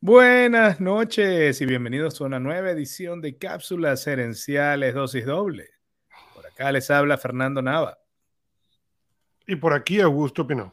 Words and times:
Buenas 0.00 0.78
noches 0.78 1.60
y 1.60 1.66
bienvenidos 1.66 2.20
a 2.20 2.24
una 2.24 2.38
nueva 2.38 2.70
edición 2.70 3.20
de 3.20 3.36
Cápsulas 3.36 4.06
Herenciales 4.06 4.94
Dosis 4.94 5.26
Doble. 5.26 5.70
Por 6.36 6.46
acá 6.46 6.70
les 6.70 6.88
habla 6.88 7.18
Fernando 7.18 7.62
Nava. 7.62 7.98
Y 9.44 9.56
por 9.56 9.72
aquí 9.72 10.00
Augusto 10.00 10.46
Pino. 10.46 10.72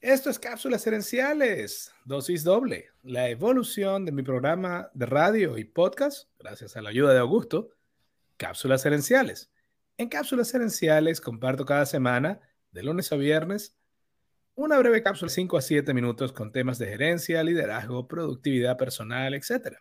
Esto 0.00 0.30
es 0.30 0.38
Cápsulas 0.38 0.86
Herenciales 0.86 1.92
Dosis 2.06 2.42
Doble, 2.42 2.86
la 3.02 3.28
evolución 3.28 4.06
de 4.06 4.12
mi 4.12 4.22
programa 4.22 4.88
de 4.94 5.04
radio 5.04 5.58
y 5.58 5.64
podcast, 5.64 6.30
gracias 6.38 6.74
a 6.74 6.80
la 6.80 6.88
ayuda 6.88 7.12
de 7.12 7.18
Augusto, 7.18 7.68
Cápsulas 8.38 8.86
Herenciales. 8.86 9.52
En 9.98 10.08
Cápsulas 10.08 10.54
Herenciales 10.54 11.20
comparto 11.20 11.66
cada 11.66 11.84
semana, 11.84 12.40
de 12.70 12.82
lunes 12.82 13.12
a 13.12 13.16
viernes, 13.16 13.77
una 14.58 14.76
breve 14.76 15.04
cápsula 15.04 15.28
de 15.28 15.34
5 15.36 15.56
a 15.56 15.62
7 15.62 15.94
minutos 15.94 16.32
con 16.32 16.50
temas 16.50 16.78
de 16.78 16.88
gerencia, 16.88 17.44
liderazgo, 17.44 18.08
productividad 18.08 18.76
personal, 18.76 19.34
etc. 19.34 19.76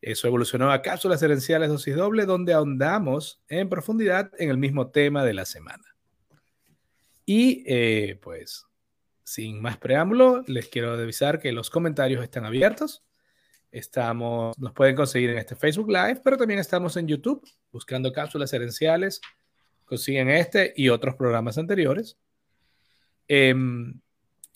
Eso 0.00 0.26
evolucionó 0.26 0.72
a 0.72 0.80
cápsulas 0.80 1.22
herenciales 1.22 1.68
dosis 1.68 1.94
doble, 1.94 2.24
donde 2.24 2.54
ahondamos 2.54 3.42
en 3.48 3.68
profundidad 3.68 4.32
en 4.38 4.48
el 4.48 4.56
mismo 4.56 4.88
tema 4.88 5.26
de 5.26 5.34
la 5.34 5.44
semana. 5.44 5.84
Y 7.26 7.64
eh, 7.66 8.18
pues, 8.22 8.64
sin 9.24 9.60
más 9.60 9.76
preámbulo, 9.76 10.42
les 10.46 10.68
quiero 10.68 10.92
avisar 10.92 11.38
que 11.38 11.52
los 11.52 11.68
comentarios 11.68 12.22
están 12.22 12.46
abiertos. 12.46 13.04
Estamos, 13.70 14.58
nos 14.58 14.72
pueden 14.72 14.96
conseguir 14.96 15.28
en 15.28 15.38
este 15.38 15.54
Facebook 15.54 15.90
Live, 15.90 16.22
pero 16.24 16.38
también 16.38 16.60
estamos 16.60 16.96
en 16.96 17.08
YouTube 17.08 17.46
buscando 17.70 18.10
cápsulas 18.10 18.50
herenciales. 18.54 19.20
Consiguen 19.84 20.30
este 20.30 20.72
y 20.74 20.88
otros 20.88 21.14
programas 21.14 21.58
anteriores. 21.58 22.16
Em, 23.28 24.00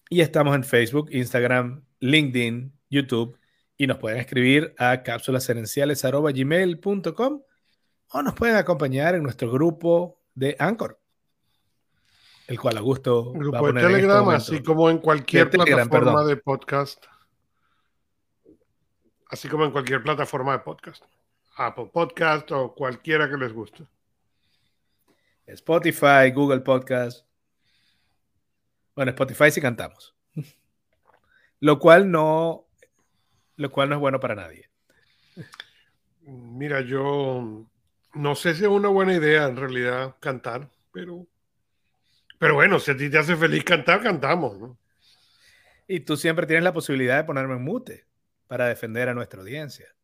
y 0.08 0.20
estamos 0.20 0.54
en 0.54 0.62
Facebook, 0.64 1.08
Instagram, 1.10 1.84
LinkedIn, 2.00 2.72
YouTube 2.88 3.38
y 3.76 3.86
nos 3.86 3.98
pueden 3.98 4.18
escribir 4.18 4.74
a 4.78 5.02
cápsulaserenciales.gmail.com 5.02 7.42
o 8.12 8.22
nos 8.22 8.34
pueden 8.34 8.56
acompañar 8.56 9.14
en 9.14 9.22
nuestro 9.22 9.50
grupo 9.50 10.20
de 10.34 10.56
Anchor, 10.58 11.00
el 12.48 12.60
cual 12.60 12.76
a 12.76 12.80
gusto 12.80 13.32
grupo 13.32 13.52
va 13.52 13.58
a 13.58 13.62
poner 13.62 13.84
de 13.84 13.88
este 13.88 14.00
Telegram, 14.00 14.28
así 14.30 14.62
como 14.62 14.90
en 14.90 14.98
cualquier 14.98 15.48
plataforma 15.48 16.24
de 16.24 16.36
podcast. 16.36 17.06
Así 19.28 19.48
como 19.48 19.64
en 19.64 19.70
cualquier 19.70 20.02
plataforma 20.02 20.52
de 20.52 20.58
podcast. 20.58 21.04
Apple 21.56 21.90
Podcast 21.92 22.50
o 22.52 22.74
cualquiera 22.74 23.28
que 23.28 23.36
les 23.36 23.52
guste. 23.52 23.84
Spotify, 25.46 26.30
Google 26.34 26.60
Podcast, 26.60 27.26
bueno, 29.00 29.12
Spotify 29.12 29.50
sí 29.50 29.62
cantamos. 29.62 30.14
Lo 31.60 31.78
cual 31.78 32.10
no, 32.10 32.66
lo 33.56 33.70
cual 33.70 33.88
no 33.88 33.94
es 33.94 34.00
bueno 34.02 34.20
para 34.20 34.34
nadie. 34.34 34.68
Mira, 36.20 36.82
yo 36.82 37.66
no 38.12 38.34
sé 38.34 38.54
si 38.54 38.64
es 38.64 38.68
una 38.68 38.88
buena 38.88 39.14
idea 39.14 39.46
en 39.46 39.56
realidad 39.56 40.16
cantar, 40.20 40.68
pero, 40.92 41.26
pero 42.38 42.56
bueno, 42.56 42.78
si 42.78 42.90
a 42.90 42.96
ti 42.98 43.08
te 43.08 43.16
hace 43.16 43.36
feliz 43.36 43.64
cantar, 43.64 44.02
cantamos, 44.02 44.58
¿no? 44.58 44.78
Y 45.88 46.00
tú 46.00 46.18
siempre 46.18 46.46
tienes 46.46 46.64
la 46.64 46.74
posibilidad 46.74 47.16
de 47.16 47.24
ponerme 47.24 47.54
en 47.54 47.64
mute 47.64 48.04
para 48.48 48.66
defender 48.66 49.08
a 49.08 49.14
nuestra 49.14 49.40
audiencia. 49.40 49.94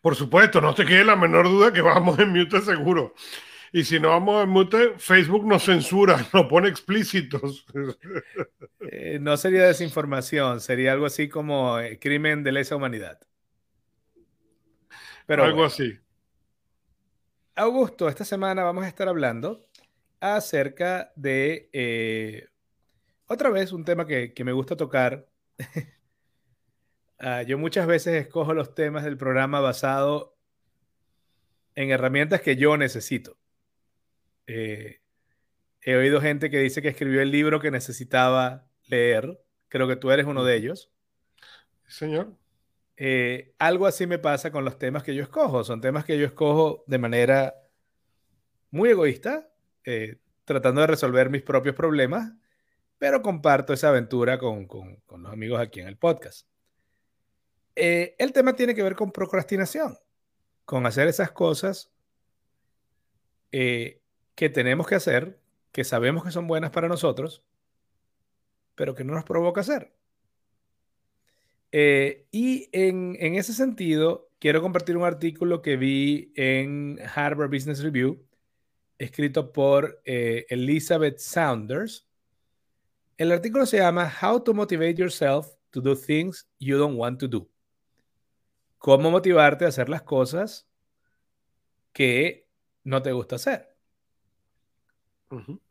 Por 0.00 0.16
supuesto, 0.16 0.60
no 0.60 0.74
te 0.74 0.84
quede 0.84 1.04
la 1.04 1.14
menor 1.14 1.44
duda 1.44 1.72
que 1.72 1.82
vamos 1.82 2.18
en 2.18 2.32
mute 2.32 2.60
seguro. 2.62 3.14
Y 3.72 3.84
si 3.84 4.00
no 4.00 4.08
vamos 4.08 4.42
a 4.42 4.46
mute, 4.46 4.94
Facebook 4.98 5.46
nos 5.46 5.64
censura, 5.64 6.24
nos 6.32 6.46
pone 6.46 6.68
explícitos. 6.68 7.66
Eh, 8.80 9.18
no 9.20 9.36
sería 9.36 9.66
desinformación, 9.66 10.60
sería 10.60 10.92
algo 10.92 11.06
así 11.06 11.28
como 11.28 11.78
eh, 11.78 11.98
crimen 11.98 12.42
de 12.42 12.52
lesa 12.52 12.76
humanidad. 12.76 13.20
Pero 15.26 15.44
algo 15.44 15.64
así. 15.64 15.98
Augusto, 17.56 18.08
esta 18.08 18.24
semana 18.24 18.62
vamos 18.62 18.84
a 18.84 18.88
estar 18.88 19.08
hablando 19.08 19.66
acerca 20.20 21.12
de 21.16 21.68
eh, 21.72 22.48
otra 23.26 23.50
vez 23.50 23.72
un 23.72 23.84
tema 23.84 24.06
que, 24.06 24.32
me 24.44 24.52
gusta 24.52 24.76
tocar. 24.76 25.26
Ah, 27.18 27.40
yo 27.40 27.56
muchas 27.56 27.86
veces 27.86 28.12
escojo 28.12 28.52
los 28.52 28.74
temas 28.74 29.02
del 29.02 29.16
programa 29.16 29.58
basado 29.60 30.36
en 31.74 31.90
herramientas 31.90 32.42
que 32.42 32.56
yo 32.56 32.76
necesito. 32.76 33.38
Eh, 34.46 35.00
he 35.82 35.96
oído 35.96 36.20
gente 36.20 36.50
que 36.50 36.58
dice 36.58 36.82
que 36.82 36.88
escribió 36.88 37.20
el 37.20 37.30
libro 37.30 37.60
que 37.60 37.70
necesitaba 37.70 38.66
leer. 38.88 39.40
Creo 39.68 39.88
que 39.88 39.96
tú 39.96 40.10
eres 40.10 40.26
uno 40.26 40.44
de 40.44 40.56
ellos. 40.56 40.90
Señor. 41.86 42.34
Eh, 42.96 43.54
algo 43.58 43.86
así 43.86 44.06
me 44.06 44.18
pasa 44.18 44.50
con 44.50 44.64
los 44.64 44.78
temas 44.78 45.02
que 45.02 45.14
yo 45.14 45.22
escojo. 45.22 45.64
Son 45.64 45.80
temas 45.80 46.04
que 46.04 46.18
yo 46.18 46.26
escojo 46.26 46.84
de 46.86 46.98
manera 46.98 47.54
muy 48.70 48.90
egoísta, 48.90 49.50
eh, 49.84 50.18
tratando 50.44 50.80
de 50.80 50.86
resolver 50.86 51.30
mis 51.30 51.42
propios 51.42 51.74
problemas, 51.74 52.32
pero 52.98 53.22
comparto 53.22 53.72
esa 53.72 53.88
aventura 53.88 54.38
con, 54.38 54.66
con, 54.66 54.96
con 55.06 55.22
los 55.22 55.32
amigos 55.32 55.60
aquí 55.60 55.80
en 55.80 55.88
el 55.88 55.96
podcast. 55.96 56.48
el 57.74 58.32
tema 58.32 58.54
tiene 58.54 58.74
que 58.74 58.82
ver 58.82 58.96
con 58.96 59.12
procrastinación, 59.12 59.98
con 60.64 60.86
hacer 60.86 61.08
esas 61.08 61.30
cosas 61.30 61.92
que 64.36 64.50
tenemos 64.50 64.86
que 64.86 64.94
hacer, 64.94 65.40
que 65.72 65.82
sabemos 65.82 66.22
que 66.22 66.30
son 66.30 66.46
buenas 66.46 66.70
para 66.70 66.88
nosotros, 66.88 67.42
pero 68.76 68.94
que 68.94 69.02
no 69.02 69.14
nos 69.14 69.24
provoca 69.24 69.62
hacer. 69.62 69.92
Eh, 71.72 72.26
y 72.30 72.68
en, 72.72 73.16
ese 73.34 73.52
sentido, 73.52 74.30
quiero 74.38 74.62
compartir 74.62 74.96
un 74.96 75.04
artículo 75.04 75.62
que 75.62 75.76
vi 75.76 76.32
en 76.36 77.00
Harvard 77.14 77.50
Business 77.50 77.82
Review, 77.82 78.24
escrito 78.98 79.52
por 79.52 80.00
eh, 80.04 80.46
Elizabeth 80.50 81.18
Saunders. 81.18 82.06
El 83.16 83.32
artículo 83.32 83.66
se 83.66 83.78
llama 83.78 84.12
How 84.22 84.40
to 84.44 84.54
Motivate 84.54 84.94
Yourself 84.94 85.48
to 85.70 85.80
Do 85.80 85.96
Things 85.96 86.48
You 86.58 86.76
Don't 86.78 86.98
Want 86.98 87.18
to 87.20 87.28
Do. 87.28 87.48
Cómo 88.78 89.10
motivarte 89.10 89.64
a 89.64 89.68
hacer 89.68 89.88
las 89.88 90.02
cosas 90.02 90.68
que 91.92 92.46
no 92.84 93.02
te 93.02 93.12
gusta 93.12 93.36
hacer. 93.36 93.75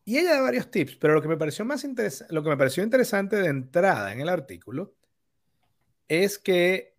Y 0.04 0.18
ella 0.18 0.34
da 0.34 0.42
varios 0.42 0.70
tips, 0.70 0.96
pero 0.98 1.14
lo 1.14 1.22
que 1.22 1.28
me 1.28 1.38
pareció 1.38 1.66
más 1.66 1.86
lo 2.30 2.44
que 2.44 2.50
me 2.50 2.58
pareció 2.58 2.84
interesante 2.84 3.38
de 3.38 3.48
entrada 3.48 4.12
en 4.12 4.22
el 4.22 4.30
artículo 4.30 4.94
es 6.08 6.38
que 6.38 6.96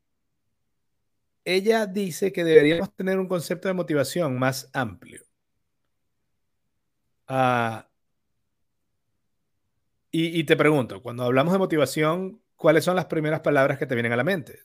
ella 1.45 1.87
dice 1.87 2.33
que 2.33 2.45
deberíamos 2.45 2.95
tener 2.95 3.19
un 3.19 3.29
concepto 3.29 3.69
de 3.69 3.75
motivación 3.75 4.39
más 4.39 4.69
amplio. 4.73 5.23
Ah, 7.29 7.89
y, 10.11 10.39
y 10.41 10.45
te 10.45 10.57
pregunto, 10.57 11.03
cuando 11.03 11.25
hablamos 11.25 11.53
de 11.53 11.59
motivación, 11.59 12.41
¿cuáles 12.57 12.85
son 12.85 12.97
las 12.97 13.07
primeras 13.07 13.41
palabras 13.41 13.79
que 13.79 13.87
te 13.87 13.95
vienen 13.95 14.13
a 14.13 14.17
la 14.17 14.25
mente? 14.25 14.61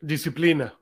Disciplina. 0.00 0.78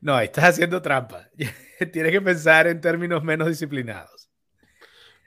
No, 0.00 0.18
estás 0.18 0.44
haciendo 0.44 0.80
trampa. 0.80 1.28
Tienes 1.92 2.12
que 2.12 2.20
pensar 2.20 2.66
en 2.66 2.80
términos 2.80 3.22
menos 3.22 3.48
disciplinados. 3.48 4.30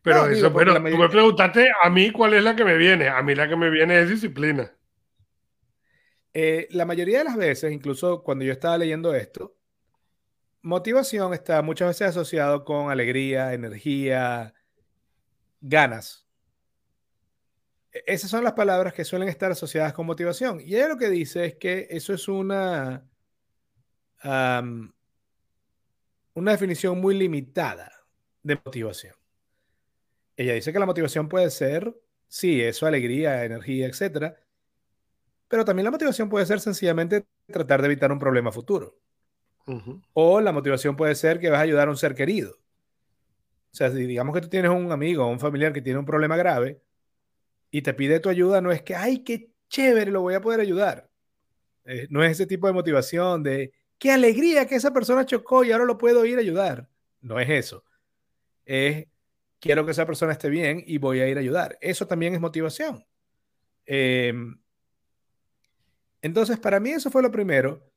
Pero 0.02 0.26
eso, 0.28 0.54
pero 0.54 0.76
tú 0.76 0.98
me 0.98 1.10
preguntaste 1.10 1.70
a 1.82 1.90
mí 1.90 2.12
cuál 2.12 2.34
es 2.34 2.44
la 2.44 2.56
que 2.56 2.66
me 2.66 2.76
viene. 2.76 3.08
A 3.08 3.22
mí 3.22 3.36
la 3.36 3.48
que 3.48 3.56
me 3.56 3.70
viene 3.70 4.00
es 4.00 4.10
disciplina. 4.10 4.76
Eh, 6.34 6.68
la 6.72 6.86
mayoría 6.86 7.20
de 7.20 7.24
las 7.24 7.38
veces, 7.38 7.72
incluso 7.72 8.22
cuando 8.22 8.44
yo 8.44 8.52
estaba 8.52 8.78
leyendo 8.78 9.14
esto, 9.16 9.56
motivación 10.62 11.34
está 11.34 11.62
muchas 11.62 11.90
veces 11.90 12.10
asociado 12.10 12.66
con 12.66 12.92
alegría, 12.92 13.54
energía, 13.54 14.54
ganas. 15.62 16.28
E, 17.94 18.04
esas 18.08 18.30
son 18.30 18.44
las 18.44 18.54
palabras 18.54 18.94
que 18.94 19.06
suelen 19.06 19.30
estar 19.30 19.52
asociadas 19.52 19.94
con 19.94 20.06
motivación. 20.06 20.60
Y 20.60 20.76
ella 20.76 20.90
lo 20.90 20.98
que 20.98 21.10
dice 21.10 21.46
es 21.46 21.56
que 21.56 21.88
eso 21.92 22.14
es 22.14 22.28
una 22.28 23.08
una 24.24 24.92
definición 26.52 27.00
muy 27.00 27.16
limitada 27.16 27.92
de 28.42 28.56
motivación. 28.64 29.16
Ella 30.36 30.54
dice 30.54 30.74
que 30.74 30.80
la 30.80 30.86
motivación 30.86 31.30
puede 31.30 31.50
ser, 31.52 31.96
sí, 32.28 32.62
eso, 32.62 32.86
alegría, 32.86 33.44
energía, 33.46 33.88
etcétera, 33.88 34.38
pero 35.48 35.66
también 35.66 35.86
la 35.86 35.92
motivación 35.92 36.30
puede 36.30 36.46
ser 36.46 36.60
sencillamente 36.60 37.26
tratar 37.48 37.82
de 37.82 37.88
evitar 37.88 38.12
un 38.12 38.20
problema 38.20 38.52
futuro. 38.52 38.98
O 40.14 40.42
la 40.42 40.52
motivación 40.52 40.96
puede 40.96 41.16
ser 41.16 41.40
que 41.40 41.50
vas 41.50 41.60
a 41.60 41.64
ayudar 41.64 41.88
a 41.88 41.92
un 41.92 41.98
ser 41.98 42.16
querido. 42.16 42.58
O 43.72 43.76
sea, 43.76 43.92
si 43.92 44.06
digamos 44.06 44.36
que 44.36 44.42
tú 44.42 44.50
tienes 44.50 44.72
un 44.72 44.92
amigo 44.92 45.26
o 45.26 45.30
un 45.30 45.40
familiar 45.40 45.72
que 45.72 45.82
tiene 45.82 46.00
un 46.00 46.06
problema 46.06 46.36
grave 46.36 46.82
y 47.72 47.82
te 47.82 47.94
pide 47.94 48.20
tu 48.20 48.30
ayuda, 48.30 48.62
no 48.62 48.72
es 48.72 48.82
que, 48.82 48.96
ay, 48.96 49.20
qué 49.20 49.52
chévere, 49.70 50.12
lo 50.12 50.22
voy 50.22 50.34
a 50.34 50.42
poder 50.42 50.60
ayudar. 50.60 51.10
Eh, 51.86 52.08
no 52.10 52.24
es 52.24 52.32
ese 52.32 52.46
tipo 52.46 52.68
de 52.68 52.74
motivación 52.74 53.42
de, 53.44 53.74
qué 53.98 54.12
alegría 54.12 54.68
que 54.68 54.76
esa 54.76 54.92
persona 54.92 55.26
chocó 55.26 55.64
y 55.64 55.72
ahora 55.72 55.86
lo 55.86 55.98
puedo 55.98 56.26
ir 56.26 56.38
a 56.38 56.42
ayudar. 56.42 56.90
No 57.22 57.40
es 57.40 57.50
eso. 57.50 57.84
Es 58.66 59.08
quiero 59.60 59.86
que 59.86 59.92
esa 59.92 60.06
persona 60.06 60.34
esté 60.34 60.50
bien 60.50 60.84
y 60.86 60.98
voy 60.98 61.22
a 61.22 61.28
ir 61.30 61.38
a 61.38 61.40
ayudar. 61.40 61.78
Eso 61.80 62.06
también 62.06 62.34
es 62.34 62.42
motivación. 62.42 63.06
Em, 63.86 64.60
entonces, 66.22 66.60
para 66.60 66.82
mí 66.82 66.92
eso 66.92 67.10
fue 67.10 67.22
lo 67.22 67.32
primero, 67.32 67.90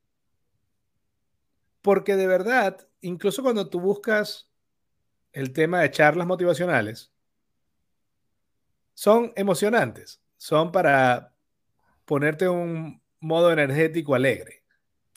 porque 1.83 2.15
de 2.15 2.27
verdad, 2.27 2.89
incluso 3.01 3.43
cuando 3.43 3.69
tú 3.69 3.81
buscas 3.81 4.49
el 5.33 5.53
tema 5.53 5.81
de 5.81 5.91
charlas 5.91 6.27
motivacionales, 6.27 7.13
son 8.95 9.33
emocionantes, 9.37 10.23
son 10.37 10.71
para 10.71 11.35
ponerte 12.05 12.49
un 12.49 13.03
modo 13.21 13.53
energético 13.53 14.15
alegre. 14.15 14.63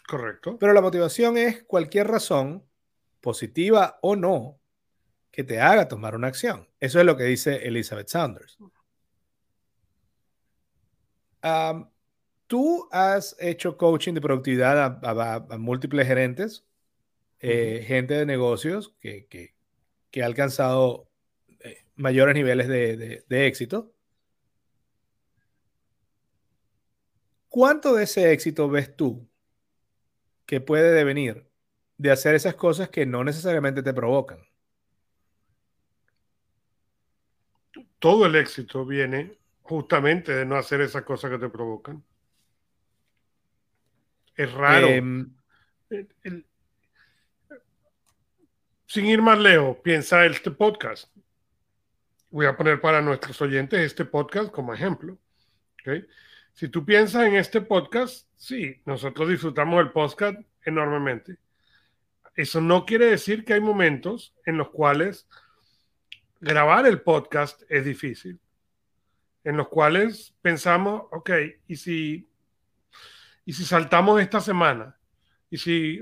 Correcto. 0.09 0.57
Pero 0.57 0.73
la 0.73 0.81
motivación 0.81 1.37
es 1.37 1.63
cualquier 1.63 2.07
razón, 2.07 2.65
positiva 3.21 3.99
o 4.01 4.15
no, 4.15 4.59
que 5.31 5.43
te 5.43 5.61
haga 5.61 5.87
tomar 5.87 6.15
una 6.15 6.27
acción. 6.27 6.67
Eso 6.79 6.99
es 6.99 7.05
lo 7.05 7.15
que 7.15 7.25
dice 7.25 7.67
Elizabeth 7.67 8.07
Saunders. 8.07 8.57
Tú 12.47 12.89
has 12.91 13.35
hecho 13.39 13.77
coaching 13.77 14.15
de 14.15 14.21
productividad 14.21 14.99
a, 15.03 15.57
múltiples 15.59 16.07
gerentes, 16.07 16.65
eh, 17.39 17.83
gente 17.85 18.15
de 18.15 18.25
negocios 18.25 18.95
que, 18.99 19.27
que, 19.27 20.23
ha 20.23 20.25
alcanzado 20.25 21.07
eh, 21.59 21.85
mayores 21.95 22.33
niveles 22.33 22.67
de, 22.67 23.23
de 23.29 23.45
éxito. 23.45 23.93
¿Cuánto 27.47 27.93
de 27.93 28.05
ese 28.05 28.31
éxito 28.31 28.67
ves 28.67 28.95
tú 28.95 29.28
que 30.49 30.59
puede 30.59 30.91
devenir 30.91 31.45
de 31.99 32.09
hacer 32.09 32.33
esas 32.33 32.55
cosas 32.55 32.89
que 32.89 33.05
no 33.05 33.23
necesariamente 33.23 33.83
te 33.83 33.93
provocan? 33.93 34.39
Todo 37.99 38.25
el 38.25 38.35
éxito 38.35 38.83
viene 38.83 39.37
justamente 39.61 40.33
de 40.33 40.47
no 40.47 40.55
hacer 40.55 40.81
esas 40.81 41.03
cosas 41.03 41.29
que 41.29 41.37
te 41.37 41.49
provocan. 41.49 42.03
Es 44.35 44.51
raro. 44.51 44.87
Em, 44.87 45.35
sin 48.87 49.05
ir 49.05 49.21
más 49.21 49.37
lejos, 49.37 49.77
piensa 49.83 50.25
este 50.25 50.49
podcast. 50.49 51.15
Voy 52.31 52.47
a 52.47 52.57
poner 52.57 52.81
para 52.81 53.03
nuestros 53.03 53.39
oyentes 53.43 53.81
este 53.81 54.03
podcast 54.03 54.49
como 54.49 54.73
ejemplo. 54.73 55.15
Si 56.59 56.67
tú 56.67 56.83
piensas 56.83 57.25
en 57.25 57.35
este 57.35 57.61
podcast, 57.61 58.27
sí, 58.35 58.81
nosotros 58.83 59.29
disfrutamos 59.29 59.79
el 59.79 59.93
podcast 59.93 60.41
enormemente. 60.65 61.37
Eso 62.35 62.59
no 62.59 62.85
quiere 62.85 63.05
decir 63.05 63.45
que 63.45 63.53
hay 63.53 63.61
momentos 63.61 64.35
en 64.45 64.57
los 64.57 64.69
cuales 64.69 65.25
grabar 66.41 66.85
el 66.85 66.99
podcast 66.99 67.61
es 67.69 67.85
difícil 67.85 68.41
en 69.45 69.55
los 69.55 69.69
cuales 69.69 70.35
pensamos, 70.41 71.03
ok, 71.11 71.29
¿y 71.65 71.77
si, 71.77 72.29
y 73.45 73.53
si 73.53 73.63
saltamos 73.63 74.21
esta 74.21 74.41
semana? 74.41 74.99
Y 75.49 75.57
si 75.59 76.01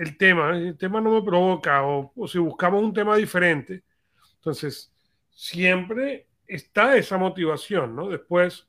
el 0.00 0.16
tema, 0.16 0.56
el 0.56 0.78
tema 0.78 1.02
no 1.02 1.20
me 1.20 1.22
provoca, 1.22 1.82
o, 1.82 2.14
o 2.16 2.26
si 2.26 2.38
buscamos 2.38 2.82
un 2.82 2.94
tema 2.94 3.14
diferente, 3.14 3.84
entonces 4.36 4.90
siempre 5.28 6.28
está 6.46 6.96
esa 6.96 7.18
motivación, 7.18 7.94
¿no? 7.94 8.08
Después, 8.08 8.67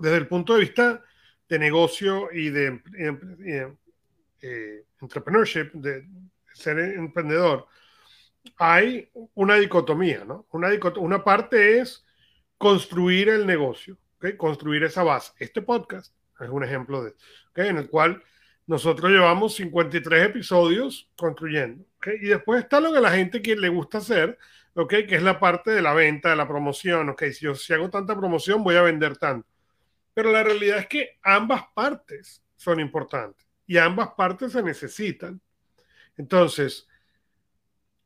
desde 0.00 0.16
el 0.16 0.28
punto 0.28 0.54
de 0.54 0.60
vista 0.60 1.02
de 1.48 1.58
negocio 1.58 2.30
y 2.32 2.50
de, 2.50 2.80
eh, 4.40 4.84
entrepreneurship, 5.00 5.72
de 5.74 6.06
ser 6.54 6.78
emprendedor, 6.78 7.66
hay 8.56 9.08
una 9.34 9.56
dicotomía, 9.56 10.24
¿no? 10.24 10.46
Una, 10.50 10.70
una 10.96 11.22
parte 11.22 11.78
es 11.78 12.04
construir 12.58 13.28
el 13.28 13.46
negocio, 13.46 13.98
¿okay? 14.16 14.36
construir 14.36 14.84
esa 14.84 15.02
base. 15.02 15.32
Este 15.38 15.62
podcast 15.62 16.14
es 16.40 16.48
un 16.48 16.64
ejemplo 16.64 17.02
de, 17.02 17.14
¿okay? 17.50 17.68
en 17.68 17.78
el 17.78 17.88
cual 17.88 18.22
nosotros 18.66 19.10
llevamos 19.10 19.54
53 19.56 20.26
episodios 20.26 21.10
construyendo. 21.16 21.84
¿okay? 21.96 22.18
Y 22.20 22.28
después 22.28 22.62
está 22.62 22.80
lo 22.80 22.92
que 22.92 23.00
la 23.00 23.10
gente 23.10 23.40
le 23.40 23.68
gusta 23.68 23.98
hacer, 23.98 24.38
¿okay? 24.74 25.06
que 25.06 25.16
es 25.16 25.22
la 25.22 25.38
parte 25.38 25.70
de 25.72 25.82
la 25.82 25.92
venta, 25.92 26.30
de 26.30 26.36
la 26.36 26.48
promoción. 26.48 27.08
¿okay? 27.08 27.32
Si 27.32 27.44
yo 27.44 27.54
si 27.54 27.72
hago 27.72 27.90
tanta 27.90 28.16
promoción, 28.16 28.62
voy 28.62 28.76
a 28.76 28.82
vender 28.82 29.16
tanto. 29.16 29.51
Pero 30.14 30.32
la 30.32 30.42
realidad 30.42 30.78
es 30.78 30.86
que 30.86 31.18
ambas 31.22 31.64
partes 31.74 32.42
son 32.56 32.80
importantes 32.80 33.46
y 33.66 33.78
ambas 33.78 34.10
partes 34.10 34.52
se 34.52 34.62
necesitan. 34.62 35.40
Entonces, 36.16 36.88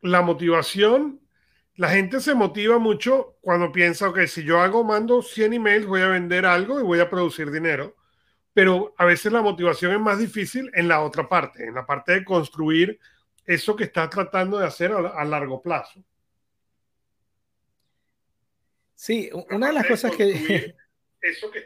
la 0.00 0.22
motivación 0.22 1.20
la 1.76 1.90
gente 1.90 2.20
se 2.20 2.34
motiva 2.34 2.78
mucho 2.78 3.36
cuando 3.42 3.70
piensa, 3.70 4.08
ok, 4.08 4.20
si 4.26 4.44
yo 4.44 4.60
hago, 4.60 4.82
mando 4.82 5.20
100 5.20 5.52
emails, 5.52 5.86
voy 5.86 6.00
a 6.00 6.08
vender 6.08 6.46
algo 6.46 6.80
y 6.80 6.82
voy 6.82 7.00
a 7.00 7.10
producir 7.10 7.50
dinero. 7.50 7.96
Pero 8.54 8.94
a 8.96 9.04
veces 9.04 9.30
la 9.30 9.42
motivación 9.42 9.92
es 9.92 10.00
más 10.00 10.18
difícil 10.18 10.70
en 10.72 10.88
la 10.88 11.02
otra 11.02 11.28
parte, 11.28 11.64
en 11.64 11.74
la 11.74 11.84
parte 11.84 12.12
de 12.12 12.24
construir 12.24 12.98
eso 13.44 13.76
que 13.76 13.84
estás 13.84 14.08
tratando 14.08 14.58
de 14.58 14.66
hacer 14.66 14.90
a, 14.92 15.24
largo 15.24 15.60
plazo. 15.60 16.02
Sí, 18.94 19.30
una 19.50 19.66
de 19.66 19.72
las 19.74 19.86
cosas 19.86 20.16
que... 20.16 20.74
Eso 21.20 21.50
que 21.50 21.58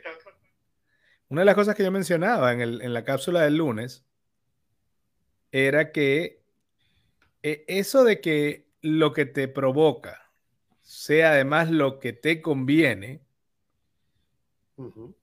Una 1.30 1.40
de 1.40 1.46
las 1.46 1.54
cosas 1.54 1.74
que 1.74 1.82
yo 1.82 1.90
mencionaba 1.90 2.52
en, 2.52 2.60
en 2.60 2.92
la 2.92 3.04
cápsula 3.04 3.40
del 3.42 3.56
lunes 3.56 4.04
era 5.52 5.90
que 5.92 6.42
eh, 7.42 7.64
eso 7.68 8.04
de 8.04 8.20
que 8.20 8.68
lo 8.82 9.12
que 9.12 9.24
te 9.26 9.48
provoca 9.48 10.30
sea 10.80 11.32
además 11.32 11.70
lo 11.70 12.00
que 12.00 12.12
te 12.12 12.42
conviene, 12.42 13.22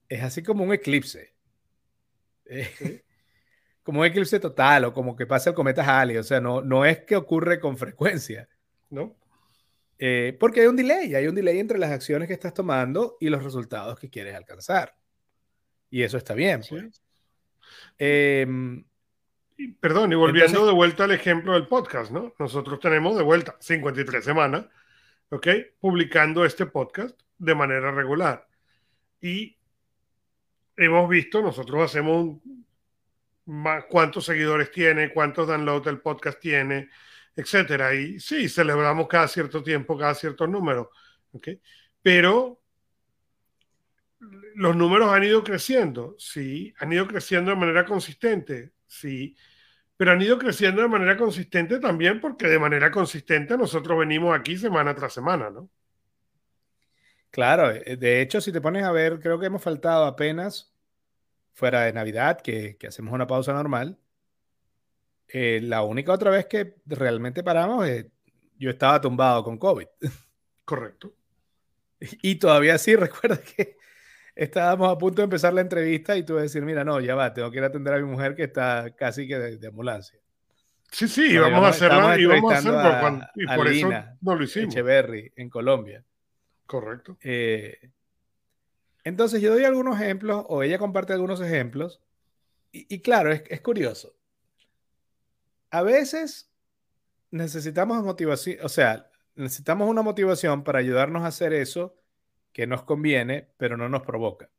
es 0.07 0.23
así 0.23 0.43
como 0.43 0.63
un 0.63 0.71
eclipse. 0.71 1.33
como 3.83 4.01
un 4.01 4.05
eclipse 4.05 4.39
total 4.39 4.85
o 4.85 4.93
como 4.93 5.15
que 5.15 5.25
pasa 5.25 5.49
el 5.49 5.55
cometa 5.55 5.83
Halley. 5.83 6.17
O 6.17 6.23
sea, 6.23 6.39
no, 6.39 6.61
no 6.61 6.85
es 6.85 6.99
que 6.99 7.15
ocurre 7.15 7.59
con 7.59 7.77
frecuencia. 7.77 8.47
No. 8.89 9.17
Eh, 9.99 10.37
porque 10.39 10.61
hay 10.61 10.67
un 10.67 10.75
delay, 10.75 11.15
hay 11.15 11.27
un 11.27 11.35
delay 11.35 11.59
entre 11.59 11.79
las 11.79 11.91
acciones 11.91 12.27
que 12.27 12.33
estás 12.33 12.53
tomando 12.53 13.17
y 13.19 13.29
los 13.29 13.43
resultados 13.43 13.99
que 13.99 14.09
quieres 14.09 14.35
alcanzar. 14.35 14.95
Y 15.89 16.03
eso 16.03 16.17
está 16.17 16.33
bien. 16.33 16.61
Pues. 16.67 17.01
Em, 17.97 18.85
perdón, 19.79 20.11
y 20.11 20.15
volviendo 20.15 20.65
de 20.65 20.73
vuelta 20.73 21.05
al 21.05 21.11
ejemplo 21.11 21.53
del 21.53 21.67
podcast, 21.67 22.11
¿no? 22.11 22.33
Nosotros 22.39 22.79
tenemos 22.79 23.17
de 23.17 23.23
vuelta 23.23 23.55
53 23.59 24.23
semanas, 24.23 24.65
¿ok? 25.29 25.47
Publicando 25.79 26.45
este 26.45 26.65
podcast 26.65 27.19
de 27.37 27.55
manera 27.55 27.91
regular. 27.91 28.47
Y 29.21 29.57
hemos 30.75 31.09
visto, 31.09 31.41
nosotros 31.41 31.83
hacemos 31.83 32.37
cuántos 33.89 34.25
seguidores 34.25 34.71
tiene, 34.71 35.13
cuántos 35.13 35.47
downloads 35.47 35.87
el 35.87 36.01
podcast 36.01 36.39
tiene, 36.39 36.89
etcétera. 37.35 37.93
Y 37.95 38.19
sí, 38.19 38.49
celebramos 38.49 39.07
cada 39.07 39.27
cierto 39.27 39.63
tiempo, 39.63 39.97
cada 39.97 40.13
cierto 40.13 40.45
número, 40.47 40.91
¿ok? 41.31 41.49
Pero 42.01 42.61
los 44.19 44.75
números 44.75 45.11
han 45.11 45.23
ido 45.23 45.43
creciendo, 45.43 46.15
sí, 46.17 46.73
han 46.79 46.91
ido 46.91 47.07
creciendo 47.07 47.51
de 47.51 47.57
manera 47.57 47.85
consistente, 47.85 48.73
sí, 48.87 49.35
pero 49.95 50.11
han 50.11 50.21
ido 50.21 50.37
creciendo 50.37 50.81
de 50.81 50.87
manera 50.87 51.17
consistente 51.17 51.79
también 51.79 52.19
porque 52.21 52.47
de 52.47 52.59
manera 52.59 52.91
consistente 52.91 53.57
nosotros 53.57 53.99
venimos 53.99 54.37
aquí 54.37 54.57
semana 54.57 54.95
tras 54.95 55.13
semana, 55.13 55.49
¿no? 55.49 55.69
Claro, 57.31 57.71
eh, 57.71 57.97
de 57.97 58.21
hecho, 58.21 58.41
si 58.41 58.51
te 58.51 58.61
pones 58.61 58.83
a 58.83 58.91
ver, 58.91 59.19
creo 59.19 59.39
que 59.39 59.47
hemos 59.47 59.61
faltado 59.61 60.05
apenas 60.05 60.73
fuera 61.53 61.83
de 61.83 61.93
Navidad, 61.93 62.41
que, 62.41 62.77
hacemos 62.87 63.13
una 63.13 63.27
pausa 63.27 63.53
normal. 63.53 63.99
Eh, 65.27 65.59
la 65.61 65.83
única 65.83 66.13
otra 66.13 66.31
vez 66.31 66.45
que 66.45 66.77
realmente 66.85 67.43
paramos, 67.43 67.87
eh, 67.87 68.11
yo 68.57 68.69
estaba 68.69 69.01
tumbado 69.01 69.43
con 69.43 69.57
COVID. 69.57 69.87
Correcto. 70.65 71.13
Y 71.99 72.35
todavía 72.35 72.77
sí, 72.77 72.95
recuerda 72.97 73.39
que 73.41 73.76
estábamos 74.37 74.91
a 74.91 74.97
punto 74.97 75.21
de 75.21 75.23
empezar 75.23 75.51
la 75.53 75.61
entrevista 75.61 76.15
y 76.15 76.23
tú 76.23 76.37
a 76.37 76.43
decir, 76.43 76.61
mira, 76.61 76.83
no, 76.83 77.01
ya 77.01 77.15
va, 77.15 77.33
tengo 77.33 77.49
que 77.49 77.57
ir 77.57 77.63
a 77.63 77.67
atender 77.67 77.95
a 77.95 77.97
mi 77.97 78.03
mujer 78.03 78.35
que 78.35 78.43
está 78.43 78.91
casi 78.95 79.27
que 79.27 79.37
de, 79.37 79.67
ambulancia. 79.67 80.19
Sí, 80.91 81.07
sí, 81.07 81.37
vamos 81.37 81.65
a 81.65 81.69
hacerla 81.69 82.17
y 82.17 82.25
vamos 82.25 82.53
a 82.53 82.57
hacerlo 82.57 83.19
y 83.35 83.45
por 83.47 83.67
eso 83.67 83.89
no 84.21 84.35
lo 84.35 84.43
hicimos. 84.43 84.73
Echeverry, 84.73 85.33
en 85.35 85.49
Colombia. 85.49 86.05
Correcto. 86.65 87.17
Eh, 87.21 87.77
entonces 89.03 89.41
yo 89.41 89.53
doy 89.53 89.65
algunos 89.65 89.99
ejemplos 89.99 90.45
o 90.47 90.63
ella 90.63 90.77
comparte 90.77 91.13
algunos 91.13 91.41
ejemplos 91.41 92.01
y, 92.71 92.99
claro, 93.01 93.31
es, 93.31 93.41
es 93.47 93.61
curioso. 93.61 94.15
A 95.71 95.81
veces 95.81 96.51
necesitamos 97.31 98.03
motivación, 98.03 98.57
o 98.61 98.69
sea, 98.69 99.09
necesitamos 99.35 99.89
una 99.89 100.03
motivación 100.03 100.63
para 100.63 100.79
ayudarnos 100.79 101.23
a 101.23 101.27
hacer 101.27 101.53
eso 101.53 101.95
que 102.57 102.65
nos 102.65 102.81
conviene, 102.81 103.47
pero 103.57 103.77
no 103.77 103.87
nos 103.87 104.01
provoca. 104.01 104.49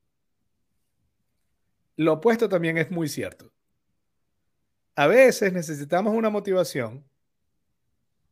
Lo 1.97 2.12
opuesto 2.12 2.49
también 2.49 2.78
es 2.78 2.93
muy 2.93 3.09
cierto. 3.09 3.52
A 4.95 5.09
veces 5.09 5.52
necesitamos 5.52 6.14
una 6.14 6.31
motivación 6.31 7.05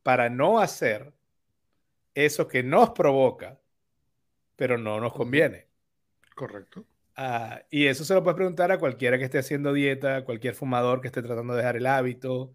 para 0.03 0.29
no 0.29 0.59
hacer 0.59 1.13
eso 2.13 2.47
que 2.47 2.63
nos 2.63 2.91
provoca, 2.91 3.59
pero 4.55 4.77
no 4.77 5.01
nos 5.01 5.11
conviene. 5.11 5.67
Correcto. 6.33 6.85
Ah, 7.17 7.61
y 7.69 7.87
eso 7.87 8.05
se 8.05 8.13
lo 8.13 8.23
puedes 8.23 8.37
preguntar 8.37 8.71
a 8.71 8.79
cualquiera 8.79 9.17
que 9.17 9.25
esté 9.25 9.39
haciendo 9.39 9.73
dieta, 9.73 10.23
cualquier 10.23 10.55
fumador 10.55 11.01
que 11.01 11.07
esté 11.07 11.21
tratando 11.21 11.55
de 11.55 11.57
dejar 11.57 11.75
el 11.75 11.87
hábito, 11.87 12.53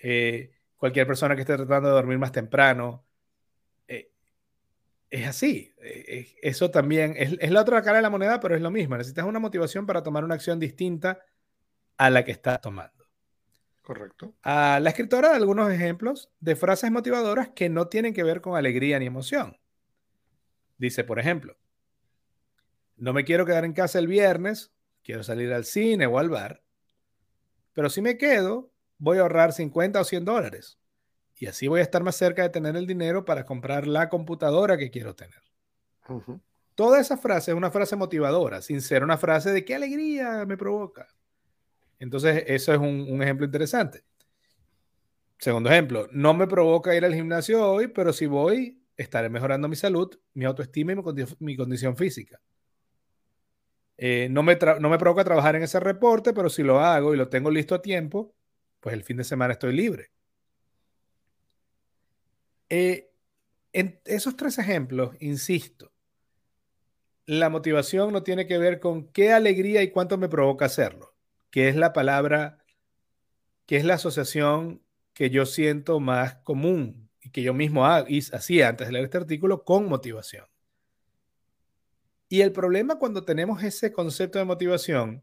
eh, 0.00 0.52
cualquier 0.76 1.08
persona 1.08 1.34
que 1.34 1.40
esté 1.40 1.56
tratando 1.56 1.88
de 1.88 1.94
dormir 1.96 2.18
más 2.18 2.30
temprano. 2.30 3.04
Es 5.10 5.26
así. 5.26 5.74
Eh, 5.82 6.36
eso 6.42 6.70
también 6.70 7.14
es, 7.16 7.36
es, 7.40 7.50
la 7.50 7.60
otra 7.60 7.82
cara 7.82 7.98
de 7.98 8.02
la 8.02 8.10
moneda, 8.10 8.40
pero 8.40 8.54
es 8.54 8.60
lo 8.60 8.70
mismo. 8.70 8.96
Necesitas 8.96 9.24
una 9.24 9.38
motivación 9.38 9.86
para 9.86 10.02
tomar 10.02 10.24
una 10.24 10.34
acción 10.34 10.58
distinta 10.58 11.20
a 11.96 12.10
la 12.10 12.24
que 12.24 12.32
estás 12.32 12.60
tomando. 12.60 13.06
Correcto. 13.82 14.34
A 14.42 14.80
la 14.80 14.90
escritora 14.90 15.28
da 15.28 15.36
algunos 15.36 15.70
ejemplos 15.70 16.32
de 16.40 16.56
frases 16.56 16.90
motivadoras 16.90 17.50
que 17.50 17.68
no 17.68 17.86
tienen 17.86 18.14
que 18.14 18.24
ver 18.24 18.40
con 18.40 18.56
alegría 18.56 18.98
ni 18.98 19.06
emoción. 19.06 19.56
Dice, 20.76 21.04
por 21.04 21.20
ejemplo, 21.20 21.56
no 22.96 23.12
me 23.12 23.24
quiero 23.24 23.46
quedar 23.46 23.64
en 23.64 23.72
casa 23.72 24.00
el 24.00 24.08
viernes, 24.08 24.72
quiero 25.04 25.22
salir 25.22 25.52
al 25.52 25.64
cine 25.64 26.06
o 26.06 26.18
al 26.18 26.28
bar, 26.28 26.64
pero 27.74 27.88
si 27.88 28.02
me 28.02 28.18
quedo, 28.18 28.72
voy 28.98 29.18
a 29.18 29.20
ahorrar 29.20 29.52
50 29.52 30.00
o 30.00 30.04
100 30.04 30.24
dólares. 30.24 30.78
Y 31.38 31.46
así 31.46 31.68
voy 31.68 31.80
a 31.80 31.82
estar 31.82 32.02
más 32.02 32.16
cerca 32.16 32.42
de 32.42 32.48
tener 32.48 32.76
el 32.76 32.86
dinero 32.86 33.24
para 33.24 33.44
comprar 33.44 33.86
la 33.86 34.08
computadora 34.08 34.76
que 34.78 34.90
quiero 34.90 35.14
tener. 35.14 35.42
Toda 36.74 37.00
esa 37.00 37.16
frase 37.16 37.50
es 37.50 37.56
una 37.56 37.70
frase 37.70 37.96
motivadora, 37.96 38.62
sin 38.62 38.80
ser 38.80 39.02
una 39.02 39.18
frase 39.18 39.50
de 39.50 39.64
qué 39.64 39.74
alegría 39.74 40.44
me 40.46 40.56
provoca. 40.56 41.08
Entonces, 41.98 42.44
eso 42.46 42.72
es 42.72 42.78
un, 42.78 43.06
un 43.08 43.22
ejemplo 43.22 43.46
interesante. 43.46 44.04
Segundo 45.38 45.70
ejemplo, 45.70 46.08
no 46.12 46.32
me 46.34 46.46
provoca 46.46 46.94
ir 46.94 47.04
al 47.04 47.14
gimnasio 47.14 47.70
hoy, 47.70 47.88
pero 47.88 48.12
si 48.12 48.26
voy, 48.26 48.82
estaré 48.96 49.28
mejorando 49.28 49.68
mi 49.68 49.76
salud, 49.76 50.18
mi 50.34 50.44
autoestima 50.44 50.92
y 50.92 50.96
mi, 51.40 51.56
condición 51.56 51.96
física. 51.96 52.40
Eh, 53.98 54.28
no, 54.30 54.42
me 54.42 54.58
no 54.80 54.88
me 54.88 54.98
provoca 54.98 55.24
trabajar 55.24 55.56
en 55.56 55.62
ese 55.62 55.80
reporte, 55.80 56.32
pero 56.32 56.48
si 56.48 56.62
lo 56.62 56.80
hago 56.80 57.14
y 57.14 57.16
lo 57.16 57.28
tengo 57.28 57.50
listo 57.50 57.74
a 57.74 57.82
tiempo, 57.82 58.34
pues 58.80 58.94
el 58.94 59.02
fin 59.02 59.18
de 59.18 59.24
semana 59.24 59.52
estoy 59.52 59.74
libre. 59.74 60.10
Eh, 62.68 63.12
en 63.72 64.00
esos 64.04 64.36
tres 64.36 64.58
ejemplos, 64.58 65.16
insisto, 65.20 65.92
la 67.26 67.50
motivación 67.50 68.12
no 68.12 68.22
tiene 68.22 68.46
que 68.46 68.58
ver 68.58 68.80
con 68.80 69.08
qué 69.08 69.32
alegría 69.32 69.82
y 69.82 69.90
cuánto 69.90 70.16
me 70.16 70.28
provoca 70.28 70.66
hacerlo, 70.66 71.14
que 71.50 71.68
es 71.68 71.76
la 71.76 71.92
palabra, 71.92 72.64
que 73.66 73.76
es 73.76 73.84
la 73.84 73.94
asociación 73.94 74.82
que 75.12 75.30
yo 75.30 75.44
siento 75.46 75.98
más 75.98 76.36
común 76.36 77.10
y 77.20 77.30
que 77.30 77.42
yo 77.42 77.52
mismo 77.52 77.84
hacía 77.86 78.68
antes 78.68 78.86
de 78.86 78.92
leer 78.92 79.06
este 79.06 79.18
artículo 79.18 79.64
con 79.64 79.88
motivación. 79.88 80.46
Y 82.28 82.40
el 82.40 82.52
problema 82.52 82.98
cuando 82.98 83.24
tenemos 83.24 83.62
ese 83.62 83.92
concepto 83.92 84.38
de 84.38 84.44
motivación 84.44 85.22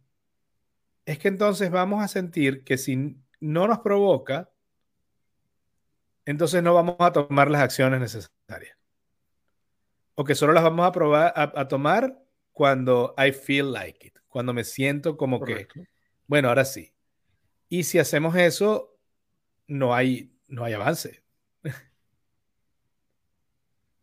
es 1.05 1.19
que 1.19 1.27
entonces 1.27 1.69
vamos 1.69 2.03
a 2.03 2.07
sentir 2.07 2.63
que 2.63 2.77
si 2.77 3.17
no 3.39 3.67
nos 3.67 3.79
provoca, 3.79 4.52
entonces 6.25 6.63
no 6.63 6.73
vamos 6.73 6.95
a 6.99 7.11
tomar 7.11 7.49
las 7.49 7.61
acciones 7.61 7.99
necesarias. 7.99 8.77
O 10.15 10.23
que 10.23 10.35
solo 10.35 10.53
las 10.53 10.63
vamos 10.63 10.85
a, 10.85 10.91
probar, 10.91 11.33
a, 11.35 11.67
tomar 11.67 12.23
cuando 12.51 13.15
I 13.17 13.31
feel 13.31 13.71
like 13.71 14.07
it, 14.07 14.19
cuando 14.27 14.53
me 14.53 14.63
siento 14.63 15.17
como 15.17 15.43
que, 15.43 15.67
bueno, 16.27 16.49
ahora 16.49 16.65
sí. 16.65 16.93
Y 17.67 17.83
si 17.83 17.97
hacemos 17.97 18.35
eso, 18.35 18.95
no 19.67 19.95
hay, 19.95 20.31
no 20.47 20.63
hay 20.63 20.73
avance. 20.73 21.23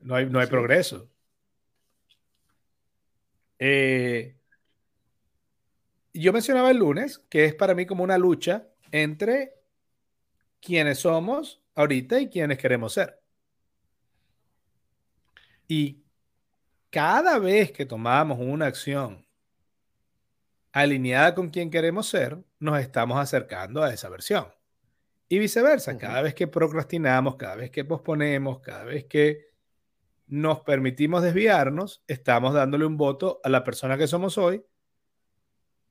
no 0.00 0.16
hay, 0.16 0.26
no 0.26 0.40
hay 0.40 0.48
progreso. 0.48 1.08
Eh, 3.58 4.36
yo 6.12 6.32
mencionaba 6.32 6.70
el 6.70 6.78
lunes 6.78 7.18
que 7.28 7.44
es 7.44 7.54
para 7.54 7.74
mí 7.74 7.86
como 7.86 8.02
una 8.02 8.18
lucha 8.18 8.66
entre 8.90 9.54
quienes 10.60 10.98
somos 10.98 11.62
ahorita 11.80 12.20
y 12.20 12.28
quienes 12.28 12.58
queremos 12.58 12.92
ser. 12.92 13.20
Y 15.66 16.02
cada 16.90 17.38
vez 17.38 17.72
que 17.72 17.86
tomamos 17.86 18.38
una 18.40 18.66
acción 18.66 19.26
alineada 20.72 21.34
con 21.34 21.50
quien 21.50 21.70
queremos 21.70 22.08
ser, 22.08 22.38
nos 22.58 22.80
estamos 22.80 23.18
acercando 23.18 23.82
a 23.82 23.92
esa 23.92 24.08
versión. 24.08 24.48
Y 25.28 25.38
viceversa, 25.38 25.96
cada 25.96 26.22
vez 26.22 26.34
que 26.34 26.48
procrastinamos, 26.48 27.36
cada 27.36 27.54
vez 27.54 27.70
que 27.70 27.84
posponemos, 27.84 28.60
cada 28.60 28.84
vez 28.84 29.04
que 29.04 29.50
nos 30.26 30.60
permitimos 30.60 31.22
desviarnos, 31.22 32.02
estamos 32.06 32.54
dándole 32.54 32.84
un 32.84 32.96
voto 32.96 33.40
a 33.44 33.48
la 33.48 33.62
persona 33.62 33.96
que 33.96 34.06
somos 34.08 34.38
hoy, 34.38 34.64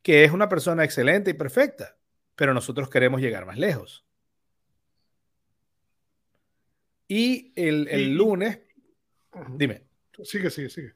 que 0.02 0.24
es 0.24 0.32
una 0.32 0.50
persona 0.50 0.84
excelente 0.84 1.32
y 1.32 1.34
perfecta, 1.34 1.98
pero 2.36 2.54
nosotros 2.54 2.90
queremos 2.90 3.22
llegar 3.22 3.46
más 3.46 3.58
lejos. 3.58 4.09
Y 7.12 7.52
el, 7.56 8.14
lunes, 8.14 8.60
dime. 9.56 9.84
Sigue, 10.24 10.52
sigue, 10.52 10.70
sigue. 10.70 10.94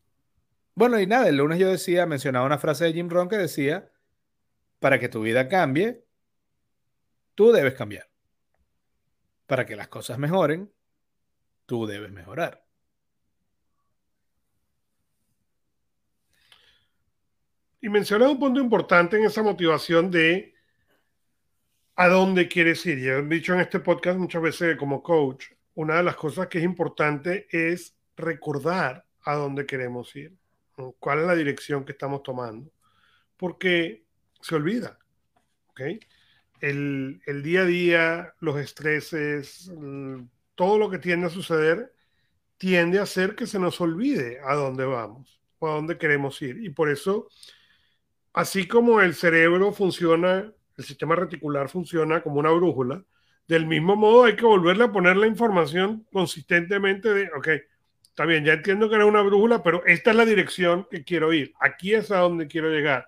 Bueno, 0.75 0.99
y 0.99 1.07
nada, 1.07 1.27
el 1.27 1.37
lunes 1.37 1.57
yo 1.57 1.69
decía, 1.69 2.05
mencionaba 2.05 2.45
una 2.45 2.59
frase 2.59 2.85
de 2.85 2.93
Jim 2.93 3.09
Rohn 3.09 3.27
que 3.27 3.37
decía, 3.37 3.91
para 4.79 4.99
que 4.99 5.09
tu 5.09 5.23
vida 5.23 5.49
cambie, 5.49 6.05
tú 7.33 7.51
debes 7.51 7.73
cambiar. 7.73 8.07
Para 9.47 9.65
que 9.65 9.75
las 9.75 9.87
cosas 9.87 10.19
mejoren, 10.19 10.71
tú 11.65 11.87
debes 11.87 12.11
mejorar. 12.11 12.63
Y 17.81 17.89
mencioné 17.89 18.27
un 18.27 18.39
punto 18.39 18.59
importante 18.59 19.17
en 19.17 19.25
esa 19.25 19.41
motivación 19.41 20.11
de 20.11 20.53
a 21.95 22.07
dónde 22.07 22.47
quieres 22.47 22.85
ir. 22.85 22.99
Ya 22.99 23.13
he 23.13 23.21
dicho 23.23 23.53
en 23.55 23.61
este 23.61 23.79
podcast 23.79 24.19
muchas 24.19 24.43
veces 24.43 24.77
como 24.77 25.01
coach, 25.01 25.52
una 25.75 25.97
de 25.97 26.03
las 26.03 26.15
cosas 26.15 26.47
que 26.47 26.59
es 26.59 26.63
importante 26.63 27.47
es 27.49 27.95
recordar 28.15 29.05
a 29.25 29.35
dónde 29.35 29.65
queremos 29.65 30.15
ir, 30.15 30.37
cuál 30.99 31.19
es 31.19 31.25
la 31.25 31.35
dirección 31.35 31.85
que 31.85 31.93
estamos 31.93 32.23
tomando, 32.23 32.71
porque 33.37 34.05
se 34.41 34.55
olvida. 34.55 34.99
El, 36.59 37.21
el 37.25 37.43
día 37.43 37.61
a 37.61 37.65
día, 37.65 38.33
los 38.39 38.57
estreses, 38.57 39.71
todo 40.55 40.77
lo 40.77 40.89
que 40.89 40.99
tiende 40.99 41.27
a 41.27 41.31
suceder, 41.31 41.93
tiende 42.57 42.99
a 42.99 43.03
hacer 43.03 43.35
que 43.35 43.47
se 43.47 43.59
nos 43.59 43.81
olvide 43.81 44.39
a 44.45 44.53
dónde 44.53 44.85
vamos 44.85 45.41
o 45.59 45.67
a 45.67 45.73
dónde 45.73 45.97
queremos 45.97 46.41
ir. 46.41 46.63
Y 46.63 46.69
por 46.69 46.89
eso 46.89 47.27
así 48.33 48.67
como 48.67 49.01
el 49.01 49.13
cerebro 49.13 49.71
funciona, 49.71 50.51
el 50.77 50.83
sistema 50.83 51.15
reticular 51.15 51.69
funciona 51.69 52.21
como 52.21 52.39
una 52.39 52.51
brújula, 52.51 53.03
del 53.47 53.65
mismo 53.65 53.95
modo 53.95 54.25
hay 54.25 54.35
que 54.35 54.45
volverle 54.45 54.85
a 54.85 54.91
poner 54.91 55.17
la 55.17 55.27
información 55.27 56.07
consistentemente 56.11 57.13
de, 57.13 57.29
ok, 57.35 57.47
está 58.03 58.25
bien, 58.25 58.45
ya 58.45 58.53
entiendo 58.53 58.89
que 58.89 58.95
era 58.95 59.05
una 59.05 59.21
brújula, 59.21 59.61
pero 59.63 59.85
esta 59.85 60.11
es 60.11 60.17
la 60.17 60.25
dirección 60.25 60.87
que 60.89 61.03
quiero 61.03 61.33
ir, 61.33 61.53
aquí 61.59 61.93
es 61.93 62.11
a 62.11 62.19
donde 62.19 62.47
quiero 62.47 62.69
llegar. 62.69 63.07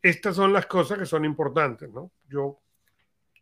Estas 0.00 0.36
son 0.36 0.52
las 0.52 0.66
cosas 0.66 0.98
que 0.98 1.06
son 1.06 1.24
importantes, 1.24 1.88
¿no? 1.90 2.10
Yo 2.28 2.60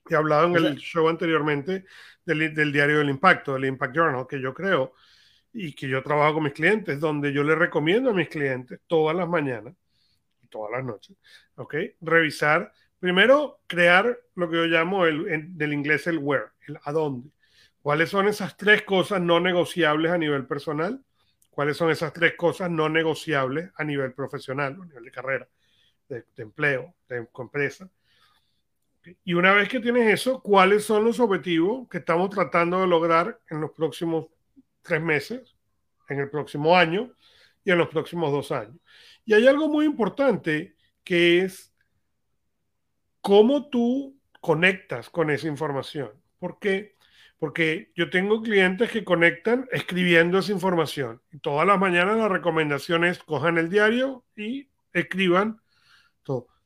he 0.08 0.14
hablado 0.14 0.46
en 0.46 0.64
el 0.64 0.76
show 0.76 1.08
anteriormente 1.08 1.84
del, 2.24 2.54
del 2.54 2.72
diario 2.72 2.98
del 2.98 3.10
impacto, 3.10 3.54
del 3.54 3.66
Impact 3.66 3.94
Journal, 3.94 4.26
que 4.28 4.40
yo 4.40 4.52
creo 4.52 4.94
y 5.52 5.72
que 5.74 5.88
yo 5.88 6.02
trabajo 6.02 6.34
con 6.34 6.44
mis 6.44 6.52
clientes, 6.52 7.00
donde 7.00 7.32
yo 7.32 7.42
les 7.42 7.56
recomiendo 7.56 8.10
a 8.10 8.14
mis 8.14 8.28
clientes 8.28 8.80
todas 8.86 9.16
las 9.16 9.28
mañanas 9.28 9.74
todas 10.50 10.72
las 10.72 10.84
noches, 10.84 11.16
¿ok? 11.54 11.74
Revisar, 12.02 12.72
primero 13.00 13.60
crear 13.66 14.20
lo 14.36 14.48
que 14.48 14.56
yo 14.56 14.66
llamo 14.66 15.06
el, 15.06 15.56
del 15.56 15.72
inglés 15.72 16.06
el 16.06 16.18
where, 16.18 16.50
el 16.68 16.78
a 16.84 16.92
dónde. 16.92 17.30
¿Cuáles 17.82 18.10
son 18.10 18.28
esas 18.28 18.56
tres 18.56 18.82
cosas 18.82 19.20
no 19.20 19.40
negociables 19.40 20.12
a 20.12 20.18
nivel 20.18 20.46
personal? 20.46 21.02
¿Cuáles 21.50 21.78
son 21.78 21.90
esas 21.90 22.12
tres 22.12 22.34
cosas 22.36 22.70
no 22.70 22.88
negociables 22.88 23.70
a 23.74 23.84
nivel 23.84 24.12
profesional, 24.12 24.78
a 24.80 24.84
nivel 24.84 25.04
de 25.04 25.10
carrera, 25.10 25.48
de, 26.08 26.24
empleo, 26.36 26.94
de 27.08 27.26
empresa? 27.38 27.90
Y 29.24 29.32
una 29.32 29.54
vez 29.54 29.68
que 29.68 29.80
tienes 29.80 30.12
eso, 30.12 30.42
¿cuáles 30.42 30.84
son 30.84 31.04
los 31.04 31.18
objetivos 31.20 31.88
que 31.88 31.98
estamos 31.98 32.28
tratando 32.28 32.82
de 32.82 32.86
lograr 32.86 33.40
en 33.48 33.62
los 33.62 33.70
próximos 33.70 34.26
tres 34.82 35.00
meses, 35.00 35.56
en 36.10 36.20
el 36.20 36.28
próximo 36.28 36.76
año 36.76 37.10
y 37.64 37.70
en 37.70 37.78
los 37.78 37.88
próximos 37.88 38.30
dos 38.30 38.52
años? 38.52 38.76
Y 39.24 39.32
hay 39.32 39.46
algo 39.46 39.68
muy 39.68 39.86
importante 39.86 40.76
que 41.02 41.40
es 41.40 41.72
cómo 43.20 43.68
tú 43.68 44.18
conectas 44.40 45.10
con 45.10 45.30
esa 45.30 45.48
información. 45.48 46.10
¿Por 46.38 46.58
qué? 46.58 46.96
Porque 47.38 47.90
yo 47.94 48.10
tengo 48.10 48.42
clientes 48.42 48.90
que 48.90 49.04
conectan 49.04 49.68
escribiendo 49.72 50.38
esa 50.38 50.52
información. 50.52 51.22
Todas 51.42 51.66
las 51.66 51.78
mañanas 51.78 52.18
la 52.18 52.28
recomendación 52.28 53.04
es 53.04 53.18
cojan 53.18 53.58
el 53.58 53.70
diario 53.70 54.24
y 54.36 54.68
escriban. 54.92 55.60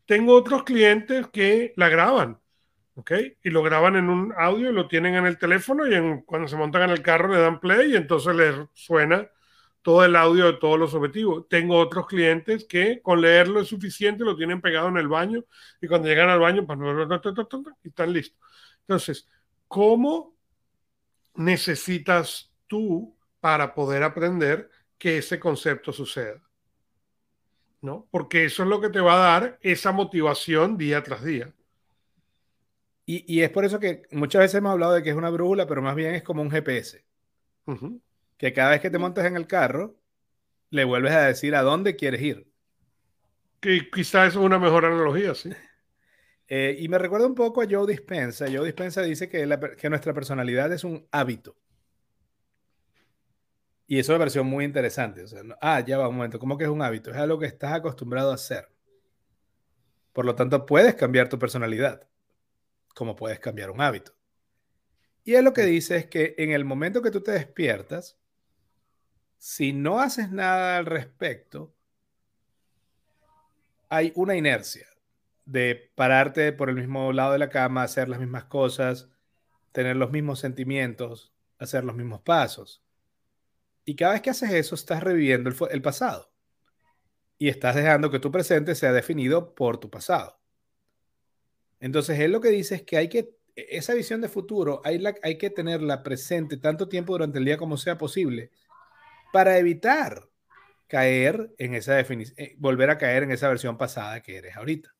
Tengo 0.06 0.34
otros 0.34 0.64
clientes 0.64 1.26
que 1.28 1.72
la 1.76 1.88
graban. 1.88 2.38
¿ok? 2.94 3.12
Y 3.42 3.50
lo 3.50 3.62
graban 3.62 3.96
en 3.96 4.08
un 4.08 4.32
audio 4.36 4.70
y 4.70 4.72
lo 4.72 4.88
tienen 4.88 5.14
en 5.14 5.26
el 5.26 5.38
teléfono 5.38 5.86
y 5.86 6.22
cuando 6.24 6.48
se 6.48 6.56
montan 6.56 6.82
en 6.82 6.90
el 6.90 7.02
carro 7.02 7.28
le 7.28 7.40
dan 7.40 7.60
play 7.60 7.92
y 7.92 7.96
entonces 7.96 8.34
les 8.34 8.54
suena 8.72 9.28
todo 9.84 10.02
el 10.02 10.16
audio 10.16 10.46
de 10.46 10.54
todos 10.54 10.78
los 10.78 10.94
objetivos. 10.94 11.46
Tengo 11.46 11.78
otros 11.78 12.06
clientes 12.06 12.64
que 12.64 13.02
con 13.02 13.20
leerlo 13.20 13.60
es 13.60 13.68
suficiente, 13.68 14.24
lo 14.24 14.34
tienen 14.34 14.62
pegado 14.62 14.88
en 14.88 14.96
el 14.96 15.08
baño 15.08 15.44
y 15.78 15.86
cuando 15.86 16.08
llegan 16.08 16.30
al 16.30 16.40
baño 16.40 16.66
pues, 16.66 16.78
y 17.82 17.88
están 17.88 18.10
listos. 18.10 18.40
Entonces, 18.80 19.28
¿cómo 19.68 20.34
necesitas 21.34 22.50
tú 22.66 23.14
para 23.40 23.74
poder 23.74 24.02
aprender 24.04 24.70
que 24.96 25.18
ese 25.18 25.38
concepto 25.38 25.92
suceda? 25.92 26.42
¿No? 27.82 28.08
Porque 28.10 28.46
eso 28.46 28.62
es 28.62 28.70
lo 28.70 28.80
que 28.80 28.88
te 28.88 29.00
va 29.00 29.16
a 29.16 29.32
dar 29.32 29.58
esa 29.60 29.92
motivación 29.92 30.78
día 30.78 31.02
tras 31.02 31.22
día. 31.22 31.52
Y, 33.04 33.42
es 33.42 33.50
por 33.50 33.66
eso 33.66 33.78
que 33.78 34.04
muchas 34.12 34.40
veces 34.40 34.54
hemos 34.54 34.72
hablado 34.72 34.94
de 34.94 35.02
que 35.02 35.10
es 35.10 35.16
una 35.16 35.28
brújula, 35.28 35.66
pero 35.66 35.82
más 35.82 35.94
bien 35.94 36.14
es 36.14 36.22
como 36.22 36.40
un 36.40 36.50
GPS. 36.50 37.04
Que 38.36 38.52
cada 38.52 38.70
vez 38.70 38.80
que 38.80 38.90
te 38.90 38.98
montas 38.98 39.24
en 39.26 39.36
el 39.36 39.46
carro, 39.46 39.96
le 40.70 40.84
vuelves 40.84 41.12
a 41.12 41.26
decir 41.26 41.54
a 41.54 41.62
dónde 41.62 41.96
quieres 41.96 42.22
ir. 42.22 42.50
Que 43.60 43.88
quizás 43.90 44.30
es 44.30 44.36
una 44.36 44.58
mejor 44.58 44.84
analogía, 44.84 45.34
sí. 45.34 45.50
Eh, 46.46 46.76
y 46.78 46.88
me 46.88 46.98
recuerda 46.98 47.26
un 47.26 47.34
poco 47.34 47.62
a 47.62 47.66
Joe 47.68 47.90
Dispensa. 47.90 48.44
Joe 48.52 48.66
Dispensa 48.66 49.00
dice 49.00 49.30
que, 49.30 49.48
que 49.78 49.88
nuestra 49.88 50.12
personalidad 50.12 50.70
es 50.74 50.84
un 50.84 51.08
hábito. 51.10 51.56
Y 53.86 53.98
eso 53.98 54.12
me 54.12 54.18
pareció 54.18 54.44
muy 54.44 54.66
interesante. 54.66 55.24
ah, 55.62 55.80
ya 55.80 55.96
va 55.96 56.06
un 56.06 56.16
momento. 56.16 56.38
¿Cómo 56.38 56.58
que 56.58 56.64
es 56.64 56.70
un 56.70 56.82
hábito? 56.82 57.10
Es 57.10 57.16
algo 57.16 57.38
que 57.38 57.46
estás 57.46 57.72
acostumbrado 57.72 58.30
a 58.30 58.34
hacer. 58.34 58.68
Por 60.12 60.26
lo 60.26 60.34
tanto, 60.34 60.66
puedes 60.66 60.94
cambiar 60.94 61.30
tu 61.30 61.38
personalidad 61.38 62.06
como 62.94 63.16
puedes 63.16 63.40
cambiar 63.40 63.70
un 63.70 63.80
hábito. 63.80 64.12
Y 65.24 65.34
él 65.34 65.44
lo 65.44 65.52
que 65.52 65.62
dice 65.62 65.96
es 65.96 66.06
que 66.06 66.34
en 66.38 66.52
el 66.52 66.64
momento 66.64 67.02
que 67.02 67.10
tú 67.10 67.22
te 67.22 67.32
despiertas, 67.32 68.18
si 69.44 69.74
no 69.74 70.00
haces 70.00 70.30
nada 70.30 70.78
al 70.78 70.86
respecto, 70.86 71.74
hay 73.90 74.10
una 74.14 74.36
inercia 74.36 74.86
de 75.44 75.92
pararte 75.94 76.50
por 76.54 76.70
el 76.70 76.76
mismo 76.76 77.12
lado 77.12 77.34
de 77.34 77.38
la 77.38 77.50
cama, 77.50 77.82
hacer 77.82 78.08
las 78.08 78.20
mismas 78.20 78.44
cosas, 78.44 79.10
tener 79.70 79.96
los 79.96 80.10
mismos 80.10 80.40
sentimientos, 80.40 81.34
hacer 81.58 81.84
los 81.84 81.94
mismos 81.94 82.22
pasos. 82.22 82.82
Y 83.84 83.96
cada 83.96 84.14
vez 84.14 84.22
que 84.22 84.30
haces 84.30 84.50
eso, 84.50 84.74
estás 84.74 85.02
reviviendo 85.02 85.50
el, 85.70 85.82
pasado. 85.82 86.32
Y 87.36 87.50
estás 87.50 87.76
dejando 87.76 88.10
que 88.10 88.20
tu 88.20 88.32
presente 88.32 88.74
sea 88.74 88.94
definido 88.94 89.54
por 89.54 89.76
tu 89.76 89.90
pasado. 89.90 90.40
Entonces, 91.80 92.18
él 92.18 92.32
lo 92.32 92.40
que 92.40 92.48
dice 92.48 92.76
es 92.76 92.82
que 92.82 92.96
hay 92.96 93.10
que, 93.10 93.36
e, 93.56 93.66
esa 93.76 93.92
visión 93.92 94.22
de 94.22 94.30
futuro, 94.30 94.80
hay 94.84 95.36
que 95.36 95.50
tenerla 95.50 96.02
presente 96.02 96.56
tanto 96.56 96.88
tiempo 96.88 97.12
durante 97.12 97.38
el 97.38 97.44
día 97.44 97.58
como 97.58 97.76
sea 97.76 97.98
posible 97.98 98.50
para 99.34 99.58
evitar 99.58 100.30
caer 100.86 101.52
en 101.58 101.74
esa 101.74 101.94
definición, 101.94 102.36
eh, 102.38 102.54
volver 102.56 102.88
a 102.90 102.98
caer 102.98 103.24
en 103.24 103.32
esa 103.32 103.48
versión 103.48 103.76
pasada 103.76 104.22
que 104.22 104.36
eres 104.36 104.56
ahorita. 104.56 104.94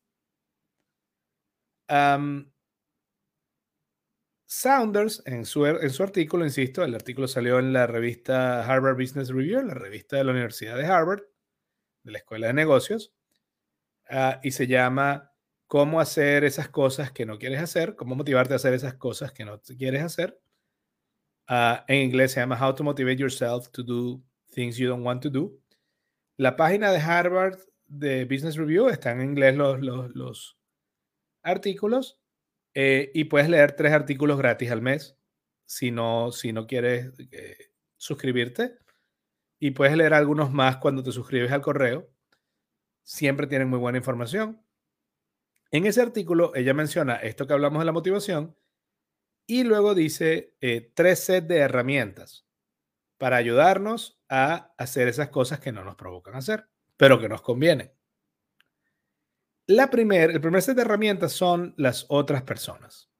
Saunders, 4.44 5.22
en 5.26 5.46
su, 5.46 5.64
en 5.66 5.88
su 5.90 6.02
artículo, 6.02 6.44
insisto, 6.44 6.82
el 6.82 6.96
artículo 6.96 7.28
salió 7.28 7.60
en 7.60 7.72
la 7.72 7.86
revista 7.86 8.66
Harvard 8.66 8.96
Business 8.96 9.28
Review, 9.28 9.62
la 9.62 9.74
revista 9.74 10.16
de 10.16 10.24
la 10.24 10.32
Universidad 10.32 10.76
de 10.76 10.86
Harvard, 10.86 11.22
de 12.02 12.10
la 12.10 12.18
Escuela 12.18 12.48
de 12.48 12.54
Negocios, 12.54 13.14
ah, 14.10 14.40
y 14.42 14.50
se 14.50 14.66
llama 14.66 15.32
cómo 15.68 16.00
hacer 16.00 16.42
esas 16.42 16.68
cosas 16.70 17.12
que 17.12 17.24
no 17.24 17.38
quieres 17.38 17.60
hacer, 17.60 17.94
cómo 17.94 18.16
motivarte 18.16 18.54
a 18.54 18.56
hacer 18.56 18.74
esas 18.74 18.94
cosas 18.94 19.30
que 19.30 19.44
no 19.44 19.60
quieres 19.60 20.02
hacer. 20.02 20.40
Ah, 21.46 21.84
en 21.88 22.02
inglés 22.02 22.32
se 22.32 22.40
llama 22.40 22.58
How 22.58 22.74
to 22.74 22.84
Motivate 22.84 23.18
Yourself 23.18 23.68
to 23.70 23.82
Do 23.82 24.22
Things 24.50 24.76
You 24.78 24.88
Don't 24.88 25.04
Want 25.04 25.22
to 25.22 25.30
Do. 25.30 25.52
La 26.36 26.56
página 26.56 26.90
de 26.90 26.98
Harvard 26.98 27.58
de 27.86 28.24
Business 28.24 28.56
Review 28.56 28.88
está 28.88 29.12
en 29.12 29.22
inglés 29.22 29.54
los, 29.56 29.80
los, 29.80 30.58
artículos 31.42 32.18
eh, 32.72 33.10
y 33.14 33.24
puedes 33.24 33.50
leer 33.50 33.72
tres 33.72 33.92
artículos 33.92 34.38
gratis 34.38 34.70
al 34.70 34.80
mes 34.80 35.18
si 35.66 35.90
no, 35.90 36.32
si 36.32 36.54
no 36.54 36.66
quieres 36.66 37.12
eh, 37.30 37.58
suscribirte. 37.98 38.78
Y 39.58 39.72
puedes 39.72 39.96
leer 39.96 40.14
algunos 40.14 40.52
más 40.52 40.78
cuando 40.78 41.02
te 41.02 41.12
suscribes 41.12 41.52
al 41.52 41.62
correo. 41.62 42.10
Siempre 43.02 43.46
tienen 43.46 43.68
muy 43.68 43.78
buena 43.78 43.98
información. 43.98 44.62
En 45.70 45.86
ese 45.86 46.00
artículo 46.00 46.54
ella 46.54 46.72
menciona 46.72 47.16
esto 47.16 47.46
que 47.46 47.52
hablamos 47.52 47.80
de 47.80 47.84
la 47.84 47.92
motivación 47.92 48.56
y 49.46 49.64
luego 49.64 49.94
dice 49.94 50.54
eh, 50.60 50.92
tres 50.94 51.20
sets 51.20 51.48
de 51.48 51.58
herramientas 51.58 52.46
para 53.18 53.36
ayudarnos 53.36 54.20
a 54.28 54.74
hacer 54.78 55.08
esas 55.08 55.28
cosas 55.28 55.60
que 55.60 55.72
no 55.72 55.84
nos 55.84 55.96
provocan 55.96 56.34
hacer, 56.34 56.68
pero 56.96 57.20
que 57.20 57.28
nos 57.28 57.42
convienen. 57.42 57.92
La 59.66 59.88
primer, 59.88 60.30
el 60.30 60.40
primer 60.40 60.62
set 60.62 60.76
de 60.76 60.82
herramientas 60.82 61.32
son 61.32 61.74
las 61.78 62.06
otras 62.08 62.42
personas. 62.42 63.10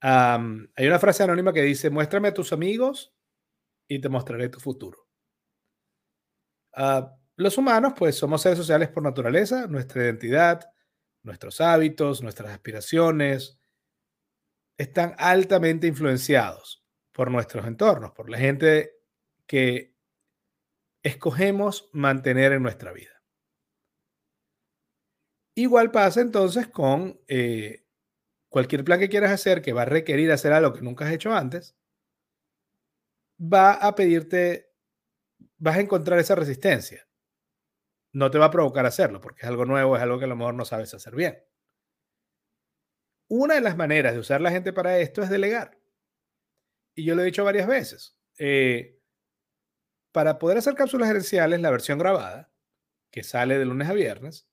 hay 0.00 0.86
una 0.86 0.98
frase 0.98 1.22
anónima 1.22 1.52
que 1.52 1.62
dice, 1.62 1.88
muéstrame 1.88 2.28
a 2.28 2.34
tus 2.34 2.52
amigos 2.52 3.14
y 3.88 4.00
te 4.00 4.08
mostraré 4.08 4.48
tu 4.48 4.60
futuro. 4.60 5.08
Ah, 6.74 7.16
los 7.36 7.56
humanos, 7.56 7.94
pues 7.96 8.16
somos 8.16 8.42
seres 8.42 8.58
sociales 8.58 8.90
por 8.90 9.02
naturaleza, 9.02 9.66
nuestra 9.66 10.04
identidad, 10.04 10.60
nuestros 11.22 11.60
hábitos, 11.60 12.22
nuestras 12.22 12.50
aspiraciones, 12.50 13.58
están 14.76 15.14
altamente 15.18 15.86
influenciados 15.86 16.84
por 17.12 17.30
nuestros 17.30 17.66
entornos, 17.66 18.12
por 18.12 18.28
la 18.28 18.38
gente 18.38 18.92
que 19.46 19.94
escogemos 21.02 21.90
mantener 21.92 22.52
en 22.52 22.62
nuestra 22.62 22.92
vida. 22.92 23.22
Igual 25.54 25.90
pasa 25.90 26.20
entonces 26.20 26.66
con 26.66 27.20
eh, 27.28 27.84
cualquier 28.48 28.84
plan 28.84 28.98
que 28.98 29.08
quieras 29.08 29.30
hacer 29.30 29.62
que 29.62 29.72
va 29.72 29.82
a 29.82 29.86
requerir 29.86 30.32
hacer 30.32 30.52
algo 30.52 30.72
que 30.72 30.82
nunca 30.82 31.06
has 31.06 31.12
hecho 31.12 31.32
antes, 31.32 31.76
va 33.40 33.74
a 33.74 33.94
pedirte, 33.94 34.72
vas 35.58 35.76
a 35.76 35.80
encontrar 35.80 36.18
esa 36.18 36.34
resistencia 36.34 37.06
no 38.14 38.30
te 38.30 38.38
va 38.38 38.46
a 38.46 38.50
provocar 38.50 38.86
hacerlo, 38.86 39.20
porque 39.20 39.42
es 39.42 39.48
algo 39.48 39.66
nuevo, 39.66 39.96
es 39.96 40.02
algo 40.02 40.18
que 40.18 40.24
a 40.24 40.28
lo 40.28 40.36
mejor 40.36 40.54
no 40.54 40.64
sabes 40.64 40.94
hacer 40.94 41.14
bien. 41.14 41.36
Una 43.28 43.54
de 43.54 43.60
las 43.60 43.76
maneras 43.76 44.14
de 44.14 44.20
usar 44.20 44.40
la 44.40 44.50
gente 44.50 44.72
para 44.72 44.98
esto 44.98 45.22
es 45.22 45.30
delegar. 45.30 45.78
Y 46.94 47.04
yo 47.04 47.14
lo 47.14 47.22
he 47.22 47.26
dicho 47.26 47.44
varias 47.44 47.66
veces. 47.66 48.16
Eh, 48.38 49.00
para 50.12 50.38
poder 50.38 50.58
hacer 50.58 50.74
cápsulas 50.74 51.08
gerenciales, 51.08 51.60
la 51.60 51.70
versión 51.70 51.98
grabada, 51.98 52.52
que 53.10 53.22
sale 53.22 53.58
de 53.58 53.64
lunes 53.64 53.88
a 53.88 53.94
viernes, 53.94 54.48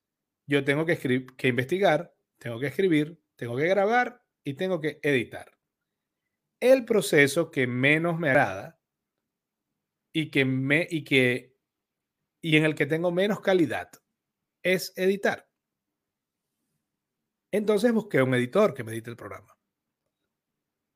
yo 0.48 0.64
tengo 0.64 0.86
que, 0.86 0.94
escribir, 0.94 1.36
que 1.36 1.50
investigar, 1.50 2.16
tengo 2.40 2.60
que 2.60 2.68
escribir, 2.68 3.22
tengo 3.36 3.56
que 3.56 3.68
grabar 3.68 4.24
y 4.44 4.56
tengo 4.56 4.80
que 4.80 5.00
editar. 5.04 5.58
El 6.60 6.86
proceso 6.86 7.52
que 7.52 7.68
menos 7.68 8.20
me 8.20 8.30
agrada 8.30 8.80
y 10.14 10.30
que, 10.30 10.46
me, 10.46 10.88
y 10.90 11.04
que 11.04 11.52
y 12.42 12.58
en 12.58 12.66
el 12.66 12.76
que 12.76 12.88
tengo 12.88 13.12
menos 13.12 13.40
calidad 13.40 13.90
es 14.64 14.94
editar. 14.96 15.48
Entonces 17.52 17.92
busqué 17.92 18.22
un 18.22 18.34
editor 18.34 18.74
que 18.74 18.84
me 18.84 18.92
edite 18.92 19.10
el 19.10 19.18
programa. 19.18 19.58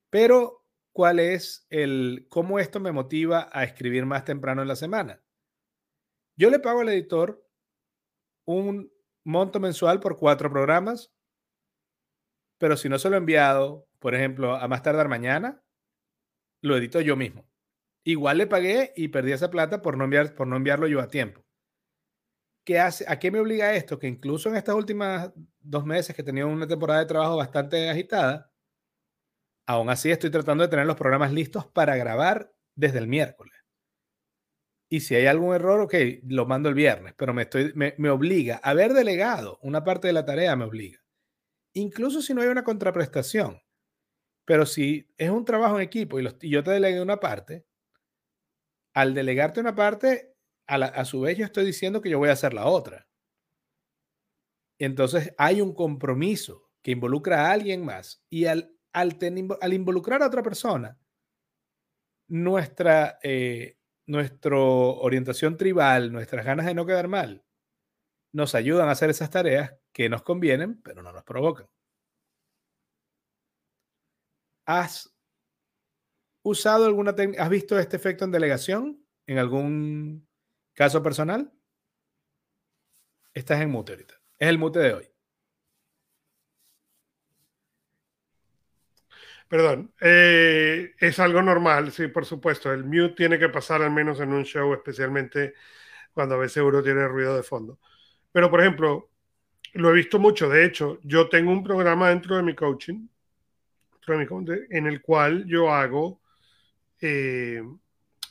Pero, 0.10 0.64
¿cuál 0.94 1.20
es 1.20 1.66
el, 1.70 2.28
cómo 2.30 2.60
esto 2.60 2.80
me 2.80 2.94
motiva 2.94 3.50
a 3.52 3.64
escribir 3.64 4.06
más 4.06 4.24
temprano 4.24 4.62
en 4.62 4.70
la 4.70 4.76
semana? 4.76 5.22
Yo 6.38 6.50
le 6.50 6.60
pago 6.60 6.82
al 6.82 6.90
editor 6.90 7.46
un 8.46 8.92
monto 9.26 9.60
mensual 9.60 10.00
por 10.00 10.18
cuatro 10.18 10.50
programas, 10.50 11.14
pero 12.58 12.78
si 12.78 12.88
no 12.88 13.00
se 13.00 13.10
lo 13.10 13.16
he 13.16 13.20
enviado, 13.20 13.88
por 14.00 14.16
ejemplo, 14.16 14.56
a 14.56 14.68
más 14.68 14.84
tardar 14.84 15.10
mañana, 15.10 15.62
lo 16.62 16.78
edito 16.78 17.02
yo 17.02 17.16
mismo. 17.16 17.46
Igual 18.06 18.38
le 18.38 18.48
pagué 18.48 18.94
y 18.96 19.08
perdí 19.10 19.32
esa 19.32 19.50
plata 19.50 19.82
por 19.82 19.98
no, 19.98 20.04
enviar, 20.06 20.36
por 20.36 20.48
no 20.48 20.56
enviarlo 20.56 20.88
yo 20.88 21.02
a 21.02 21.08
tiempo. 21.08 21.44
¿Qué 22.64 22.80
hace, 22.80 23.06
¿A 23.08 23.20
qué 23.20 23.32
me 23.32 23.40
obliga 23.40 23.76
esto? 23.76 24.00
Que 24.00 24.08
incluso 24.08 24.50
en 24.50 24.56
estas 24.56 24.76
últimas 24.76 25.32
dos 25.66 25.86
meses 25.86 26.16
que 26.16 26.22
he 26.22 26.26
tenido 26.26 26.48
una 26.48 26.68
temporada 26.68 27.00
de 27.00 27.06
trabajo 27.06 27.38
bastante 27.38 27.90
agitada, 27.90 28.52
aún 29.68 29.90
así 29.90 30.12
estoy 30.12 30.30
tratando 30.30 30.64
de 30.64 30.70
tener 30.70 30.86
los 30.86 30.96
programas 30.96 31.32
listos 31.34 31.66
para 31.68 31.96
grabar 31.96 32.54
desde 32.76 33.00
el 33.00 33.08
miércoles. 33.08 33.54
Y 34.90 35.00
si 35.02 35.16
hay 35.16 35.26
algún 35.26 35.56
error, 35.56 35.82
ok, 35.82 35.96
lo 36.28 36.46
mando 36.46 36.70
el 36.70 36.76
viernes, 36.76 37.14
pero 37.18 37.34
me, 37.34 37.44
estoy, 37.44 37.74
me, 37.76 37.96
me. 37.98 38.10
Haber 38.62 38.94
delegado 38.94 39.60
una 39.62 39.84
parte 39.84 40.08
de 40.08 40.14
la 40.14 40.26
tarea 40.26 40.56
me 40.56 40.66
obliga. 40.66 41.00
Incluso 41.74 42.22
si 42.22 42.34
no 42.34 42.42
hay 42.42 42.48
una 42.48 42.64
contraprestación. 42.64 43.62
Pero 44.46 44.66
si 44.68 45.12
es 45.18 45.32
un 45.32 45.44
trabajo 45.44 45.78
en 45.78 45.82
equipo 45.82 46.20
y, 46.20 46.50
yo 46.50 46.64
te 46.64 46.72
delegué 46.72 47.02
una 47.02 47.20
parte, 47.20 47.66
al 48.94 49.14
delegarte 49.14 49.60
una 49.60 49.76
parte, 49.76 50.36
a, 50.68 51.04
su 51.06 51.22
vez 51.22 51.38
yo 51.38 51.46
estoy 51.46 51.66
diciendo 51.66 52.02
que 52.02 52.10
yo 52.10 52.20
voy 52.20 52.30
a 52.30 52.34
hacer 52.34 52.54
la 52.54 52.66
otra. 52.66 53.05
Entonces 54.80 55.34
hay 55.38 55.62
un 55.62 55.74
compromiso 55.74 56.70
que 56.82 56.92
involucra 56.92 57.48
a 57.48 57.52
alguien 57.52 57.84
más 57.84 58.24
y 58.30 58.46
al, 58.46 58.76
al, 58.94 59.74
involucrar 59.74 60.22
a 60.22 60.28
otra 60.28 60.44
persona, 60.44 61.00
nuestra, 62.28 63.20
eh, 63.24 63.78
orientación 64.08 65.58
tribal, 65.58 66.12
nuestras 66.12 66.46
ganas 66.46 66.66
de 66.66 66.74
no 66.74 66.86
quedar 66.86 67.08
mal, 67.08 67.44
nos 68.34 68.56
ayudan 68.56 68.90
a 68.90 68.92
hacer 68.92 69.10
esas 69.10 69.30
tareas 69.30 69.76
que 69.94 70.10
nos 70.10 70.22
convienen, 70.24 70.82
pero 70.82 71.02
no 71.02 71.12
nos 71.12 71.24
provocan. 71.24 71.68
¿Has 74.68 75.16
usado 76.44 76.86
alguna 76.86 77.16
técnica? 77.16 77.44
¿Has 77.44 77.50
visto 77.50 77.80
este 77.80 77.98
efecto 77.98 78.26
en 78.26 78.32
delegación 78.32 79.06
en 79.28 79.38
algún 79.38 80.28
caso 80.74 81.02
personal? 81.02 81.52
Estás 83.34 83.62
en 83.62 83.70
mute 83.70 83.94
ahorita. 83.94 84.25
Es 84.40 84.48
el 84.48 84.58
mute 84.58 84.80
de 84.80 84.94
hoy. 84.94 85.10
Perdón, 89.48 89.94
eh, 90.02 90.94
es 91.00 91.20
algo 91.20 91.42
normal, 91.42 91.92
sí, 91.92 92.08
por 92.08 92.26
supuesto. 92.26 92.72
El 92.74 92.84
mute 92.84 93.16
tiene 93.16 93.40
que 93.40 93.50
pasar 93.50 93.82
al 93.82 93.92
menos 93.92 94.20
en 94.20 94.34
un 94.34 94.44
show, 94.44 94.74
especialmente 94.74 95.54
cuando 96.14 96.36
a 96.36 96.40
veces 96.40 96.64
uno 96.64 96.84
tiene 96.84 97.08
ruido 97.08 97.36
de 97.36 97.44
fondo. 97.44 97.80
Pero, 98.32 98.50
por 98.52 98.62
ejemplo, 98.62 99.12
lo 99.74 99.92
he 99.92 99.94
visto 99.94 100.20
mucho. 100.20 100.50
De 100.50 100.66
hecho, 100.66 101.00
yo 101.04 101.30
tengo 101.30 101.52
un 101.52 101.64
programa 101.64 102.10
dentro 102.10 102.38
de 102.38 102.44
mi 102.44 102.56
coaching 102.56 103.08
en 104.70 104.88
el 104.88 105.02
cual 105.02 105.46
yo 105.46 105.72
hago 105.72 106.22
eh, 107.02 107.64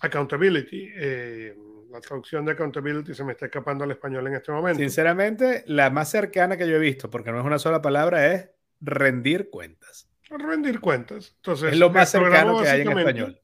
accountability. 0.00 0.90
Eh, 0.94 1.56
la 1.94 2.00
traducción 2.00 2.44
de 2.44 2.52
accountability 2.52 3.14
se 3.14 3.22
me 3.22 3.32
está 3.32 3.46
escapando 3.46 3.84
al 3.84 3.92
español 3.92 4.26
en 4.26 4.34
este 4.34 4.50
momento. 4.50 4.80
Sinceramente, 4.80 5.62
la 5.68 5.90
más 5.90 6.10
cercana 6.10 6.56
que 6.56 6.66
yo 6.68 6.74
he 6.74 6.80
visto, 6.80 7.08
porque 7.08 7.30
no 7.30 7.38
es 7.38 7.46
una 7.46 7.60
sola 7.60 7.80
palabra, 7.80 8.32
es 8.32 8.50
rendir 8.80 9.48
cuentas. 9.48 10.10
Rendir 10.28 10.80
cuentas. 10.80 11.34
Entonces, 11.36 11.72
es 11.72 11.78
lo 11.78 11.90
más 11.90 12.10
cercano 12.10 12.60
que 12.60 12.68
hay 12.68 12.80
en 12.80 12.98
español. 12.98 13.40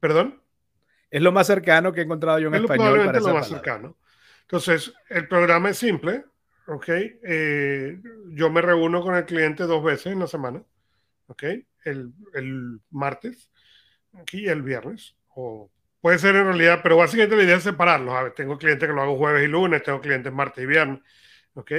¿Perdón? 0.00 0.42
Es 1.12 1.22
lo 1.22 1.30
más 1.30 1.46
cercano 1.46 1.92
que 1.92 2.00
he 2.00 2.04
encontrado 2.04 2.40
yo 2.40 2.48
en 2.48 2.56
es 2.56 2.62
español. 2.62 2.86
Probablemente 2.86 3.20
lo 3.20 3.34
más 3.34 3.48
cercano. 3.48 3.96
Entonces, 4.40 4.92
el 5.08 5.28
programa 5.28 5.70
es 5.70 5.78
simple, 5.78 6.24
¿ok? 6.66 6.88
Eh, 6.88 8.00
yo 8.30 8.50
me 8.50 8.62
reúno 8.62 9.00
con 9.02 9.14
el 9.14 9.24
cliente 9.26 9.62
dos 9.62 9.84
veces 9.84 10.12
en 10.12 10.18
la 10.18 10.26
semana, 10.26 10.60
¿ok? 11.28 11.44
El, 11.84 12.12
el 12.34 12.80
martes 12.90 13.48
y 14.32 14.48
el 14.48 14.62
viernes, 14.62 15.14
o 15.36 15.70
Puede 16.02 16.18
ser 16.18 16.34
en 16.34 16.46
realidad, 16.46 16.80
pero 16.82 16.96
básicamente 16.96 17.36
la 17.36 17.44
idea 17.44 17.56
es 17.56 17.62
separarlos. 17.62 18.12
A 18.14 18.24
ver, 18.24 18.32
tengo 18.34 18.58
clientes 18.58 18.88
que 18.88 18.94
lo 18.94 19.02
hago 19.02 19.16
jueves 19.16 19.44
y 19.44 19.48
lunes, 19.48 19.84
tengo 19.84 20.00
clientes 20.00 20.32
martes 20.32 20.64
y 20.64 20.66
viernes. 20.66 21.00
¿Ok? 21.54 21.72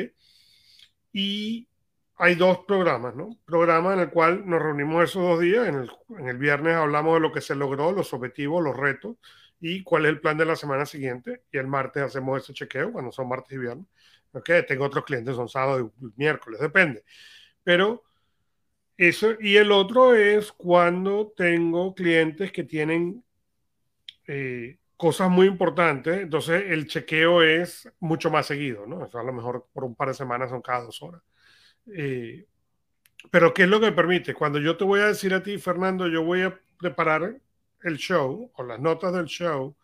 Y 1.11 1.67
hay 2.15 2.35
dos 2.35 2.59
programas, 2.65 3.15
¿no? 3.15 3.37
Programa 3.45 3.93
en 3.93 3.99
el 3.99 4.09
cual 4.09 4.49
nos 4.49 4.61
reunimos 4.61 5.03
esos 5.03 5.23
dos 5.23 5.41
días. 5.41 5.67
En 5.67 5.75
el, 5.75 5.91
en 6.19 6.29
el 6.29 6.37
viernes 6.37 6.75
hablamos 6.75 7.15
de 7.15 7.19
lo 7.19 7.33
que 7.33 7.41
se 7.41 7.53
logró, 7.53 7.91
los 7.91 8.13
objetivos, 8.13 8.63
los 8.63 8.77
retos 8.77 9.17
y 9.59 9.83
cuál 9.83 10.05
es 10.05 10.11
el 10.11 10.21
plan 10.21 10.37
de 10.37 10.45
la 10.45 10.55
semana 10.55 10.85
siguiente. 10.85 11.43
Y 11.51 11.57
el 11.57 11.67
martes 11.67 12.03
hacemos 12.03 12.41
ese 12.41 12.53
chequeo, 12.53 12.93
cuando 12.93 13.11
son 13.11 13.27
martes 13.27 13.51
y 13.51 13.57
viernes. 13.57 13.87
¿Ok? 14.31 14.49
Tengo 14.67 14.85
otros 14.85 15.03
clientes, 15.03 15.35
son 15.35 15.49
sábado 15.49 15.93
y 16.01 16.05
miércoles, 16.15 16.61
depende. 16.61 17.03
Pero 17.61 18.03
eso, 18.97 19.33
y 19.39 19.57
el 19.57 19.71
otro 19.73 20.15
es 20.15 20.51
cuando 20.53 21.33
tengo 21.35 21.93
clientes 21.93 22.53
que 22.53 22.63
tienen 22.63 23.23
eh, 24.27 24.77
cosas 24.97 25.29
muy 25.29 25.47
importantes, 25.47 26.21
entonces 26.21 26.63
el 26.69 26.87
chequeo 26.87 27.41
es 27.41 27.91
mucho 27.99 28.29
más 28.31 28.45
seguido, 28.45 28.85
¿no? 28.87 29.09
a 29.11 29.23
lo 29.23 29.33
mejor 29.33 29.67
por 29.73 29.83
un 29.83 29.95
par 29.95 30.09
de 30.09 30.13
semanas 30.13 30.49
son 30.49 30.61
cada 30.61 30.83
dos 30.83 31.01
horas. 31.01 31.21
Eh, 31.87 32.45
pero 33.31 33.53
¿qué 33.53 33.63
es 33.63 33.69
lo 33.69 33.79
que 33.81 33.91
permite? 33.91 34.33
Cuando 34.33 34.59
yo 34.59 34.77
te 34.77 34.83
voy 34.83 35.01
a 35.01 35.07
decir 35.07 35.33
a 35.33 35.43
ti, 35.43 35.57
Fernando, 35.57 36.07
yo 36.07 36.23
voy 36.23 36.43
a 36.43 36.59
preparar 36.77 37.37
el 37.81 37.97
show 37.97 38.51
o 38.53 38.63
las 38.63 38.79
notas 38.79 39.13
del 39.13 39.25
show 39.25 39.75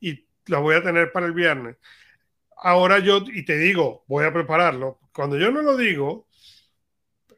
y 0.00 0.26
las 0.46 0.60
voy 0.60 0.76
a 0.76 0.82
tener 0.82 1.12
para 1.12 1.26
el 1.26 1.32
viernes. 1.32 1.76
Ahora 2.56 2.98
yo, 2.98 3.22
y 3.26 3.44
te 3.44 3.56
digo, 3.58 4.04
voy 4.08 4.24
a 4.24 4.32
prepararlo. 4.32 4.98
Cuando 5.12 5.36
yo 5.36 5.50
no 5.50 5.62
lo 5.62 5.76
digo, 5.76 6.26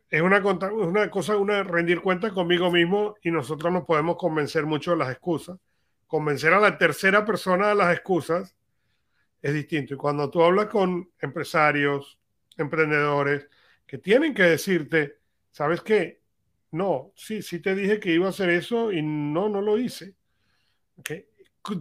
es 0.08 0.22
una, 0.22 0.38
una 0.38 1.10
cosa, 1.10 1.36
una 1.36 1.62
rendir 1.62 2.00
cuenta 2.00 2.30
conmigo 2.30 2.70
mismo 2.70 3.16
y 3.22 3.30
nosotros 3.30 3.72
nos 3.72 3.84
podemos 3.84 4.16
convencer 4.16 4.66
mucho 4.66 4.92
de 4.92 4.98
las 4.98 5.10
excusas 5.10 5.58
convencer 6.10 6.52
a 6.52 6.58
la 6.58 6.76
tercera 6.76 7.24
persona 7.24 7.68
de 7.68 7.76
las 7.76 7.94
excusas 7.94 8.56
es 9.40 9.54
distinto. 9.54 9.94
Y 9.94 9.96
cuando 9.96 10.28
tú 10.28 10.42
hablas 10.42 10.66
con 10.66 11.08
empresarios, 11.20 12.18
emprendedores, 12.56 13.46
que 13.86 13.96
tienen 13.98 14.34
que 14.34 14.42
decirte, 14.42 15.18
¿sabes 15.52 15.82
qué? 15.82 16.20
No, 16.72 17.12
sí, 17.14 17.42
sí 17.42 17.60
te 17.60 17.76
dije 17.76 18.00
que 18.00 18.12
iba 18.12 18.26
a 18.26 18.30
hacer 18.30 18.50
eso 18.50 18.90
y 18.90 19.02
no, 19.02 19.48
no 19.48 19.62
lo 19.62 19.78
hice. 19.78 20.16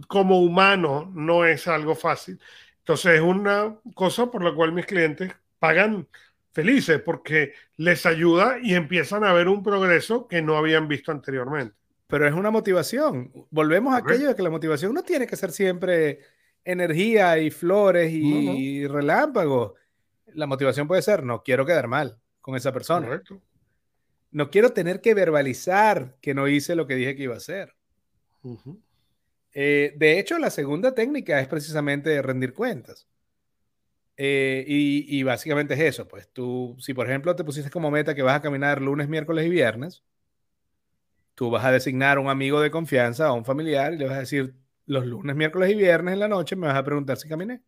Como 0.06 0.40
humano 0.40 1.10
no 1.12 1.44
es 1.44 1.66
algo 1.66 1.96
fácil. 1.96 2.40
Entonces 2.78 3.16
es 3.16 3.20
una 3.20 3.80
cosa 3.94 4.30
por 4.30 4.44
la 4.44 4.54
cual 4.54 4.70
mis 4.70 4.86
clientes 4.86 5.32
pagan 5.58 6.06
felices 6.52 7.02
porque 7.02 7.54
les 7.76 8.06
ayuda 8.06 8.58
y 8.62 8.74
empiezan 8.74 9.24
a 9.24 9.32
ver 9.32 9.48
un 9.48 9.64
progreso 9.64 10.28
que 10.28 10.40
no 10.40 10.56
habían 10.56 10.86
visto 10.86 11.10
anteriormente 11.10 11.79
pero 12.10 12.26
es 12.26 12.34
una 12.34 12.50
motivación. 12.50 13.32
Volvemos 13.50 13.94
a 13.94 13.98
aquello 13.98 14.28
de 14.28 14.34
que 14.34 14.42
la 14.42 14.50
motivación 14.50 14.92
no 14.92 15.02
tiene 15.02 15.26
que 15.26 15.36
ser 15.36 15.52
siempre 15.52 16.20
energía 16.64 17.38
y 17.38 17.50
flores 17.50 18.12
y, 18.12 18.86
relámpagos. 18.86 19.72
La 20.26 20.46
motivación 20.46 20.86
puede 20.86 21.02
ser, 21.02 21.22
no 21.22 21.42
quiero 21.42 21.64
quedar 21.64 21.88
mal 21.88 22.18
con 22.40 22.56
esa 22.56 22.72
persona. 22.72 23.22
No 24.32 24.50
quiero 24.50 24.70
tener 24.72 25.00
que 25.00 25.14
verbalizar 25.14 26.16
que 26.20 26.34
no 26.34 26.46
hice 26.48 26.74
lo 26.74 26.86
que 26.86 26.94
dije 26.94 27.16
que 27.16 27.24
iba 27.24 27.34
a 27.34 27.38
hacer. 27.38 27.74
Eh, 29.52 29.94
de 29.96 30.18
hecho, 30.18 30.38
la 30.38 30.50
segunda 30.50 30.94
técnica 30.94 31.40
es 31.40 31.48
precisamente 31.48 32.20
rendir 32.22 32.54
cuentas. 32.54 33.08
Eh, 34.16 34.64
y, 34.68 35.18
y, 35.18 35.22
básicamente 35.22 35.72
es 35.72 35.80
eso, 35.80 36.06
pues 36.06 36.28
tú, 36.30 36.76
si 36.78 36.92
por 36.92 37.08
ejemplo 37.08 37.34
te 37.34 37.42
pusiste 37.42 37.70
como 37.70 37.90
meta 37.90 38.14
que 38.14 38.20
vas 38.20 38.36
a 38.36 38.42
caminar 38.42 38.82
lunes, 38.82 39.08
miércoles 39.08 39.46
y 39.46 39.48
viernes, 39.48 40.04
tú 41.40 41.48
vas 41.48 41.64
a 41.64 41.72
designar 41.72 42.18
un 42.18 42.28
amigo 42.28 42.60
de 42.60 42.70
confianza 42.70 43.28
a 43.28 43.32
un 43.32 43.46
familiar 43.46 43.94
y 43.94 43.96
le 43.96 44.04
vas 44.04 44.16
a 44.16 44.20
decir 44.20 44.54
los 44.84 45.06
lunes, 45.06 45.34
miércoles 45.34 45.70
y 45.70 45.74
viernes 45.74 46.12
en 46.12 46.20
la 46.20 46.28
noche 46.28 46.54
me 46.54 46.66
vas 46.66 46.76
a 46.76 46.84
preguntar 46.84 47.16
si 47.16 47.30
caminé. 47.30 47.62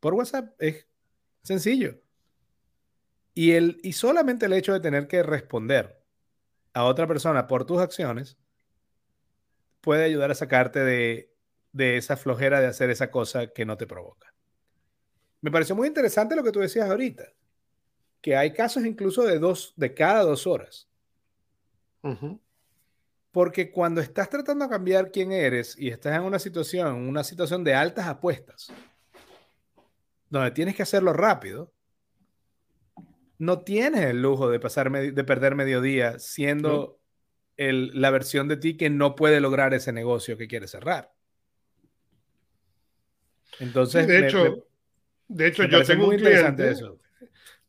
Por 0.00 0.14
WhatsApp 0.14 0.54
es 0.58 0.86
sencillo. 1.42 2.00
Y, 3.34 3.50
el, 3.50 3.78
y 3.82 3.92
solamente 3.92 4.46
el 4.46 4.54
hecho 4.54 4.72
de 4.72 4.80
tener 4.80 5.08
que 5.08 5.22
responder 5.22 6.02
a 6.72 6.84
otra 6.84 7.06
persona 7.06 7.46
por 7.46 7.66
tus 7.66 7.82
acciones 7.82 8.38
puede 9.82 10.04
ayudar 10.04 10.30
a 10.30 10.34
sacarte 10.34 10.80
de, 10.80 11.30
de 11.72 11.98
esa 11.98 12.16
flojera 12.16 12.62
de 12.62 12.68
hacer 12.68 12.88
esa 12.88 13.10
cosa 13.10 13.48
que 13.48 13.66
no 13.66 13.76
te 13.76 13.86
provoca. 13.86 14.32
Me 15.42 15.50
pareció 15.50 15.76
muy 15.76 15.86
interesante 15.86 16.34
lo 16.34 16.42
que 16.42 16.52
tú 16.52 16.60
decías 16.60 16.88
ahorita, 16.88 17.24
que 18.22 18.36
hay 18.36 18.54
casos 18.54 18.86
incluso 18.86 19.24
de 19.24 19.38
dos, 19.38 19.74
de 19.76 19.92
cada 19.92 20.22
dos 20.22 20.46
horas. 20.46 20.87
Porque 23.30 23.70
cuando 23.70 24.00
estás 24.00 24.30
tratando 24.30 24.64
de 24.64 24.70
cambiar 24.70 25.10
quién 25.10 25.32
eres 25.32 25.76
y 25.78 25.88
estás 25.88 26.16
en 26.16 26.22
una 26.22 26.38
situación, 26.38 27.08
una 27.08 27.22
situación 27.24 27.62
de 27.64 27.74
altas 27.74 28.06
apuestas, 28.06 28.72
donde 30.30 30.50
tienes 30.50 30.74
que 30.74 30.82
hacerlo 30.82 31.12
rápido, 31.12 31.72
no 33.38 33.60
tienes 33.60 34.02
el 34.02 34.20
lujo 34.20 34.50
de, 34.50 34.58
pasar 34.58 34.90
de 34.90 35.24
perder 35.24 35.54
mediodía 35.54 36.18
siendo 36.18 36.98
la 37.56 38.10
versión 38.10 38.48
de 38.48 38.56
ti 38.56 38.76
que 38.76 38.90
no 38.90 39.14
puede 39.14 39.40
lograr 39.40 39.74
ese 39.74 39.92
negocio 39.92 40.36
que 40.36 40.48
quiere 40.48 40.68
cerrar. 40.68 41.12
Entonces, 43.60 44.06
de 44.06 44.26
hecho, 44.26 44.66
de 45.26 45.46
hecho 45.48 45.64
yo 45.64 45.84
tengo 45.84 46.08
un 46.08 46.16
cliente. 46.16 46.74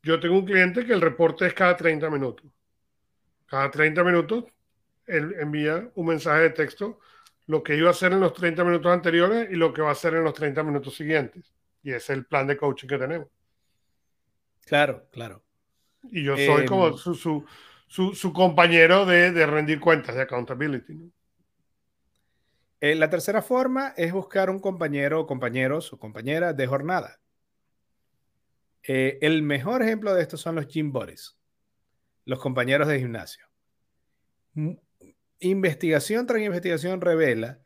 Yo 0.02 0.18
tengo 0.18 0.38
un 0.38 0.46
cliente 0.46 0.86
que 0.86 0.94
el 0.94 1.00
reporte 1.00 1.46
es 1.46 1.52
cada 1.52 1.76
30 1.76 2.08
minutos. 2.08 2.50
Cada 3.50 3.68
30 3.68 4.04
minutos, 4.04 4.44
él 5.08 5.34
envía 5.40 5.90
un 5.96 6.06
mensaje 6.06 6.42
de 6.42 6.50
texto, 6.50 7.00
lo 7.46 7.64
que 7.64 7.76
iba 7.76 7.88
a 7.88 7.90
hacer 7.90 8.12
en 8.12 8.20
los 8.20 8.32
30 8.32 8.62
minutos 8.62 8.92
anteriores 8.92 9.50
y 9.50 9.56
lo 9.56 9.72
que 9.72 9.82
va 9.82 9.88
a 9.88 9.92
hacer 9.92 10.14
en 10.14 10.22
los 10.22 10.34
30 10.34 10.62
minutos 10.62 10.94
siguientes. 10.94 11.52
Y 11.82 11.90
ese 11.90 11.96
es 11.96 12.10
el 12.10 12.26
plan 12.26 12.46
de 12.46 12.56
coaching 12.56 12.86
que 12.86 12.96
tenemos. 12.96 13.26
Claro, 14.66 15.08
claro. 15.10 15.42
Y 16.12 16.22
yo 16.22 16.36
soy 16.36 16.64
como 16.64 16.86
em, 16.86 16.94
su, 16.96 17.16
su, 17.16 18.14
su, 18.14 18.32
compañero 18.32 19.04
de, 19.04 19.32
de, 19.32 19.46
rendir 19.46 19.80
cuentas, 19.80 20.14
de 20.14 20.22
accountability. 20.22 21.12
Eh, 22.80 22.94
la 22.94 23.10
tercera 23.10 23.42
forma 23.42 23.94
es 23.96 24.12
buscar 24.12 24.48
un 24.48 24.60
compañero 24.60 25.18
o 25.18 25.26
compañeros 25.26 25.92
o 25.92 25.98
compañeras 25.98 26.56
de 26.56 26.68
jornada. 26.68 27.18
Eh, 28.84 29.18
el 29.22 29.42
mejor 29.42 29.82
ejemplo 29.82 30.14
de 30.14 30.22
esto 30.22 30.36
son 30.36 30.54
los 30.54 30.68
gym 30.68 30.92
buddies 30.92 31.39
los 32.30 32.38
compañeros 32.38 32.86
de 32.86 33.00
gimnasio. 33.00 33.44
Investigación 35.40 36.28
tras 36.28 36.40
investigación 36.40 37.00
revela 37.00 37.58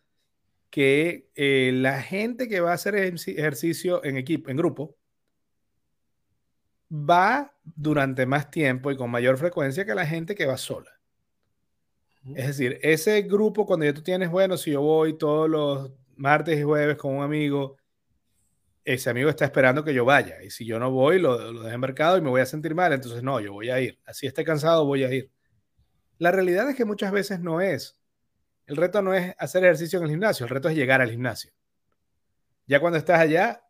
que 0.70 1.28
eh, 1.34 1.70
la 1.74 2.00
gente 2.00 2.48
que 2.48 2.60
va 2.60 2.70
a 2.70 2.74
hacer 2.74 2.94
ejercicio 2.94 4.02
en 4.04 4.16
equipo, 4.16 4.50
en 4.50 4.56
grupo, 4.56 4.96
va 6.90 7.54
durante 7.62 8.24
más 8.24 8.50
tiempo 8.50 8.90
y 8.90 8.96
con 8.96 9.10
mayor 9.10 9.36
frecuencia 9.36 9.84
que 9.84 9.94
la 9.94 10.06
gente 10.06 10.34
que 10.34 10.46
va 10.46 10.56
sola. 10.56 10.98
Es 12.34 12.46
decir, 12.46 12.78
ese 12.80 13.20
grupo 13.20 13.66
cuando 13.66 13.84
ya 13.84 13.92
tú 13.92 14.02
tienes, 14.02 14.30
bueno, 14.30 14.56
si 14.56 14.70
yo 14.70 14.80
voy 14.80 15.18
todos 15.18 15.46
los 15.50 15.92
martes 16.16 16.58
y 16.58 16.62
jueves 16.62 16.96
con 16.96 17.16
un 17.16 17.22
amigo, 17.22 17.76
ese 18.84 19.10
amigo 19.10 19.30
está 19.30 19.44
esperando 19.44 19.84
que 19.84 19.94
yo 19.94 20.04
vaya. 20.04 20.42
Y 20.42 20.50
si 20.50 20.66
yo 20.66 20.78
no 20.78 20.90
voy, 20.90 21.18
lo, 21.18 21.52
lo 21.52 21.62
dejo 21.62 21.74
en 21.74 21.80
mercado 21.80 22.18
y 22.18 22.20
me 22.20 22.30
voy 22.30 22.40
a 22.40 22.46
sentir 22.46 22.74
mal. 22.74 22.92
Entonces, 22.92 23.22
no, 23.22 23.40
yo 23.40 23.52
voy 23.52 23.70
a 23.70 23.80
ir. 23.80 23.98
Así 24.04 24.26
esté 24.26 24.44
cansado, 24.44 24.84
voy 24.84 25.04
a 25.04 25.12
ir. 25.12 25.30
La 26.18 26.30
realidad 26.30 26.68
es 26.68 26.76
que 26.76 26.84
muchas 26.84 27.12
veces 27.12 27.40
no 27.40 27.60
es. 27.60 27.98
El 28.66 28.76
reto 28.76 29.02
no 29.02 29.14
es 29.14 29.34
hacer 29.38 29.64
ejercicio 29.64 29.98
en 29.98 30.04
el 30.04 30.10
gimnasio, 30.10 30.44
el 30.44 30.50
reto 30.50 30.68
es 30.68 30.76
llegar 30.76 31.00
al 31.00 31.10
gimnasio. 31.10 31.52
Ya 32.66 32.80
cuando 32.80 32.98
estás 32.98 33.20
allá, 33.20 33.62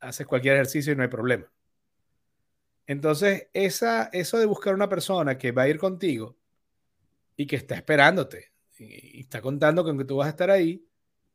haces 0.00 0.26
cualquier 0.26 0.54
ejercicio 0.54 0.92
y 0.92 0.96
no 0.96 1.02
hay 1.02 1.08
problema. 1.08 1.50
Entonces, 2.86 3.48
esa, 3.54 4.10
eso 4.12 4.38
de 4.38 4.46
buscar 4.46 4.74
una 4.74 4.88
persona 4.88 5.38
que 5.38 5.52
va 5.52 5.62
a 5.62 5.68
ir 5.68 5.78
contigo 5.78 6.36
y 7.36 7.46
que 7.46 7.56
está 7.56 7.74
esperándote 7.74 8.52
y, 8.78 9.20
está 9.20 9.40
contando 9.40 9.84
con 9.84 9.96
que 9.96 10.04
tú 10.04 10.16
vas 10.16 10.26
a 10.26 10.30
estar 10.30 10.50
ahí, 10.50 10.86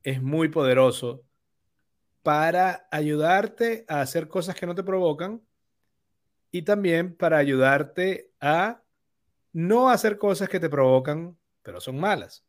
es 0.04 0.22
muy 0.22 0.50
poderoso 0.50 1.24
para 2.28 2.90
ayudarte 2.92 3.86
a 3.88 4.02
hacer 4.02 4.28
cosas 4.28 4.54
que 4.54 4.66
no 4.66 4.76
te 4.76 4.84
provocan 4.84 5.42
y 6.52 6.64
también 6.64 7.16
para 7.16 7.38
ayudarte 7.38 8.34
a 8.42 8.84
no 9.54 9.90
hacer 9.90 10.18
cosas 10.18 10.50
que 10.50 10.60
te 10.60 10.70
provocan, 10.70 11.38
pero 11.62 11.80
son 11.80 11.98
malas. 11.98 12.46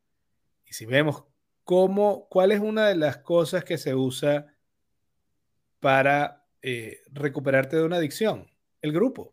Y 0.67 0.73
si 0.73 0.85
vemos 0.85 1.23
cómo, 1.62 2.27
cuál 2.29 2.51
es 2.51 2.59
una 2.59 2.88
de 2.88 2.97
las 2.97 3.19
cosas 3.19 3.62
que 3.62 3.79
se 3.79 3.95
usa 3.95 4.53
para 5.79 6.45
eh, 6.61 7.03
recuperarte 7.12 7.77
de 7.77 7.85
una 7.85 7.99
adicción, 7.99 8.51
el 8.83 8.93
grupo. 8.93 9.33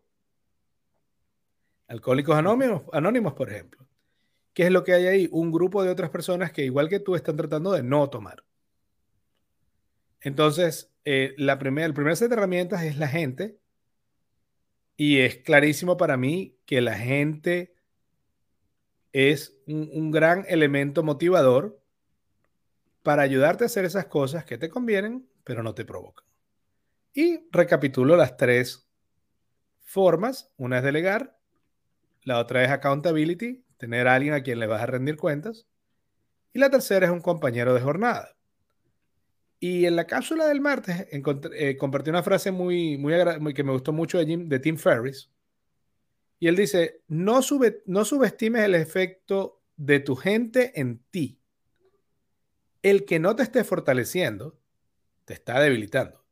Alcohólicos 1.88 2.36
Anónimos, 2.36 2.82
Anónimos, 2.92 3.34
por 3.34 3.50
ejemplo. 3.50 3.84
¿Qué 4.54 4.62
es 4.62 4.70
lo 4.70 4.84
que 4.84 4.92
hay 4.92 5.06
ahí? 5.08 5.28
Un 5.32 5.50
grupo 5.50 5.82
de 5.82 5.90
otras 5.90 6.10
personas 6.10 6.52
que, 6.52 6.62
igual 6.62 6.88
que 6.88 7.00
tú, 7.00 7.16
están 7.16 7.34
tratando 7.34 7.72
de 7.72 7.82
no 7.82 8.08
tomar. 8.10 8.44
Entonces, 10.26 10.92
eh, 11.04 11.36
la 11.38 11.56
primera, 11.56 11.86
el 11.86 11.94
primer 11.94 12.16
set 12.16 12.28
de 12.28 12.34
herramientas 12.34 12.82
es 12.82 12.98
la 12.98 13.06
gente. 13.06 13.60
Y 14.96 15.20
es 15.20 15.36
clarísimo 15.36 15.96
para 15.96 16.16
mí 16.16 16.58
que 16.66 16.80
la 16.80 16.98
gente 16.98 17.76
es 19.12 19.56
un, 19.68 20.10
gran 20.10 20.44
elemento 20.48 21.04
motivador 21.04 21.80
para 23.04 23.22
ayudarte 23.22 23.62
a 23.62 23.66
hacer 23.66 23.84
esas 23.84 24.06
cosas 24.06 24.44
que 24.44 24.58
te 24.58 24.68
convienen, 24.68 25.28
pero 25.44 25.62
no 25.62 25.76
te 25.76 25.84
provocan. 25.84 26.26
Y 27.14 27.46
recapitulo 27.52 28.16
las 28.16 28.36
tres 28.36 28.90
formas. 29.84 30.52
Una 30.56 30.78
es 30.78 30.82
delegar, 30.82 31.38
la 32.24 32.40
otra 32.40 32.64
es 32.64 32.70
accountability, 32.72 33.64
tener 33.76 34.08
a 34.08 34.16
alguien 34.16 34.34
a 34.34 34.42
quien 34.42 34.58
le 34.58 34.66
vas 34.66 34.82
a 34.82 34.86
rendir 34.86 35.18
cuentas. 35.18 35.68
Y 36.52 36.58
la 36.58 36.68
tercera 36.68 37.06
es 37.06 37.12
un 37.12 37.20
compañero 37.20 37.74
de 37.74 37.80
jornada. 37.80 38.35
Y 39.58 39.86
en 39.86 39.96
la 39.96 40.06
cápsula 40.06 40.46
del 40.46 40.60
martes 40.60 41.06
eh, 41.10 41.76
compartí 41.76 42.10
una 42.10 42.22
frase 42.22 42.50
muy, 42.50 42.98
muy, 42.98 43.54
que 43.54 43.64
me 43.64 43.72
gustó 43.72 43.92
mucho 43.92 44.18
de, 44.18 44.36
de 44.36 44.58
Tim 44.58 44.76
Ferriss. 44.76 45.30
Y 46.38 46.48
él 46.48 46.56
dice, 46.56 47.00
no, 47.08 47.40
sube, 47.40 47.82
no 47.86 48.04
subestimes 48.04 48.62
el 48.62 48.74
efecto 48.74 49.62
de 49.76 50.00
tu 50.00 50.16
gente 50.16 50.78
en 50.78 50.98
ti. 51.10 51.40
El 52.82 53.04
que 53.04 53.18
no 53.18 53.34
te 53.34 53.42
esté 53.42 53.64
fortaleciendo, 53.64 54.58
te 55.24 55.34
está 55.34 55.60
debilitando. 55.60 56.24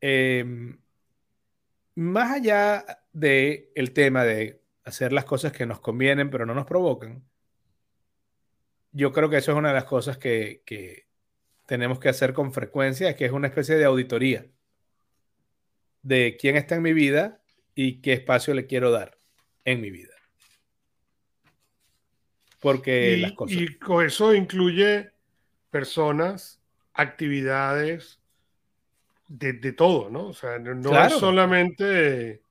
Em, 0.00 0.78
más 1.94 2.32
allá 2.32 2.84
del 3.12 3.70
el 3.74 3.92
tema 3.92 4.24
de 4.24 4.62
hacer 4.84 5.12
las 5.12 5.24
cosas 5.24 5.52
que 5.52 5.64
nos 5.64 5.78
convienen 5.78 6.28
pero 6.28 6.44
no 6.44 6.54
nos 6.54 6.66
provocan, 6.66 7.22
yo 8.92 9.12
creo 9.12 9.28
que 9.28 9.38
eso 9.38 9.52
es 9.52 9.58
una 9.58 9.68
de 9.68 9.74
las 9.74 9.84
cosas 9.84 10.18
que, 10.18 10.62
que 10.64 11.06
tenemos 11.66 11.98
que 11.98 12.08
hacer 12.08 12.32
con 12.32 12.52
frecuencia, 12.52 13.16
que 13.16 13.24
es 13.24 13.32
una 13.32 13.48
especie 13.48 13.76
de 13.76 13.84
auditoría 13.84 14.46
de 16.02 16.36
quién 16.38 16.56
está 16.56 16.74
en 16.74 16.82
mi 16.82 16.92
vida 16.92 17.40
y 17.74 18.00
qué 18.00 18.12
espacio 18.12 18.54
le 18.54 18.66
quiero 18.66 18.90
dar 18.90 19.16
en 19.64 19.80
mi 19.80 19.90
vida. 19.90 20.14
Porque 22.60 23.16
las 23.16 23.32
cosas... 23.32 23.56
Y 23.56 23.78
eso 24.04 24.34
incluye 24.34 25.10
personas, 25.70 26.60
actividades, 26.92 28.20
de, 29.28 29.72
todo, 29.72 30.10
¿no? 30.10 30.28
O 30.28 30.34
sea, 30.34 30.58
no 30.58 31.04
es 31.04 31.12
solamente 31.14 32.42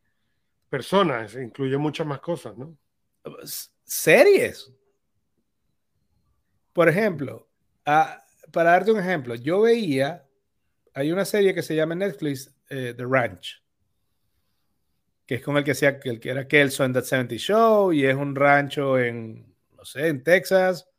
personas, 0.67 1.35
incluye 1.35 1.77
muchas 1.77 2.07
más 2.07 2.19
cosas, 2.19 2.57
¿no? 2.57 2.75
Series. 3.83 4.71
Por 6.73 6.87
ejemplo, 6.89 7.49
para 7.83 8.71
darte 8.71 8.91
un 8.91 8.99
ejemplo, 8.99 9.35
yo 9.35 9.61
veía, 9.61 10.25
hay 10.93 11.11
una 11.11 11.25
serie 11.25 11.53
que 11.53 11.61
se 11.61 11.75
llama 11.75 11.95
Netflix, 11.95 12.53
eh, 12.69 12.93
The 12.95 13.05
Ranch, 13.05 13.61
que 15.25 15.35
es 15.35 15.41
con 15.41 15.57
el 15.57 15.63
que, 15.63 15.75
sea, 15.75 15.99
el 16.03 16.19
que 16.19 16.29
era 16.29 16.47
Kelso 16.47 16.83
en 16.83 16.93
The 16.93 17.01
70 17.01 17.35
Show, 17.35 17.93
y 17.93 18.05
es 18.05 18.15
un 18.15 18.35
rancho 18.35 18.99
en, 18.99 19.55
no 19.75 19.85
sé, 19.85 20.07
en 20.07 20.23
Texas. 20.23 20.89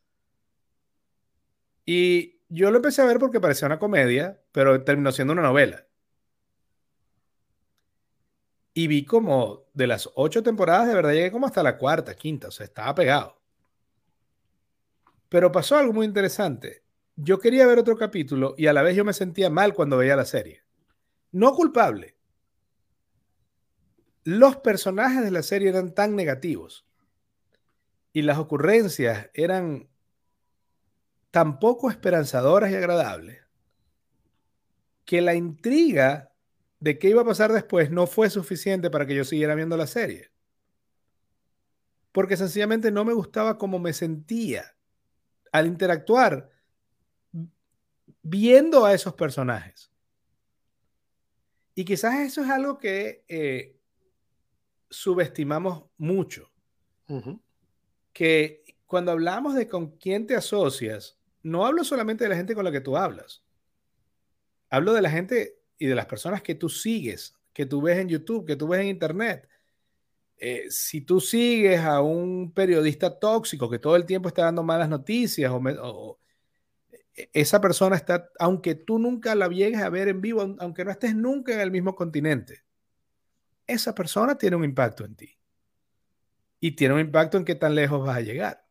Y 1.85 2.39
yo 2.49 2.71
lo 2.71 2.77
empecé 2.77 3.01
a 3.01 3.05
ver 3.05 3.19
porque 3.19 3.39
parecía 3.39 3.67
una 3.67 3.79
comedia, 3.79 4.41
pero 4.51 4.83
terminó 4.83 5.11
siendo 5.11 5.33
una 5.33 5.41
novela. 5.41 5.85
Y 8.75 8.87
vi 8.87 9.05
como 9.05 9.65
de 9.73 9.87
las 9.87 10.09
ocho 10.15 10.41
temporadas, 10.41 10.87
de 10.87 10.95
verdad 10.95 11.11
llegué 11.13 11.31
como 11.31 11.45
hasta 11.45 11.61
la 11.63 11.77
cuarta, 11.77 12.15
quinta, 12.15 12.47
o 12.47 12.51
sea, 12.51 12.65
estaba 12.65 12.95
pegado. 12.95 13.42
Pero 15.33 15.51
pasó 15.51 15.77
algo 15.77 15.93
muy 15.93 16.05
interesante. 16.05 16.83
Yo 17.15 17.39
quería 17.39 17.65
ver 17.65 17.79
otro 17.79 17.97
capítulo 17.97 18.53
y 18.55 18.67
a 18.67 18.73
la 18.73 18.83
vez 18.83 18.95
yo 18.95 19.03
me 19.03 19.13
sentía 19.13 19.49
mal 19.49 19.73
cuando 19.73 19.97
veía 19.97 20.15
la 20.15 20.25
serie. 20.25 20.61
No 21.31 21.55
culpable. 21.55 22.15
Los 24.23 24.57
personajes 24.57 25.23
de 25.23 25.31
la 25.31 25.41
serie 25.41 25.69
eran 25.69 25.95
tan 25.95 26.15
negativos 26.15 26.85
y 28.11 28.21
las 28.21 28.37
ocurrencias 28.37 29.31
eran 29.33 29.89
tan 31.31 31.57
poco 31.57 31.89
esperanzadoras 31.89 32.69
y 32.69 32.75
agradables 32.75 33.41
que 35.03 35.19
la 35.19 35.33
intriga 35.33 36.31
de 36.79 36.99
qué 36.99 37.09
iba 37.09 37.23
a 37.23 37.25
pasar 37.25 37.51
después 37.51 37.89
no 37.89 38.05
fue 38.05 38.29
suficiente 38.29 38.91
para 38.91 39.07
que 39.07 39.15
yo 39.15 39.23
siguiera 39.23 39.55
viendo 39.55 39.77
la 39.77 39.87
serie. 39.87 40.29
Porque 42.11 42.37
sencillamente 42.37 42.91
no 42.91 43.03
me 43.03 43.13
gustaba 43.13 43.57
cómo 43.57 43.79
me 43.79 43.93
sentía 43.93 44.72
al 45.53 45.67
interactuar 45.67 46.49
viendo 48.21 48.85
a 48.85 48.93
esos 48.93 49.13
personajes. 49.13 49.91
Y 51.75 51.85
quizás 51.85 52.19
eso 52.19 52.43
es 52.43 52.49
algo 52.49 52.77
que 52.77 53.23
eh, 53.27 53.77
subestimamos 54.89 55.85
mucho. 55.97 56.51
Que 58.11 58.63
cuando 58.87 59.11
hablamos 59.11 59.53
de 59.53 59.67
con 59.67 59.97
quién 59.97 60.25
te 60.25 60.35
asocias, 60.35 61.19
no 61.43 61.65
hablo 61.65 61.83
solamente 61.83 62.23
de 62.23 62.31
la 62.31 62.35
gente 62.35 62.55
con 62.55 62.65
la 62.65 62.71
que 62.71 62.81
tú 62.81 62.97
hablas. 62.97 63.43
Hablo 64.69 64.93
de 64.93 65.01
la 65.01 65.11
gente 65.11 65.59
y 65.77 65.85
de 65.85 65.95
las 65.95 66.07
personas 66.07 66.41
que 66.41 66.55
tú 66.55 66.69
sigues, 66.69 67.35
que 67.53 67.67
tú 67.67 67.81
ves 67.81 67.99
en 67.99 68.09
YouTube, 68.09 68.47
que 68.47 68.55
tú 68.55 68.67
ves 68.67 68.81
en 68.81 68.87
Internet. 68.87 69.47
Eh, 70.37 70.65
si 70.69 71.01
tú 71.01 71.21
sigues 71.21 71.79
a 71.81 72.01
un 72.01 72.51
periodista 72.53 73.17
tóxico 73.17 73.69
que 73.69 73.79
todo 73.79 73.95
el 73.95 74.05
tiempo 74.05 74.27
está 74.27 74.43
dando 74.43 74.63
malas 74.63 74.89
noticias 74.89 75.51
o, 75.51 76.19
e, 77.15 77.29
esa 77.33 77.61
persona 77.61 77.95
está, 77.95 78.29
aunque 78.39 78.75
tú 78.75 78.99
nunca 78.99 79.35
la 79.35 79.47
llegues 79.47 79.81
a 79.81 79.89
ver 79.89 80.07
en 80.09 80.21
vivo, 80.21 80.55
aunque 80.59 80.83
no 80.83 80.91
estés 80.91 81.15
nunca 81.15 81.53
en 81.53 81.61
el 81.61 81.71
mismo 81.71 81.95
continente, 81.95 82.63
esa 83.67 83.95
persona 83.95 84.37
tiene 84.37 84.55
un 84.55 84.65
impacto 84.65 85.05
en 85.05 85.15
ti. 85.15 85.37
Y 86.59 86.71
tiene 86.71 86.93
un 86.95 87.01
impacto 87.01 87.37
en 87.37 87.45
qué 87.45 87.55
tan 87.55 87.75
lejos 87.75 88.05
vas 88.05 88.17
a 88.17 88.21
llegar. 88.21 88.65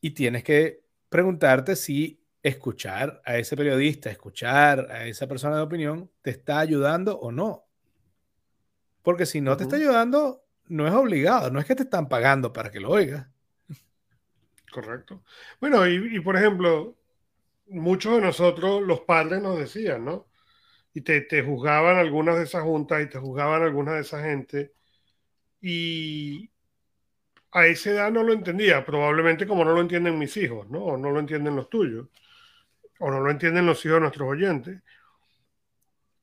Y 0.00 0.10
tienes 0.12 0.44
que 0.44 0.84
preguntarte 1.08 1.76
si 1.76 2.22
escuchar 2.42 3.20
a 3.24 3.36
ese 3.36 3.56
periodista, 3.56 4.10
escuchar 4.10 4.90
a 4.90 5.06
esa 5.06 5.26
persona 5.26 5.56
de 5.56 5.62
opinión, 5.62 6.10
te 6.22 6.30
está 6.30 6.58
ayudando 6.60 7.18
o 7.18 7.32
no. 7.32 7.69
Porque 9.02 9.26
si 9.26 9.40
no 9.40 9.56
te 9.56 9.64
está 9.64 9.76
ayudando, 9.76 10.44
no 10.68 10.86
es 10.86 10.94
obligado, 10.94 11.50
no 11.50 11.58
es 11.58 11.66
que 11.66 11.74
te 11.74 11.84
están 11.84 12.08
pagando 12.08 12.52
para 12.52 12.70
que 12.70 12.80
lo 12.80 12.90
oigas. 12.90 13.26
Correcto. 14.70 15.24
Bueno, 15.60 15.86
y, 15.88 16.20
por 16.20 16.36
ejemplo, 16.36 16.96
muchos 17.66 18.14
de 18.14 18.20
nosotros, 18.20 18.82
los 18.82 19.00
padres 19.00 19.42
nos 19.42 19.58
decían, 19.58 20.04
¿no? 20.04 20.28
Y 20.94 21.00
te, 21.02 21.20
te 21.22 21.42
juzgaban 21.42 21.96
algunas 21.96 22.36
de 22.36 22.44
esas 22.44 22.62
juntas 22.62 23.02
y 23.02 23.08
te 23.08 23.18
juzgaban 23.18 23.62
algunas 23.62 23.94
de 23.94 24.00
esa 24.02 24.22
gente. 24.22 24.74
Y, 25.60 26.50
a 27.52 27.66
esa 27.66 27.90
edad 27.90 28.12
no 28.12 28.22
lo 28.22 28.32
entendía, 28.32 28.84
probablemente 28.84 29.46
como 29.46 29.64
no 29.64 29.72
lo 29.72 29.80
entienden 29.80 30.18
mis 30.18 30.36
hijos, 30.36 30.68
¿no? 30.70 30.84
O 30.84 30.96
no 30.96 31.10
lo 31.10 31.20
entienden 31.20 31.56
los 31.56 31.68
tuyos, 31.68 32.08
o 33.00 33.10
no 33.10 33.20
lo 33.20 33.30
entienden 33.30 33.66
los 33.66 33.84
hijos 33.84 33.96
de 33.96 34.00
nuestros 34.00 34.28
oyentes. 34.28 34.82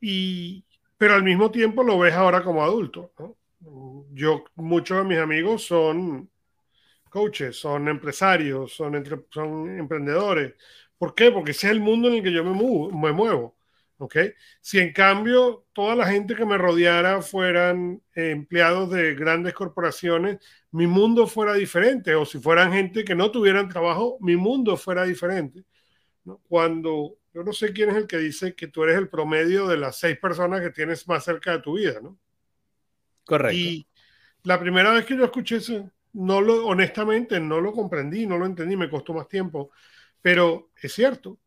y, 0.02 0.67
pero 0.98 1.14
al 1.14 1.24
mismo 1.24 1.52
tiempo 1.52 1.84
lo 1.84 2.00
ves 2.00 2.14
ahora 2.14 2.44
como 2.44 2.64
adulto. 2.64 3.14
Yo, 4.12 4.44
muchos 4.56 4.98
de 4.98 5.04
mis 5.04 5.18
amigos 5.18 5.66
son 5.66 6.30
coaches, 7.10 7.56
son 7.56 7.88
empresarios, 7.88 8.74
son, 8.74 9.26
son 9.30 9.80
emprendedores. 9.80 10.54
¿Por 10.98 11.14
qué? 11.16 11.32
Porque 11.32 11.52
ese 11.52 11.68
es 11.68 11.74
el 11.74 11.80
mundo 11.80 12.08
en 12.08 12.16
el 12.16 12.24
que 12.24 12.32
yo 12.32 12.44
me, 12.44 12.52
me 12.52 13.12
muevo. 13.12 13.58
¿okay? 13.98 14.34
Si 14.62 14.80
en 14.80 14.94
cambio 14.94 15.66
toda 15.74 15.96
la 15.96 16.08
gente 16.08 16.36
que 16.36 16.46
me 16.46 16.58
rodeara 16.58 17.22
fueran 17.22 18.02
empleados 18.14 18.90
de 18.92 19.16
grandes 19.16 19.54
corporaciones, 19.54 20.38
mi 20.72 20.88
mundo 20.88 21.28
fuera 21.28 21.54
diferente. 21.54 22.16
O 22.16 22.26
si 22.26 22.40
fueran 22.40 22.74
gente 22.74 23.04
que 23.04 23.16
no 23.16 23.32
tuvieran 23.32 23.70
trabajo, 23.70 24.18
mi 24.22 24.36
mundo 24.36 24.78
fuera 24.78 25.04
diferente. 25.04 25.64
Cuando 26.48 27.18
yo 27.34 27.44
no 27.44 27.54
sé 27.54 27.74
quién 27.74 27.90
es 27.90 27.96
el 27.96 28.08
que 28.08 28.18
dice 28.18 28.56
que 28.56 28.68
tú 28.68 28.84
eres 28.84 28.98
el 28.98 29.10
promedio 29.10 29.68
de 29.68 29.78
las 29.78 30.00
seis 30.00 30.18
personas 30.18 30.62
que 30.62 30.72
tienes 30.72 31.08
más 31.08 31.24
cerca 31.24 31.52
de 31.52 31.60
tu 31.60 31.78
vida, 31.78 32.00
¿no? 32.02 32.18
Correcto. 33.26 33.58
Y 33.58 33.88
la 34.44 34.60
primera 34.60 34.92
vez 34.92 35.06
que 35.06 35.18
yo 35.18 35.26
escuché 35.26 35.58
eso, 35.58 35.92
no 36.14 36.42
lo, 36.42 36.66
honestamente, 36.66 37.40
no 37.40 37.62
lo 37.62 37.74
comprendí, 37.74 38.26
no 38.26 38.38
lo 38.38 38.46
entendí, 38.46 38.76
me 38.76 38.90
costó 38.90 39.14
más 39.14 39.28
tiempo, 39.28 39.72
pero 40.22 40.72
es 40.82 40.94
cierto. 40.94 41.38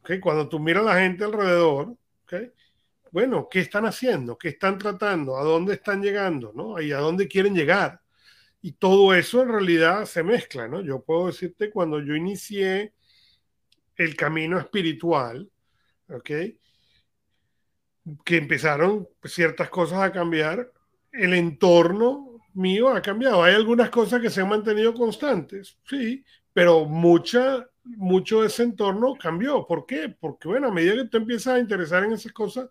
¿okay? 0.00 0.18
Cuando 0.18 0.48
tú 0.48 0.58
miras 0.58 0.82
a 0.82 0.94
la 0.94 1.00
gente 1.00 1.24
alrededor, 1.24 1.94
¿okay? 2.24 2.50
bueno, 3.12 3.48
¿qué 3.50 3.60
están 3.60 3.86
haciendo? 3.86 4.36
¿Qué 4.36 4.48
están 4.48 4.78
tratando? 4.78 5.36
¿A 5.36 5.44
dónde 5.44 5.74
están 5.74 6.02
llegando? 6.02 6.52
¿no? 6.54 6.80
¿Y 6.80 6.92
a 6.92 6.98
dónde 6.98 7.28
quieren 7.28 7.54
llegar? 7.54 8.00
Y 8.60 8.72
todo 8.72 9.14
eso 9.14 9.42
en 9.42 9.50
realidad 9.50 10.04
se 10.04 10.22
mezcla, 10.22 10.66
¿no? 10.66 10.80
Yo 10.80 11.00
puedo 11.02 11.28
decirte, 11.28 11.70
cuando 11.70 12.00
yo 12.00 12.16
inicié 12.16 12.92
el 13.98 14.16
camino 14.16 14.58
espiritual, 14.58 15.50
¿ok? 16.08 16.30
Que 18.24 18.36
empezaron 18.36 19.06
ciertas 19.24 19.68
cosas 19.68 20.00
a 20.00 20.12
cambiar, 20.12 20.72
el 21.12 21.34
entorno 21.34 22.40
mío 22.54 22.88
ha 22.88 23.02
cambiado. 23.02 23.42
Hay 23.42 23.54
algunas 23.54 23.90
cosas 23.90 24.22
que 24.22 24.30
se 24.30 24.40
han 24.40 24.48
mantenido 24.48 24.94
constantes, 24.94 25.78
sí, 25.84 26.24
pero 26.52 26.84
mucha, 26.86 27.68
mucho 27.84 28.40
de 28.40 28.46
ese 28.46 28.62
entorno 28.62 29.16
cambió. 29.20 29.66
¿Por 29.66 29.84
qué? 29.84 30.08
Porque, 30.08 30.48
bueno, 30.48 30.68
a 30.68 30.72
medida 30.72 30.94
que 30.94 31.08
tú 31.08 31.18
empiezas 31.18 31.54
a 31.54 31.58
interesar 31.58 32.04
en 32.04 32.12
esas 32.12 32.32
cosas, 32.32 32.70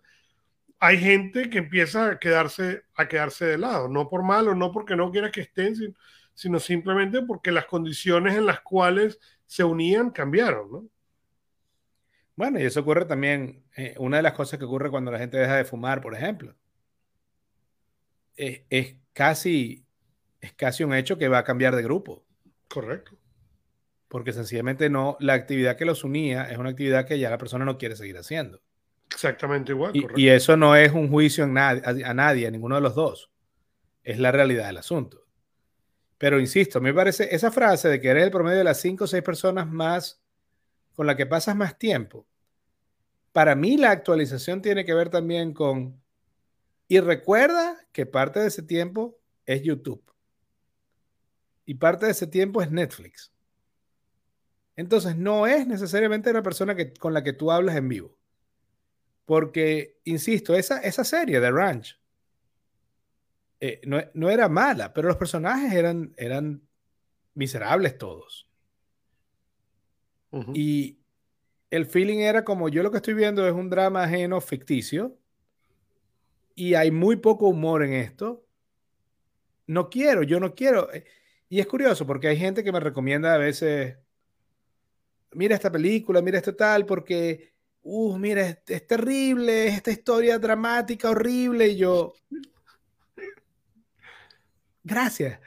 hay 0.80 0.98
gente 0.98 1.50
que 1.50 1.58
empieza 1.58 2.10
a 2.12 2.18
quedarse, 2.18 2.84
a 2.94 3.06
quedarse 3.08 3.44
de 3.44 3.58
lado, 3.58 3.88
no 3.88 4.08
por 4.08 4.22
malo, 4.22 4.54
no 4.54 4.72
porque 4.72 4.96
no 4.96 5.10
quiera 5.10 5.30
que 5.30 5.42
estén, 5.42 5.76
sino, 5.76 5.94
sino 6.34 6.58
simplemente 6.60 7.22
porque 7.22 7.50
las 7.50 7.66
condiciones 7.66 8.36
en 8.36 8.46
las 8.46 8.60
cuales 8.60 9.18
se 9.44 9.64
unían 9.64 10.10
cambiaron, 10.10 10.70
¿no? 10.70 10.84
Bueno, 12.38 12.60
y 12.60 12.62
eso 12.62 12.78
ocurre 12.78 13.04
también, 13.04 13.64
eh, 13.76 13.96
una 13.98 14.18
de 14.18 14.22
las 14.22 14.32
cosas 14.32 14.60
que 14.60 14.64
ocurre 14.64 14.90
cuando 14.90 15.10
la 15.10 15.18
gente 15.18 15.36
deja 15.36 15.56
de 15.56 15.64
fumar, 15.64 16.00
por 16.00 16.14
ejemplo, 16.14 16.54
es, 18.36 18.94
casi, 19.12 19.84
es 20.40 20.52
casi 20.52 20.84
un 20.84 20.94
hecho 20.94 21.18
que 21.18 21.26
va 21.26 21.38
a 21.38 21.42
cambiar 21.42 21.74
de 21.74 21.82
grupo. 21.82 22.24
Correcto. 22.68 23.18
Porque 24.06 24.32
sencillamente 24.32 24.88
no, 24.88 25.16
la 25.18 25.32
actividad 25.32 25.76
que 25.76 25.84
los 25.84 26.04
unía 26.04 26.44
es 26.44 26.58
una 26.58 26.70
actividad 26.70 27.06
que 27.06 27.18
ya 27.18 27.28
la 27.28 27.38
persona 27.38 27.64
no 27.64 27.76
quiere 27.76 27.96
seguir 27.96 28.16
haciendo. 28.16 28.62
Exactamente 29.10 29.72
igual. 29.72 29.96
Y, 29.96 30.06
y 30.14 30.28
eso 30.28 30.56
no 30.56 30.76
es 30.76 30.92
un 30.92 31.10
juicio 31.10 31.42
en 31.42 31.58
a, 31.58 31.70
a, 31.70 32.14
nadie, 32.14 32.46
a 32.46 32.52
ninguno 32.52 32.76
de 32.76 32.82
los 32.82 32.94
dos. 32.94 33.32
Es 34.04 34.20
la 34.20 34.30
realidad 34.30 34.68
del 34.68 34.76
asunto. 34.76 35.26
Pero 36.18 36.38
insisto, 36.38 36.80
me 36.80 36.94
parece 36.94 37.34
esa 37.34 37.50
frase 37.50 37.88
de 37.88 38.00
que 38.00 38.10
eres 38.10 38.22
el 38.22 38.30
promedio 38.30 38.58
de 38.58 38.64
las 38.64 38.80
cinco 38.80 39.04
o 39.04 39.08
seis 39.08 39.24
personas 39.24 39.66
más 39.66 40.22
con 40.98 41.06
la 41.06 41.16
que 41.16 41.26
pasas 41.26 41.54
más 41.54 41.78
tiempo, 41.78 42.26
para 43.30 43.54
mí 43.54 43.76
la 43.76 43.92
actualización 43.92 44.60
tiene 44.60 44.84
que 44.84 44.94
ver 44.94 45.10
también 45.10 45.54
con, 45.54 46.02
y 46.88 46.98
recuerda 46.98 47.86
que 47.92 48.04
parte 48.04 48.40
de 48.40 48.48
ese 48.48 48.64
tiempo 48.64 49.16
es 49.46 49.62
YouTube. 49.62 50.02
Y 51.64 51.74
parte 51.74 52.06
de 52.06 52.10
ese 52.10 52.26
tiempo 52.26 52.60
es 52.62 52.72
Netflix. 52.72 53.32
Entonces 54.74 55.16
no 55.16 55.46
es 55.46 55.68
necesariamente 55.68 56.30
una 56.30 56.42
persona 56.42 56.74
que, 56.74 56.92
con 56.92 57.14
la 57.14 57.22
que 57.22 57.32
tú 57.32 57.52
hablas 57.52 57.76
en 57.76 57.88
vivo. 57.88 58.18
Porque, 59.24 60.00
insisto, 60.02 60.56
esa, 60.56 60.80
esa 60.80 61.04
serie 61.04 61.38
de 61.38 61.50
Ranch 61.52 61.96
eh, 63.60 63.80
no, 63.84 64.02
no, 64.14 64.30
era 64.30 64.48
mala, 64.48 64.92
pero 64.92 65.06
los 65.06 65.16
personajes 65.16 65.72
eran, 65.74 66.12
eran 66.16 66.60
miserables 67.34 67.96
todos. 67.98 68.47
Y 70.52 70.98
el 71.70 71.86
feeling 71.86 72.18
era 72.18 72.44
como 72.44 72.68
yo 72.68 72.82
lo 72.82 72.90
que 72.90 72.98
estoy 72.98 73.14
viendo 73.14 73.46
es 73.46 73.52
un 73.52 73.70
drama 73.70 74.04
ajeno 74.04 74.40
ficticio 74.40 75.16
y 76.54 76.74
hay 76.74 76.90
muy 76.90 77.16
poco 77.16 77.48
humor 77.48 77.82
en 77.82 77.94
esto. 77.94 78.44
No 79.66 79.88
quiero, 79.88 80.22
yo 80.22 80.40
no 80.40 80.54
quiero. 80.54 80.92
Eh, 80.92 81.04
y 81.48 81.60
es 81.60 81.66
curioso 81.66 82.06
porque 82.06 82.28
hay 82.28 82.36
gente 82.36 82.64
que 82.64 82.72
me 82.72 82.80
recomienda 82.80 83.34
a 83.34 83.38
veces, 83.38 83.96
mira 85.32 85.54
esta 85.54 85.70
película, 85.70 86.20
mira 86.20 86.38
esto 86.38 86.56
tal, 86.56 86.84
porque, 86.84 87.52
uh, 87.82 88.18
mira, 88.18 88.46
es, 88.46 88.58
es 88.66 88.86
terrible, 88.86 89.68
esta 89.68 89.90
historia 89.90 90.38
dramática, 90.38 91.10
horrible. 91.10 91.68
Y 91.68 91.76
yo, 91.76 92.12
gracias. 94.82 95.40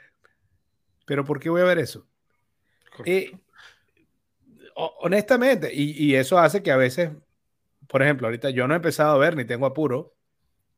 Pero 1.04 1.24
¿por 1.24 1.38
qué 1.38 1.50
voy 1.50 1.60
a 1.60 1.64
ver 1.64 1.78
eso? 1.78 2.06
Eh, 3.04 3.32
honestamente, 4.74 5.70
y, 5.72 6.14
eso 6.14 6.38
hace 6.38 6.62
que 6.62 6.70
a 6.70 6.76
veces, 6.76 7.10
por 7.88 8.02
ejemplo, 8.02 8.26
ahorita 8.26 8.50
yo 8.50 8.66
no 8.66 8.74
he 8.74 8.76
empezado 8.76 9.12
a 9.12 9.18
ver 9.18 9.36
ni 9.36 9.44
tengo 9.44 9.66
apuro 9.66 10.14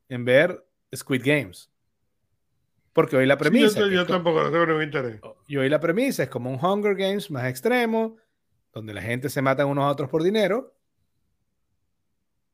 en 0.08 0.24
ver 0.24 0.64
Squid 0.94 1.22
Games. 1.24 1.70
Porque 2.92 3.16
hoy 3.16 3.26
la 3.26 3.36
premisa. 3.36 3.80
yo, 3.88 4.06
tampoco, 4.06 4.48
no 4.50 4.78
me 4.78 4.84
interesa. 4.84 5.20
Y 5.48 5.56
hoy 5.56 5.68
la 5.68 5.80
premisa 5.80 6.22
es 6.22 6.28
como 6.28 6.50
un 6.50 6.64
Hunger 6.64 6.94
Games 6.94 7.30
más 7.30 7.46
extremo, 7.46 8.16
donde 8.72 8.94
la 8.94 9.02
gente 9.02 9.28
se 9.28 9.42
mata 9.42 9.66
unos 9.66 9.84
a 9.84 9.88
otros 9.88 10.08
por 10.08 10.22
dinero. 10.22 10.74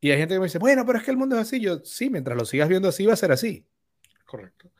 Y 0.00 0.11
hay 0.11 0.18
gente 0.18 0.35
que 0.35 0.40
me 0.40 0.46
dice, 0.46 0.59
bueno, 0.59 0.87
pero 0.87 0.98
es 0.98 1.05
que 1.05 1.11
el 1.11 1.18
mundo 1.18 1.37
es 1.37 1.42
así. 1.42 1.61
Yo, 1.61 1.81
sí, 1.85 2.09
mientras 2.09 2.37
lo 2.38 2.46
sigas 2.46 2.70
viendo 2.70 2.88
así, 2.88 3.05
va 3.05 3.12
a 3.12 3.16
ser 3.16 3.33
así. 3.33 3.66
Correcto. 4.24 4.70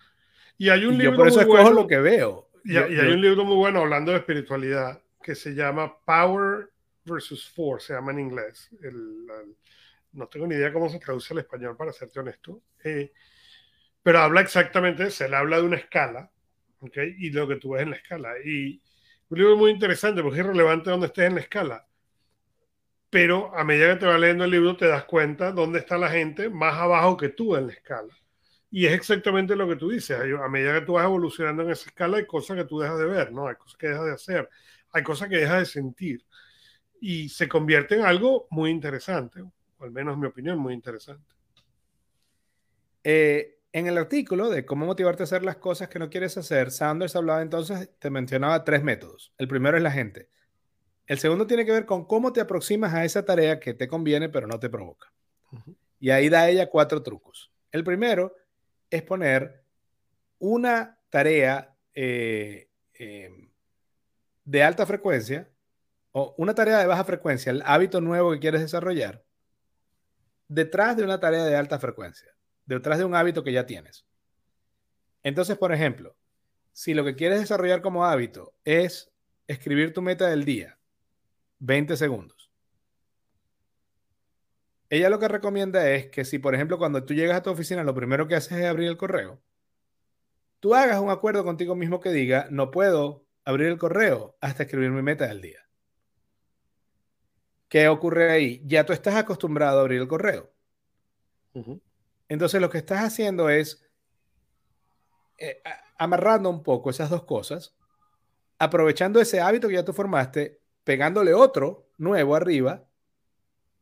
Y 0.57 0.71
hay 0.71 0.87
un 0.87 0.97
libro. 0.97 1.13
Yo 1.13 1.17
por 1.17 1.29
eso 1.29 1.41
escojo 1.43 1.73
lo 1.73 1.87
que 1.87 1.99
veo. 1.99 2.49
Y, 2.65 2.73
y 2.75 2.77
hay 2.77 3.13
un 3.13 3.21
libro 3.21 3.45
muy 3.45 3.57
bueno 3.57 3.81
hablando 3.81 4.13
de 4.13 4.19
espiritualidad 4.19 5.03
que 5.23 5.35
se 5.35 5.55
llama 5.55 5.99
Power 6.05 6.71
versus 7.05 7.49
Force, 7.51 7.89
se 7.89 7.93
llama 7.95 8.13
en 8.13 8.21
inglés. 8.21 8.71
El, 8.83 9.27
no 10.13 10.27
tengo 10.29 10.47
ni 10.47 10.55
idea 10.55 10.73
cómo 10.73 10.89
se 10.89 10.99
traduce 10.99 11.33
al 11.35 11.41
español, 11.41 11.77
para 11.77 11.93
serte 11.93 12.21
honesto. 12.21 12.63
Eh, 12.83 13.13
pero 14.03 14.21
habla 14.21 14.41
exactamente, 14.41 15.11
se 15.11 15.29
le 15.29 15.37
habla 15.37 15.59
de 15.59 15.63
una 15.65 15.77
escala, 15.77 16.31
¿ok? 16.81 16.97
Y 17.19 17.31
lo 17.31 17.47
que 17.47 17.57
tú 17.57 17.71
ves 17.71 17.83
en 17.83 17.91
la 17.91 17.97
escala. 17.97 18.33
Y 18.45 18.81
un 19.29 19.39
libro 19.39 19.57
muy 19.57 19.71
interesante 19.71 20.23
porque 20.23 20.41
es 20.41 20.47
relevante 20.47 20.91
donde 20.91 21.07
estés 21.07 21.27
en 21.27 21.35
la 21.35 21.41
escala. 21.41 21.87
Pero 23.11 23.55
a 23.57 23.65
medida 23.65 23.95
que 23.95 24.01
te 24.01 24.07
vas 24.07 24.21
leyendo 24.21 24.45
el 24.45 24.51
libro, 24.53 24.77
te 24.77 24.87
das 24.87 25.05
cuenta 25.05 25.53
dónde 25.53 25.81
está 25.81 25.99
la 25.99 26.09
gente 26.09 26.49
más 26.49 26.75
abajo 26.75 27.17
que 27.17 27.29
tú 27.29 27.57
en 27.57 27.67
la 27.67 27.73
escala. 27.73 28.17
Y 28.71 28.87
es 28.87 28.93
exactamente 28.93 29.57
lo 29.57 29.69
que 29.69 29.77
tú 29.77 29.91
dices. 29.91 30.17
A 30.21 30.49
medida 30.49 30.79
que 30.79 30.87
tú 30.87 30.93
vas 30.93 31.05
evolucionando 31.05 31.63
en 31.65 31.71
esa 31.71 31.89
escala, 31.91 32.19
hay 32.19 32.27
cosas 32.27 32.57
que 32.57 32.65
tú 32.65 32.79
dejas 32.79 32.99
de 32.99 33.07
ver, 33.07 33.33
¿no? 33.33 33.49
Hay 33.49 33.57
cosas 33.57 33.77
que 33.77 33.89
dejas 33.89 34.05
de 34.07 34.13
hacer 34.13 34.49
hay 34.93 35.03
cosas 35.03 35.29
que 35.29 35.37
deja 35.37 35.59
de 35.59 35.67
sentir 35.67 36.25
y 37.01 37.29
se 37.29 37.49
convierte 37.49 37.95
en 37.95 38.03
algo 38.03 38.47
muy 38.51 38.71
interesante, 38.71 39.41
o 39.43 39.53
al 39.85 39.91
menos 39.91 40.15
en 40.15 40.21
mi 40.21 40.27
opinión, 40.27 40.59
muy 40.59 40.75
interesante. 40.75 41.35
Eh, 43.03 43.61
en 43.73 43.87
el 43.87 43.97
artículo 43.97 44.51
de 44.51 44.67
cómo 44.67 44.85
motivarte 44.85 45.23
a 45.23 45.25
hacer 45.25 45.45
las 45.45 45.57
cosas 45.57 45.89
que 45.89 45.99
no 45.99 46.11
quieres 46.11 46.37
hacer, 46.37 46.71
Sanders 46.71 47.17
hablaba 47.17 47.41
entonces, 47.41 47.91
te 47.99 48.11
mencionaba 48.11 48.65
tres 48.65 48.83
métodos. 48.83 49.33
El 49.39 49.49
primero 49.49 49.77
es 49.77 49.83
la 49.83 49.93
gente. 49.93 50.29
El 51.07 51.19
segundo 51.19 51.47
tiene 51.47 51.65
que 51.65 51.73
ver 51.73 51.87
con 51.87 52.05
cómo 52.05 52.33
te 52.33 52.41
aproximas 52.41 52.95
a 52.95 53.05
esa 53.05 53.25
tarea 53.25 53.59
que 53.59 53.75
te 53.75 53.89
conviene 53.89 54.29
pero 54.29 54.47
no 54.47 54.59
te 54.59 54.69
provoca. 54.69 55.13
Y 55.99 56.11
ahí 56.11 56.29
da 56.29 56.49
ella 56.49 56.69
cuatro 56.69 57.03
trucos. 57.03 57.53
El 57.73 57.85
primero 57.85 58.35
es 58.89 59.03
poner 59.03 59.63
una 60.39 60.99
tarea 61.11 61.77
eh, 61.95 62.69
eh, 62.95 63.50
de 64.45 64.63
alta 64.63 64.87
frecuencia 64.87 65.51
o 66.13 66.35
una 66.39 66.55
tarea 66.55 66.79
de 66.79 66.87
baja 66.87 67.05
frecuencia, 67.05 67.51
el 67.51 67.63
hábito 67.65 68.01
nuevo 68.01 68.33
que 68.33 68.41
quieres 68.41 68.61
desarrollar, 68.61 69.25
detrás 70.49 70.97
de 70.97 71.05
una 71.05 71.21
tarea 71.21 71.45
de 71.45 71.57
alta 71.57 71.79
frecuencia, 71.79 72.29
detrás 72.67 72.99
de 72.99 73.05
un 73.05 73.15
hábito 73.15 73.45
que 73.45 73.53
ya 73.53 73.67
tienes. 73.67 74.05
Entonces, 75.23 75.57
por 75.57 75.73
ejemplo, 75.73 76.17
si 76.73 76.95
lo 76.95 77.05
que 77.05 77.15
quieres 77.15 77.41
desarrollar 77.41 77.83
como 77.83 78.05
hábito 78.05 78.55
es 78.65 79.13
escribir 79.47 79.93
tu 79.93 80.03
meta 80.03 80.29
del 80.29 80.45
día, 80.45 80.79
20 81.59 81.97
segundos. 81.97 82.51
Ella 84.89 85.11
lo 85.11 85.21
que 85.21 85.29
recomienda 85.29 85.89
es 85.91 86.09
que 86.09 86.25
si, 86.25 86.39
por 86.39 86.55
ejemplo, 86.55 86.79
cuando 86.79 87.05
tú 87.05 87.15
llegas 87.15 87.37
a 87.37 87.43
tu 87.43 87.51
oficina, 87.51 87.85
lo 87.85 87.95
primero 87.95 88.27
que 88.27 88.35
haces 88.35 88.59
es 88.59 88.65
abrir 88.65 88.89
el 88.89 88.97
correo, 88.97 89.41
tú 90.59 90.75
hagas 90.75 91.01
un 91.01 91.11
acuerdo 91.11 91.45
contigo 91.45 91.77
mismo 91.77 92.01
que 92.01 92.11
diga, 92.11 92.49
no 92.51 92.71
puedo 92.71 93.25
abrir 93.45 93.69
el 93.69 93.79
correo 93.79 94.37
hasta 94.41 94.65
escribir 94.65 94.91
mi 94.91 95.03
meta 95.03 95.27
del 95.27 95.41
día. 95.41 95.61
¿Qué 97.69 97.89
ocurre 97.89 98.31
ahí? 98.31 98.63
Ya 98.67 98.85
tú 98.85 98.93
estás 98.93 99.15
acostumbrado 99.15 99.79
a 99.79 99.83
abrir 99.83 100.01
el 100.01 100.09
correo. 100.09 100.53
Entonces 102.29 102.61
lo 102.61 102.71
que 102.71 102.79
estás 102.79 103.03
haciendo 103.03 103.49
es 103.49 103.89
eh, 105.39 105.63
amarrando 105.97 106.51
un 106.51 106.63
poco 106.63 106.91
esas 106.91 107.11
dos 107.11 107.25
cosas, 107.25 107.77
aprovechando 108.59 109.21
ese 109.21 109.41
hábito 109.41 109.69
que 109.69 109.75
ya 109.75 109.85
tú 109.85 109.93
formaste, 109.93 110.61
pegándole 110.85 111.35
otro 111.35 111.89
nuevo 111.99 112.35
arriba 112.35 112.89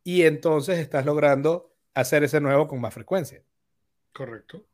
y 0.05 0.23
entonces 0.23 0.79
estás 0.79 1.05
logrando 1.05 1.75
hacer 1.95 2.25
ese 2.25 2.41
nuevo 2.41 2.69
con 2.69 2.81
más 2.81 2.95
frecuencia. 2.95 3.43
Correcto. 4.13 4.65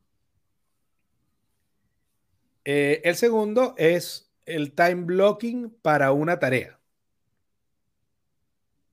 Eh, 2.65 3.03
el 3.05 3.15
segundo 3.15 3.75
es 3.77 4.24
el 4.47 4.73
time 4.73 5.05
blocking 5.05 5.71
para 5.83 6.13
una 6.13 6.39
tarea. 6.39 6.79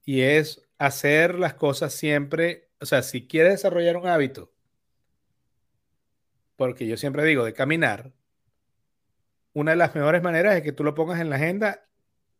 Y 0.06 0.22
es 0.22 0.68
hacer 0.78 1.36
las 1.36 1.54
cosas 1.54 1.94
siempre, 1.94 2.70
o 2.80 2.86
sea, 2.86 3.04
si 3.04 3.28
quieres 3.28 3.54
desarrollar 3.54 3.98
un 3.98 4.08
hábito, 4.08 4.52
porque 6.56 6.88
yo 6.88 6.98
siempre 6.98 7.24
digo 7.24 7.46
de 7.46 7.54
caminar, 7.54 8.14
una 9.54 9.72
de 9.72 9.78
las 9.78 9.94
mejores 9.96 10.24
maneras 10.24 10.56
es 10.56 10.64
que 10.64 10.72
tú 10.72 10.84
lo 10.84 10.96
pongas 10.96 11.20
en 11.20 11.30
la 11.30 11.36
agenda 11.36 11.86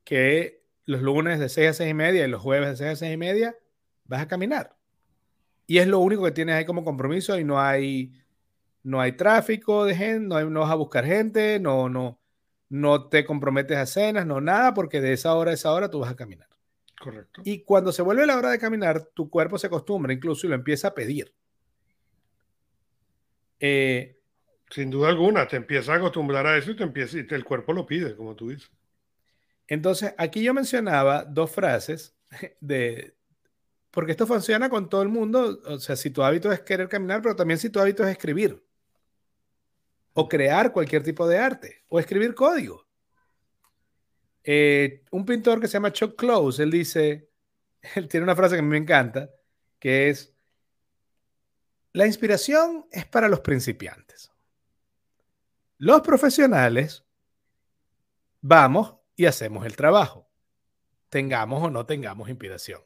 que 0.04 0.64
los 0.86 1.02
lunes 1.02 1.40
de 1.40 1.50
6 1.50 1.70
a 1.70 1.74
6 1.74 1.92
y 1.92 1.94
media 1.94 2.26
y 2.26 2.30
los 2.30 2.42
jueves 2.42 2.70
de 2.70 2.76
6 2.78 2.92
a 2.92 2.96
6 2.96 3.14
y 3.14 3.18
media 3.18 3.56
vas 4.06 4.22
a 4.22 4.28
caminar. 4.28 4.78
Y 5.68 5.80
es 5.80 5.88
lo 5.88 6.00
único 6.00 6.24
que 6.24 6.32
tienes 6.32 6.56
ahí 6.56 6.66
como 6.66 6.84
compromiso 6.84 7.38
y 7.38 7.44
no 7.44 7.60
hay, 7.60 8.14
no 8.84 9.02
hay 9.02 9.14
tráfico 9.14 9.86
de 9.86 9.96
gente, 9.96 10.28
no, 10.28 10.50
no 10.50 10.60
vas 10.62 10.72
a 10.72 10.76
buscar 10.76 11.06
gente, 11.06 11.60
no, 11.60 11.90
no, 11.90 12.21
no 12.72 13.10
te 13.10 13.26
comprometes 13.26 13.78
a 13.78 13.86
cenas, 13.86 14.26
no 14.26 14.40
nada, 14.40 14.74
porque 14.74 15.02
de 15.02 15.12
esa 15.12 15.36
hora 15.36 15.52
a 15.52 15.54
esa 15.54 15.74
hora 15.74 15.92
tú 15.92 16.00
vas 16.00 16.10
a 16.10 16.16
caminar. 16.16 16.48
Correcto. 16.98 17.42
Y 17.44 17.64
cuando 17.64 17.92
se 17.92 18.02
vuelve 18.02 18.26
la 18.26 18.38
hora 18.38 18.50
de 18.50 18.60
caminar, 18.60 19.10
tu 19.14 19.30
cuerpo 19.30 19.58
se 19.58 19.68
acostumbra 19.68 20.14
incluso 20.14 20.48
y 20.48 20.50
lo 20.50 20.56
empieza 20.56 20.88
a 20.88 20.94
pedir. 20.94 21.34
Eh, 23.60 24.18
Sin 24.70 24.90
duda 24.90 25.10
alguna, 25.10 25.46
te 25.50 25.58
empieza 25.58 25.92
a 25.94 25.98
acostumbrar 25.98 26.48
a 26.48 26.58
eso 26.58 26.72
y, 26.72 26.78
te 26.78 26.84
empieza, 26.84 27.18
y 27.18 27.28
el 27.30 27.44
cuerpo 27.44 27.74
lo 27.74 27.86
pide, 27.86 28.16
como 28.16 28.36
tú 28.36 28.50
dices. 28.50 28.72
Entonces, 29.68 30.16
aquí 30.18 30.42
yo 30.42 30.54
mencionaba 30.54 31.26
dos 31.26 31.52
frases 31.52 32.16
de, 32.62 33.18
porque 33.92 34.12
esto 34.12 34.26
funciona 34.26 34.70
con 34.70 34.88
todo 34.88 35.02
el 35.02 35.10
mundo, 35.10 35.60
o 35.66 35.78
sea, 35.78 35.98
si 35.98 36.10
tu 36.10 36.24
hábito 36.24 36.50
es 36.54 36.62
querer 36.62 36.88
caminar, 36.88 37.22
pero 37.22 37.36
también 37.36 37.58
si 37.58 37.70
tu 37.70 37.82
hábito 37.82 38.04
es 38.04 38.12
escribir, 38.12 38.64
o 40.14 40.28
crear 40.28 40.72
cualquier 40.74 41.04
tipo 41.04 41.28
de 41.28 41.38
arte, 41.38 41.84
o 41.88 42.00
escribir 42.00 42.36
código. 42.36 42.86
Eh, 44.44 45.04
un 45.12 45.26
pintor 45.26 45.60
que 45.60 45.68
se 45.68 45.74
llama 45.74 45.94
Chuck 45.94 46.16
Close, 46.18 46.64
él 46.64 46.72
dice, 46.72 47.30
él 47.96 48.08
tiene 48.08 48.24
una 48.24 48.36
frase 48.36 48.56
que 48.56 48.60
a 48.60 48.64
mí 48.64 48.70
me 48.70 48.78
encanta, 48.78 49.30
que 49.80 50.10
es, 50.10 50.34
la 51.94 52.08
inspiración 52.08 52.86
es 52.92 53.06
para 53.06 53.28
los 53.28 53.42
principiantes. 53.42 54.32
Los 55.78 56.02
profesionales 56.02 57.04
vamos 58.42 58.96
y 59.16 59.26
hacemos 59.26 59.66
el 59.66 59.76
trabajo, 59.76 60.30
tengamos 61.10 61.64
o 61.64 61.70
no 61.70 61.86
tengamos 61.86 62.30
inspiración. 62.30 62.82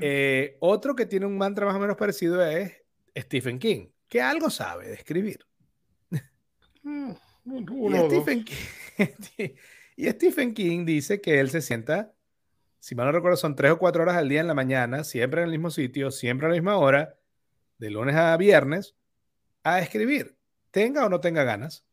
Eh, 0.00 0.56
otro 0.58 0.96
que 0.96 1.06
tiene 1.06 1.26
un 1.26 1.38
mantra 1.38 1.64
más 1.64 1.76
o 1.76 1.78
menos 1.78 1.96
parecido 1.96 2.44
es 2.44 2.72
Stephen 3.16 3.58
King, 3.60 3.88
que 4.08 4.20
algo 4.20 4.50
sabe 4.50 4.88
de 4.88 4.94
escribir. 4.94 5.46
Mm, 6.82 7.12
y, 7.44 7.96
Stephen 8.06 8.44
King, 8.44 8.56
y 9.96 10.08
Stephen 10.08 10.54
King 10.54 10.84
dice 10.84 11.20
que 11.20 11.40
él 11.40 11.50
se 11.50 11.60
sienta, 11.60 12.12
si 12.78 12.94
mal 12.94 13.06
no 13.06 13.12
recuerdo, 13.12 13.36
son 13.36 13.56
tres 13.56 13.72
o 13.72 13.78
cuatro 13.78 14.02
horas 14.02 14.16
al 14.16 14.28
día 14.28 14.40
en 14.40 14.46
la 14.46 14.54
mañana, 14.54 15.04
siempre 15.04 15.40
en 15.40 15.46
el 15.46 15.50
mismo 15.50 15.70
sitio, 15.70 16.10
siempre 16.10 16.46
a 16.46 16.50
la 16.50 16.54
misma 16.54 16.76
hora, 16.76 17.18
de 17.78 17.90
lunes 17.90 18.14
a 18.16 18.36
viernes, 18.36 18.94
a 19.62 19.80
escribir, 19.80 20.36
tenga 20.70 21.04
o 21.04 21.08
no 21.08 21.20
tenga 21.20 21.44
ganas, 21.44 21.84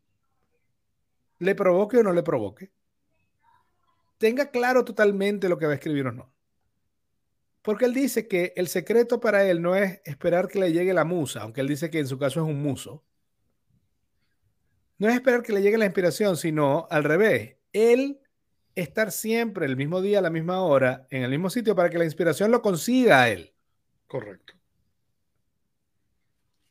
le 1.39 1.55
provoque 1.55 1.97
o 1.97 2.03
no 2.03 2.13
le 2.13 2.23
provoque, 2.23 2.71
tenga 4.17 4.51
claro 4.51 4.85
totalmente 4.85 5.49
lo 5.49 5.57
que 5.57 5.65
va 5.65 5.73
a 5.73 5.75
escribir 5.75 6.07
o 6.07 6.11
no. 6.11 6.32
Porque 7.63 7.85
él 7.85 7.93
dice 7.93 8.27
que 8.27 8.53
el 8.57 8.67
secreto 8.67 9.21
para 9.21 9.45
él 9.45 9.61
no 9.61 9.75
es 9.75 10.01
esperar 10.03 10.49
que 10.49 10.59
le 10.59 10.73
llegue 10.73 10.93
la 10.93 11.05
musa, 11.05 11.41
aunque 11.41 11.61
él 11.61 11.67
dice 11.67 11.89
que 11.89 11.99
en 11.99 12.07
su 12.07 12.19
caso 12.19 12.41
es 12.41 12.45
un 12.45 12.61
muso. 12.61 13.03
No 14.97 15.07
es 15.07 15.15
esperar 15.15 15.41
que 15.43 15.53
le 15.53 15.61
llegue 15.61 15.77
la 15.77 15.85
inspiración, 15.85 16.35
sino 16.35 16.87
al 16.91 17.05
revés. 17.05 17.55
Él 17.71 18.19
estar 18.75 19.11
siempre 19.13 19.65
el 19.65 19.77
mismo 19.77 20.01
día, 20.01 20.19
a 20.19 20.21
la 20.21 20.29
misma 20.29 20.61
hora, 20.61 21.07
en 21.09 21.23
el 21.23 21.29
mismo 21.29 21.49
sitio 21.49 21.73
para 21.73 21.89
que 21.89 21.97
la 21.97 22.03
inspiración 22.03 22.51
lo 22.51 22.61
consiga 22.61 23.23
a 23.23 23.29
él. 23.29 23.53
Correcto. 24.07 24.53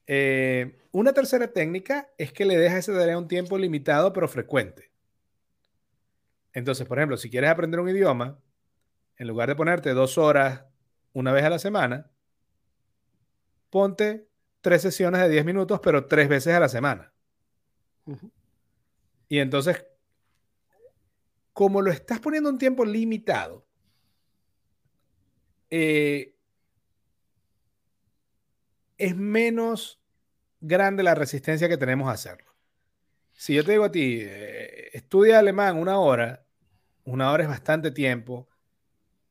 Eh, 0.06 0.78
una 0.90 1.14
tercera 1.14 1.48
técnica 1.48 2.10
es 2.18 2.34
que 2.34 2.44
le 2.44 2.58
deja 2.58 2.76
ese 2.76 2.92
tarea 2.92 3.16
un 3.16 3.28
tiempo 3.28 3.56
limitado 3.56 4.12
pero 4.12 4.28
frecuente. 4.28 4.90
Entonces, 6.52 6.86
por 6.86 6.98
ejemplo, 6.98 7.16
si 7.16 7.30
quieres 7.30 7.48
aprender 7.48 7.80
un 7.80 7.88
idioma, 7.88 8.38
en 9.16 9.26
lugar 9.26 9.48
de 9.48 9.56
ponerte 9.56 9.94
dos 9.94 10.18
horas 10.18 10.64
una 11.12 11.32
vez 11.32 11.44
a 11.44 11.50
la 11.50 11.58
semana, 11.58 12.10
ponte 13.70 14.28
tres 14.60 14.82
sesiones 14.82 15.20
de 15.22 15.28
10 15.28 15.44
minutos, 15.44 15.80
pero 15.82 16.06
tres 16.06 16.28
veces 16.28 16.54
a 16.54 16.60
la 16.60 16.68
semana. 16.68 17.12
Y 19.28 19.38
entonces, 19.38 19.84
como 21.52 21.82
lo 21.82 21.90
estás 21.90 22.20
poniendo 22.20 22.50
un 22.50 22.58
tiempo 22.58 22.84
limitado, 22.84 23.66
eh, 25.70 26.36
es 28.98 29.16
menos 29.16 30.00
grande 30.60 31.02
la 31.02 31.14
resistencia 31.14 31.68
que 31.68 31.76
tenemos 31.76 32.08
a 32.08 32.12
hacerlo. 32.12 32.54
Si 33.32 33.54
yo 33.54 33.64
te 33.64 33.72
digo 33.72 33.84
a 33.84 33.90
ti, 33.90 34.18
eh, 34.20 34.90
estudia 34.92 35.38
alemán 35.38 35.76
una 35.76 35.98
hora, 35.98 36.44
una 37.04 37.32
hora 37.32 37.42
es 37.42 37.48
bastante 37.48 37.90
tiempo, 37.90 38.48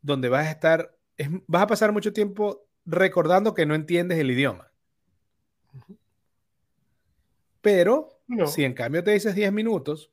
donde 0.01 0.29
vas 0.29 0.47
a 0.47 0.51
estar 0.51 0.97
vas 1.47 1.63
a 1.63 1.67
pasar 1.67 1.91
mucho 1.91 2.13
tiempo 2.13 2.67
recordando 2.85 3.53
que 3.53 3.65
no 3.65 3.75
entiendes 3.75 4.17
el 4.19 4.31
idioma. 4.31 4.71
Pero 7.61 8.21
si 8.47 8.63
en 8.63 8.73
cambio 8.73 9.03
te 9.03 9.11
dices 9.11 9.35
10 9.35 9.51
minutos, 9.51 10.11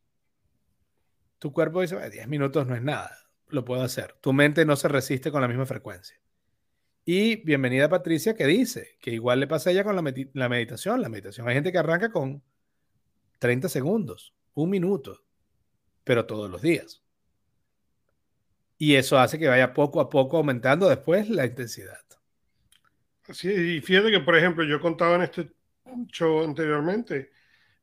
tu 1.39 1.53
cuerpo 1.53 1.81
dice, 1.81 2.11
10 2.11 2.29
minutos 2.29 2.67
no 2.67 2.75
es 2.75 2.83
nada, 2.83 3.17
lo 3.49 3.65
puedo 3.65 3.83
hacer. 3.83 4.17
Tu 4.21 4.33
mente 4.33 4.65
no 4.65 4.77
se 4.77 4.89
resiste 4.89 5.31
con 5.31 5.41
la 5.41 5.49
misma 5.49 5.67
frecuencia. 5.67 6.21
Y 7.05 7.37
bienvenida 7.37 7.89
Patricia 7.89 8.35
que 8.35 8.47
dice 8.47 8.99
que 9.01 9.13
igual 9.13 9.41
le 9.41 9.47
pasa 9.47 9.71
a 9.71 9.73
ella 9.73 9.85
con 9.85 9.97
la, 9.97 10.15
la 10.35 10.49
meditación. 10.51 11.01
La 11.01 11.09
meditación 11.09 11.49
hay 11.49 11.55
gente 11.55 11.73
que 11.73 11.79
arranca 11.79 12.11
con 12.11 12.43
30 13.39 13.71
segundos, 13.71 14.35
un 14.53 14.69
minuto, 14.69 15.25
pero 16.05 16.27
todos 16.27 16.51
los 16.51 16.61
días. 16.61 17.03
Y 18.79 18.95
eso 18.95 19.19
hace 19.19 19.39
que 19.39 19.49
vaya 19.49 19.75
poco 19.75 20.01
a 20.01 20.09
poco 20.09 20.37
aumentando 20.37 20.89
después 20.89 21.29
la 21.29 21.45
intensidad. 21.45 21.99
Sí, 23.31 23.51
y 23.51 23.81
fíjate 23.81 24.11
que, 24.11 24.21
por 24.21 24.37
ejemplo, 24.37 24.65
yo 24.65 24.81
contaba 24.81 25.17
en 25.17 25.23
este 25.23 25.51
show 26.13 26.43
anteriormente, 26.45 27.31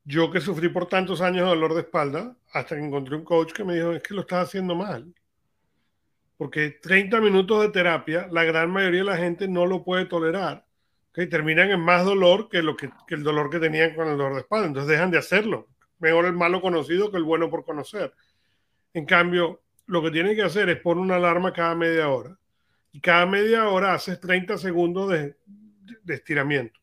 yo 0.04 0.32
que 0.32 0.40
sufrí 0.42 0.70
por 0.70 0.88
tantos 0.88 1.22
años 1.22 1.44
de 1.44 1.50
dolor 1.50 1.74
de 1.74 1.82
espalda, 1.82 2.36
hasta 2.54 2.76
que 2.76 2.84
encontré 2.84 3.16
un 3.16 3.24
coach 3.24 3.52
que 3.52 3.64
me 3.64 3.76
dijo, 3.76 3.92
es 3.92 4.02
que 4.02 4.14
lo 4.14 4.22
estás 4.22 4.48
haciendo 4.48 4.74
mal. 4.74 5.14
Porque 6.38 6.72
30 6.82 7.22
minutos 7.22 7.62
de 7.62 7.70
terapia, 7.70 8.28
la 8.32 8.44
gran 8.44 8.72
mayoría 8.72 9.02
de 9.02 9.06
la 9.06 9.18
gente 9.18 9.48
no 9.48 9.66
lo 9.66 9.84
puede 9.84 10.06
tolerar. 10.06 10.66
¿okay? 11.12 11.28
Terminan 11.28 11.72
en 11.72 11.80
más 11.80 12.06
dolor 12.06 12.50
que, 12.50 12.62
lo 12.62 12.76
que, 12.76 12.90
que 13.08 13.16
el 13.16 13.24
dolor 13.24 13.50
que 13.50 13.60
tenían 13.60 13.96
con 13.96 14.08
el 14.08 14.18
dolor 14.18 14.34
de 14.34 14.42
espalda. 14.42 14.68
Entonces 14.68 14.90
dejan 14.90 15.12
de 15.12 15.18
hacerlo. 15.18 15.68
Mejor 16.00 16.26
el 16.26 16.34
malo 16.34 16.62
conocido 16.62 17.12
que 17.12 17.18
el 17.18 17.24
bueno 17.24 17.50
por 17.50 17.64
conocer. 17.64 18.14
En 18.94 19.06
cambio, 19.06 19.62
lo 19.88 20.02
que 20.02 20.12
tiene 20.12 20.36
que 20.36 20.42
hacer 20.42 20.70
es 20.70 20.80
poner 20.80 21.02
una 21.02 21.16
alarma 21.16 21.54
cada 21.54 21.76
media 21.76 22.10
hora. 22.10 22.38
Y 22.92 23.02
cada 23.02 23.26
media 23.26 23.70
hora 23.70 23.94
haces 23.94 24.20
30 24.20 24.58
segundos 24.58 25.12
de, 25.12 25.36
estiramiento. 26.08 26.80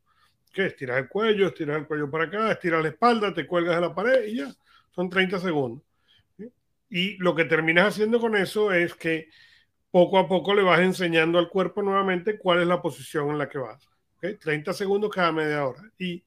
¿Qué? 0.52 0.66
Estiras 0.66 0.98
el 0.98 1.08
cuello, 1.08 1.46
estiras 1.46 1.78
el 1.78 1.86
cuello 1.86 2.10
para 2.10 2.24
acá, 2.24 2.52
estiras 2.52 2.82
la 2.82 2.88
espalda, 2.88 3.32
te 3.32 3.46
cuelgas 3.46 3.76
de 3.76 3.80
la 3.80 3.94
pared 3.94 4.26
y 4.26 4.36
ya. 4.36 4.52
Son 4.90 5.08
30 5.08 5.38
segundos. 5.40 5.82
Y 6.90 7.16
lo 7.16 7.34
que 7.34 7.46
terminas 7.46 7.94
haciendo 7.94 8.20
con 8.20 8.36
eso 8.36 8.72
es 8.72 8.94
que 8.94 9.30
poco 9.90 10.18
a 10.18 10.28
poco 10.28 10.54
le 10.54 10.62
vas 10.62 10.80
enseñando 10.80 11.38
al 11.38 11.48
cuerpo 11.48 11.82
nuevamente 11.82 12.36
cuál 12.36 12.60
es 12.60 12.66
la 12.66 12.82
posición 12.82 13.30
en 13.30 13.38
la 13.38 13.48
que 13.48 13.58
vas. 13.58 13.88
30 14.20 14.72
segundos 14.74 15.10
cada 15.10 15.32
media 15.32 15.66
hora. 15.66 15.90
¿Y 15.98 16.22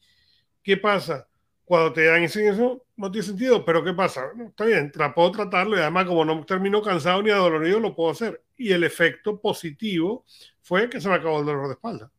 qué 0.63 0.77
pasa? 0.77 1.27
cuando 1.65 1.91
te 1.91 2.05
dan 2.05 2.23
eso, 2.23 2.84
no 2.97 3.11
tiene 3.11 3.27
sentido, 3.27 3.65
pero 3.65 3.83
¿qué 3.83 3.93
pasa? 3.93 4.25
está 4.47 4.65
bien, 4.65 4.91
puedo 5.13 5.31
tratarlo 5.31 5.75
y 5.75 5.79
además 5.79 6.05
como 6.05 6.23
no 6.23 6.45
termino 6.45 6.81
cansado 6.81 7.21
ni 7.21 7.29
adolorido, 7.29 7.79
lo 7.79 7.95
puedo 7.95 8.11
hacer. 8.11 8.43
Y 8.55 8.71
el 8.71 8.83
efecto 8.83 9.39
positivo 9.39 10.25
fue 10.61 10.89
que 10.89 11.01
se 11.01 11.09
me 11.09 11.15
acabó 11.15 11.39
el 11.39 11.45
dolor 11.45 11.67
de 11.67 11.73
espalda. 11.73 12.11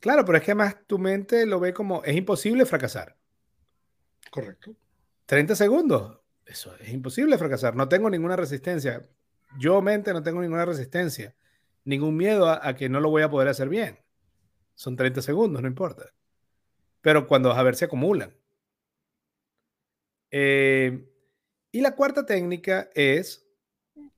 Claro, 0.00 0.24
pero 0.24 0.38
es 0.38 0.44
que 0.44 0.50
además 0.52 0.76
tu 0.86 0.98
mente 0.98 1.46
lo 1.46 1.60
ve 1.60 1.72
como 1.72 2.02
es 2.04 2.16
imposible 2.16 2.66
fracasar. 2.66 3.16
Correcto. 4.30 4.74
30 5.26 5.54
segundos. 5.54 6.20
Eso 6.44 6.74
es 6.76 6.90
imposible 6.90 7.38
fracasar. 7.38 7.74
No 7.74 7.88
tengo 7.88 8.10
ninguna 8.10 8.36
resistencia. 8.36 9.02
Yo 9.58 9.80
mente 9.82 10.12
no 10.12 10.22
tengo 10.22 10.40
ninguna 10.40 10.64
resistencia. 10.64 11.34
Ningún 11.84 12.16
miedo 12.16 12.48
a 12.48 12.74
que 12.74 12.88
no 12.88 13.00
lo 13.00 13.10
voy 13.10 13.22
a 13.22 13.30
poder 13.30 13.48
hacer 13.48 13.68
bien. 13.68 13.98
son 14.74 14.96
30 14.96 15.22
segundos, 15.22 15.62
no 15.62 15.68
importa. 15.68 16.12
Pero 17.00 17.26
cuando 17.26 17.48
vas 17.48 17.58
a 17.58 17.62
ver, 17.62 17.76
se 17.76 17.86
acumulan. 17.86 18.34
Eh, 20.38 21.02
y 21.72 21.80
la 21.80 21.94
cuarta 21.94 22.26
técnica 22.26 22.90
es. 22.94 23.42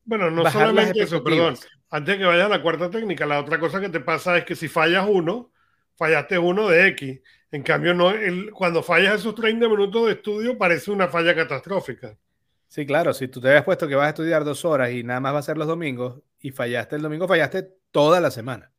Bueno, 0.05 0.33
no 0.33 0.51
solamente 0.51 1.01
eso, 1.01 1.23
perdón. 1.23 1.57
Antes 1.91 2.15
de 2.15 2.19
que 2.19 2.25
vayas 2.25 2.47
a 2.47 2.49
la 2.49 2.61
cuarta 2.61 2.91
técnica, 2.91 3.25
la 3.25 3.39
otra 3.39 3.61
cosa 3.61 3.81
que 3.81 3.89
te 3.89 4.01
pasa 4.01 4.37
es 4.37 4.45
que 4.45 4.57
si 4.57 4.67
fallas 4.67 5.07
uno, 5.09 5.53
fallaste 5.95 6.37
uno 6.37 6.69
de 6.69 6.89
X. 6.89 7.21
En 7.53 7.63
cambio, 7.63 7.95
no, 7.95 8.11
el, 8.11 8.51
cuando 8.51 8.83
fallas 8.83 9.21
esos 9.21 9.33
30 9.37 9.69
minutos 9.69 10.07
de 10.07 10.15
estudio, 10.15 10.59
parece 10.59 10.91
una 10.91 11.07
falla 11.07 11.37
catastrófica. 11.37 12.19
Sí, 12.67 12.85
claro, 12.85 13.15
si 13.15 13.29
tú 13.29 13.41
te 13.41 13.49
habías 13.49 13.65
puesto 13.65 13.87
que 13.87 13.95
vas 13.95 14.07
a 14.07 14.11
estudiar 14.11 14.45
dos 14.45 14.65
horas 14.65 14.91
y 14.91 15.05
nada 15.05 15.21
más 15.21 15.35
va 15.35 15.39
a 15.39 15.43
ser 15.43 15.57
los 15.57 15.69
domingos 15.69 16.21
y 16.41 16.51
fallaste 16.51 16.97
el 16.97 17.03
domingo, 17.03 17.29
fallaste 17.29 17.63
toda 17.93 18.21
la 18.21 18.33
semana. 18.33 18.73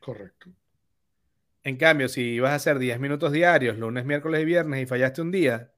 Correcto. 0.00 0.48
En 1.62 1.76
cambio, 1.76 2.08
si 2.08 2.40
vas 2.40 2.52
a 2.52 2.54
hacer 2.54 2.78
10 2.78 2.98
minutos 3.00 3.32
diarios, 3.32 3.76
lunes, 3.76 4.06
miércoles 4.06 4.40
y 4.40 4.44
viernes, 4.46 4.82
y 4.82 4.86
fallaste 4.86 5.20
un 5.20 5.30
día, 5.30 5.72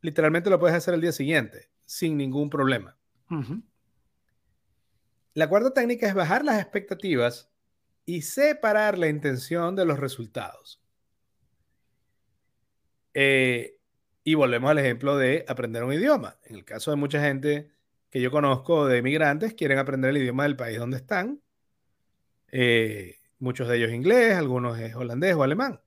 literalmente 0.00 0.50
lo 0.50 0.58
puedes 0.58 0.76
hacer 0.76 0.94
el 0.94 1.00
día 1.00 1.12
siguiente, 1.12 1.70
sin 1.84 2.16
ningún 2.16 2.50
problema. 2.50 2.96
La 5.34 5.48
cuarta 5.48 5.72
técnica 5.72 6.08
es 6.08 6.14
bajar 6.14 6.44
las 6.44 6.60
expectativas 6.60 7.50
y 8.04 8.22
separar 8.22 8.98
la 8.98 9.08
intención 9.08 9.76
de 9.76 9.84
los 9.84 9.98
resultados. 9.98 10.82
Eh, 13.14 13.78
y 14.24 14.34
volvemos 14.34 14.70
al 14.70 14.78
ejemplo 14.78 15.16
de 15.16 15.44
aprender 15.48 15.84
un 15.84 15.92
idioma. 15.92 16.38
En 16.44 16.56
el 16.56 16.64
caso 16.64 16.90
de 16.90 16.96
mucha 16.96 17.20
gente 17.20 17.70
que 18.10 18.20
yo 18.20 18.30
conozco 18.30 18.86
de 18.86 19.02
migrantes, 19.02 19.54
quieren 19.54 19.78
aprender 19.78 20.10
el 20.10 20.18
idioma 20.18 20.44
del 20.44 20.56
país 20.56 20.78
donde 20.78 20.96
están. 20.96 21.42
Eh, 22.50 23.16
muchos 23.38 23.68
de 23.68 23.76
ellos 23.76 23.92
inglés, 23.92 24.34
algunos 24.34 24.78
es 24.78 24.94
holandés 24.94 25.34
o 25.34 25.42
alemán. 25.42 25.80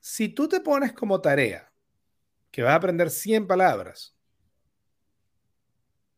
Si 0.00 0.28
tú 0.28 0.48
te 0.48 0.60
pones 0.60 0.92
como 0.92 1.20
tarea 1.20 1.73
que 2.54 2.62
vas 2.62 2.70
a 2.70 2.76
aprender 2.76 3.10
100 3.10 3.48
palabras, 3.48 4.14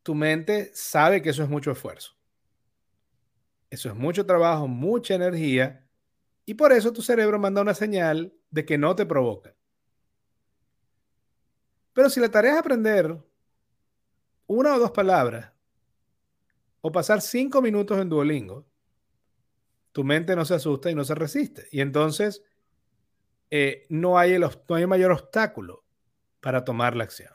tu 0.02 0.14
mente 0.14 0.70
sabe 0.74 1.22
que 1.22 1.30
eso 1.30 1.42
es 1.42 1.48
mucho 1.48 1.70
esfuerzo. 1.70 2.14
Eso 3.70 3.88
es 3.88 3.94
mucho 3.94 4.26
trabajo, 4.26 4.68
mucha 4.68 5.14
energía, 5.14 5.88
y 6.44 6.52
por 6.52 6.74
eso 6.74 6.92
tu 6.92 7.00
cerebro 7.00 7.38
manda 7.38 7.62
una 7.62 7.72
señal 7.72 8.34
de 8.50 8.66
que 8.66 8.76
no 8.76 8.94
te 8.94 9.06
provoca. 9.06 9.56
Pero 11.94 12.10
si 12.10 12.20
la 12.20 12.30
tarea 12.30 12.52
es 12.52 12.58
aprender 12.58 13.16
una 14.46 14.74
o 14.74 14.78
dos 14.78 14.90
palabras 14.90 15.54
o 16.82 16.92
pasar 16.92 17.22
cinco 17.22 17.62
minutos 17.62 17.98
en 17.98 18.10
Duolingo, 18.10 18.66
tu 19.90 20.04
mente 20.04 20.36
no 20.36 20.44
se 20.44 20.56
asusta 20.56 20.90
y 20.90 20.94
no 20.94 21.02
se 21.02 21.14
resiste. 21.14 21.66
Y 21.72 21.80
entonces 21.80 22.44
eh, 23.48 23.86
no, 23.88 24.18
hay 24.18 24.32
el, 24.32 24.42
no 24.42 24.74
hay 24.74 24.86
mayor 24.86 25.12
obstáculo 25.12 25.85
para 26.46 26.64
tomar 26.64 26.94
la 26.94 27.02
acción. 27.02 27.32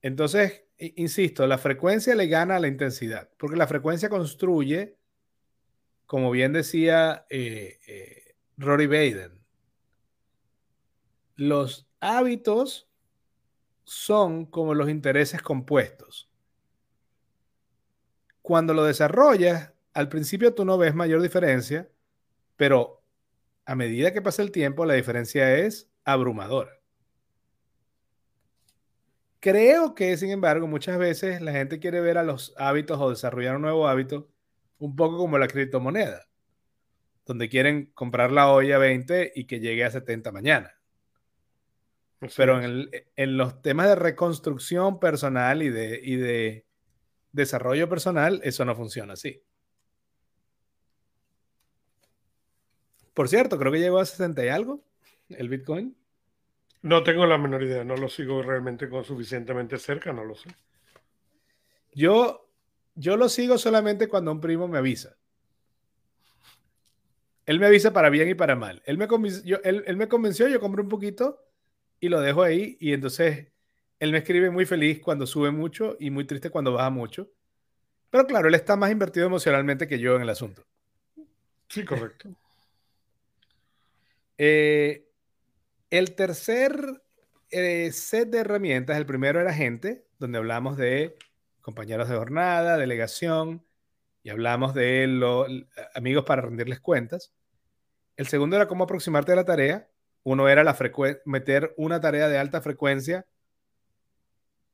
Entonces, 0.00 0.64
insisto, 0.78 1.46
la 1.46 1.58
frecuencia 1.58 2.14
le 2.14 2.28
gana 2.28 2.56
a 2.56 2.58
la 2.58 2.66
intensidad, 2.66 3.28
porque 3.36 3.56
la 3.56 3.66
frecuencia 3.66 4.08
construye, 4.08 4.96
como 6.06 6.30
bien 6.30 6.54
decía 6.54 7.26
eh, 7.28 7.78
eh, 7.86 8.36
Rory 8.56 8.86
Baden, 8.86 9.38
los 11.34 11.86
hábitos 12.00 12.88
son 13.84 14.46
como 14.46 14.72
los 14.72 14.88
intereses 14.88 15.42
compuestos. 15.42 16.30
Cuando 18.40 18.72
lo 18.72 18.84
desarrollas, 18.84 19.74
al 19.92 20.08
principio 20.08 20.54
tú 20.54 20.64
no 20.64 20.78
ves 20.78 20.94
mayor 20.94 21.20
diferencia, 21.20 21.90
pero 22.56 23.02
a 23.66 23.74
medida 23.74 24.14
que 24.14 24.22
pasa 24.22 24.40
el 24.40 24.52
tiempo, 24.52 24.86
la 24.86 24.94
diferencia 24.94 25.54
es 25.58 25.90
abrumadora. 26.06 26.72
Creo 29.40 29.94
que, 29.94 30.16
sin 30.16 30.30
embargo, 30.30 30.66
muchas 30.66 30.98
veces 30.98 31.42
la 31.42 31.52
gente 31.52 31.78
quiere 31.78 32.00
ver 32.00 32.16
a 32.16 32.22
los 32.22 32.54
hábitos 32.56 32.98
o 33.00 33.10
desarrollar 33.10 33.56
un 33.56 33.62
nuevo 33.62 33.86
hábito 33.86 34.30
un 34.78 34.96
poco 34.96 35.18
como 35.18 35.38
la 35.38 35.48
criptomoneda, 35.48 36.26
donde 37.26 37.48
quieren 37.48 37.86
comprar 37.94 38.32
la 38.32 38.50
olla 38.50 38.78
20 38.78 39.32
y 39.34 39.46
que 39.46 39.60
llegue 39.60 39.84
a 39.84 39.90
70 39.90 40.32
mañana. 40.32 40.72
Pero 42.36 42.62
en, 42.62 42.88
en, 43.14 43.36
los 43.36 43.60
temas 43.62 43.88
de 43.88 43.94
reconstrucción 43.94 44.98
personal 44.98 45.62
y 45.62 45.68
de, 45.68 46.00
y 46.02 46.16
de 46.16 46.66
desarrollo 47.32 47.88
personal, 47.88 48.40
eso 48.42 48.64
no 48.64 48.74
funciona 48.74 49.12
así. 49.12 49.42
Por 53.12 53.28
cierto, 53.28 53.58
creo 53.58 53.72
que 53.72 53.80
llegó 53.80 53.98
a 53.98 54.06
60 54.06 54.44
y 54.44 54.48
algo 54.48 54.85
el 55.28 55.48
Bitcoin. 55.48 55.96
No 56.82 57.02
tengo 57.02 57.26
la 57.26 57.38
menor 57.38 57.62
idea, 57.62 57.84
no 57.84 57.96
lo 57.96 58.08
sigo 58.08 58.42
realmente 58.42 58.88
con 58.88 59.04
suficientemente 59.04 59.78
cerca, 59.78 60.12
no 60.12 60.24
lo 60.24 60.34
sé. 60.34 60.50
Yo, 61.92 62.48
yo 62.94 63.16
lo 63.16 63.28
sigo 63.28 63.58
solamente 63.58 64.08
cuando 64.08 64.30
un 64.30 64.40
primo 64.40 64.68
me 64.68 64.78
avisa. 64.78 65.16
Él 67.46 67.60
me 67.60 67.66
avisa 67.66 67.92
para 67.92 68.10
bien 68.10 68.28
y 68.28 68.34
para 68.34 68.56
mal. 68.56 68.82
Él 68.84 68.98
me, 68.98 69.06
convenció, 69.08 69.62
él, 69.62 69.96
me 69.96 70.08
convenció, 70.08 70.48
yo 70.48 70.60
compré 70.60 70.82
un 70.82 70.88
poquito 70.88 71.44
y 72.00 72.08
lo 72.08 72.20
dejo 72.20 72.42
ahí 72.42 72.76
y 72.80 72.92
entonces 72.92 73.48
él 73.98 74.12
me 74.12 74.18
escribe 74.18 74.50
muy 74.50 74.66
feliz 74.66 75.00
cuando 75.00 75.26
sube 75.26 75.50
mucho 75.50 75.96
y 75.98 76.10
muy 76.10 76.24
triste 76.24 76.50
cuando 76.50 76.72
baja 76.72 76.90
mucho. 76.90 77.30
Pero 78.10 78.26
claro, 78.26 78.48
él 78.48 78.54
está 78.54 78.76
más 78.76 78.90
invertido 78.90 79.26
emocionalmente 79.26 79.86
que 79.86 79.98
yo 79.98 80.16
en 80.16 80.22
el 80.22 80.28
asunto. 80.28 80.64
Sí, 81.68 81.84
correcto. 81.84 82.30
Eh, 84.38 85.05
el 85.90 86.14
tercer 86.14 87.02
eh, 87.50 87.90
set 87.92 88.30
de 88.30 88.38
herramientas, 88.38 88.96
el 88.96 89.06
primero 89.06 89.40
era 89.40 89.52
gente, 89.52 90.06
donde 90.18 90.38
hablamos 90.38 90.76
de 90.76 91.16
compañeros 91.60 92.08
de 92.08 92.16
jornada, 92.16 92.76
delegación, 92.76 93.64
y 94.22 94.30
hablamos 94.30 94.74
de 94.74 95.64
amigos 95.94 96.24
para 96.24 96.42
rendirles 96.42 96.80
cuentas. 96.80 97.32
El 98.16 98.26
segundo 98.26 98.56
era 98.56 98.66
cómo 98.66 98.84
aproximarte 98.84 99.32
a 99.32 99.36
la 99.36 99.44
tarea. 99.44 99.88
Uno 100.24 100.48
era 100.48 100.64
la 100.64 100.76
meter 101.24 101.72
una 101.76 102.00
tarea 102.00 102.28
de 102.28 102.36
alta 102.36 102.60
frecuencia, 102.60 103.26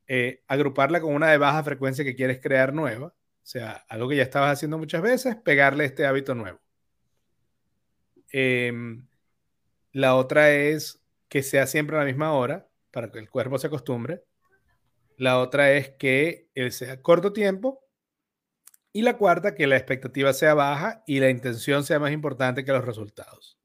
eh, 0.07 0.43
agruparla 0.47 1.03
con 1.03 1.15
una 1.15 1.31
de 1.31 1.37
baja 1.37 1.63
frecuencia 1.63 2.03
que 2.03 2.15
quieres 2.15 2.41
crear 2.41 2.73
nueva. 2.73 3.09
O 3.09 3.15
sea, 3.47 3.85
algo 3.89 4.09
que 4.09 4.17
ya 4.17 4.23
estabas 4.23 4.53
haciendo 4.53 4.79
muchas 4.79 5.03
veces, 5.03 5.37
pegarle 5.37 5.85
este 5.85 6.07
hábito 6.07 6.35
nuevo. 6.35 6.59
Eh, 8.33 8.73
la 9.93 10.15
otra 10.15 10.51
es 10.51 11.01
que 11.33 11.43
sea 11.43 11.66
siempre 11.66 11.97
a 11.97 12.01
la 12.01 12.05
misma 12.05 12.35
hora 12.35 12.68
para 12.91 13.11
que 13.11 13.18
el 13.18 13.30
cuerpo 13.30 13.57
se 13.57 13.68
acostumbre. 13.68 14.22
La 15.16 15.39
otra 15.39 15.72
es 15.72 15.89
que 15.93 16.51
él 16.55 16.72
sea 16.72 17.01
corto 17.01 17.33
tiempo. 17.33 17.89
Y 18.93 19.01
la 19.01 19.16
cuarta, 19.16 19.55
que 19.55 19.66
la 19.66 19.78
expectativa 19.78 20.35
sea 20.35 20.53
baja 20.53 21.03
y 21.07 21.20
la 21.20 21.30
intención 21.30 21.85
sea 21.85 21.99
más 21.99 22.12
importante 22.12 22.66
que 22.66 22.72
los 22.72 22.85
resultados. 22.85 23.59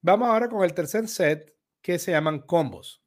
Vamos 0.00 0.30
ahora 0.30 0.48
con 0.48 0.64
el 0.64 0.72
tercer 0.72 1.08
set 1.08 1.54
que 1.82 1.98
se 1.98 2.12
llaman 2.12 2.38
combos. 2.38 3.04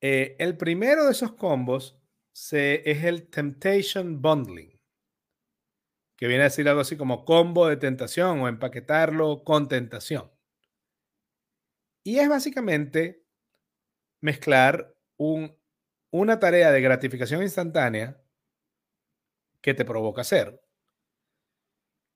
Eh, 0.00 0.36
el 0.38 0.56
primero 0.56 1.04
de 1.04 1.12
esos 1.12 1.34
combos 1.34 2.00
es 2.32 3.04
el 3.04 3.28
Temptation 3.28 4.22
Bundling 4.22 4.73
que 6.24 6.28
viene 6.28 6.44
a 6.44 6.48
decir 6.48 6.66
algo 6.70 6.80
así 6.80 6.96
como 6.96 7.26
combo 7.26 7.68
de 7.68 7.76
tentación 7.76 8.40
o 8.40 8.48
empaquetarlo 8.48 9.44
con 9.44 9.68
tentación. 9.68 10.32
Y 12.02 12.18
es 12.18 12.26
básicamente 12.30 13.26
mezclar 14.22 14.96
un, 15.18 15.54
una 16.10 16.40
tarea 16.40 16.72
de 16.72 16.80
gratificación 16.80 17.42
instantánea 17.42 18.24
que 19.60 19.74
te 19.74 19.84
provoca 19.84 20.22
hacer 20.22 20.62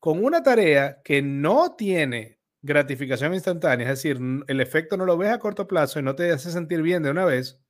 con 0.00 0.24
una 0.24 0.42
tarea 0.42 1.02
que 1.02 1.20
no 1.20 1.76
tiene 1.76 2.40
gratificación 2.62 3.34
instantánea, 3.34 3.90
es 3.90 4.02
decir, 4.02 4.18
el 4.46 4.60
efecto 4.62 4.96
no 4.96 5.04
lo 5.04 5.18
ves 5.18 5.28
a 5.28 5.38
corto 5.38 5.68
plazo 5.68 6.00
y 6.00 6.02
no 6.02 6.14
te 6.14 6.30
hace 6.30 6.50
sentir 6.50 6.80
bien 6.80 7.02
de 7.02 7.10
una 7.10 7.26
vez, 7.26 7.60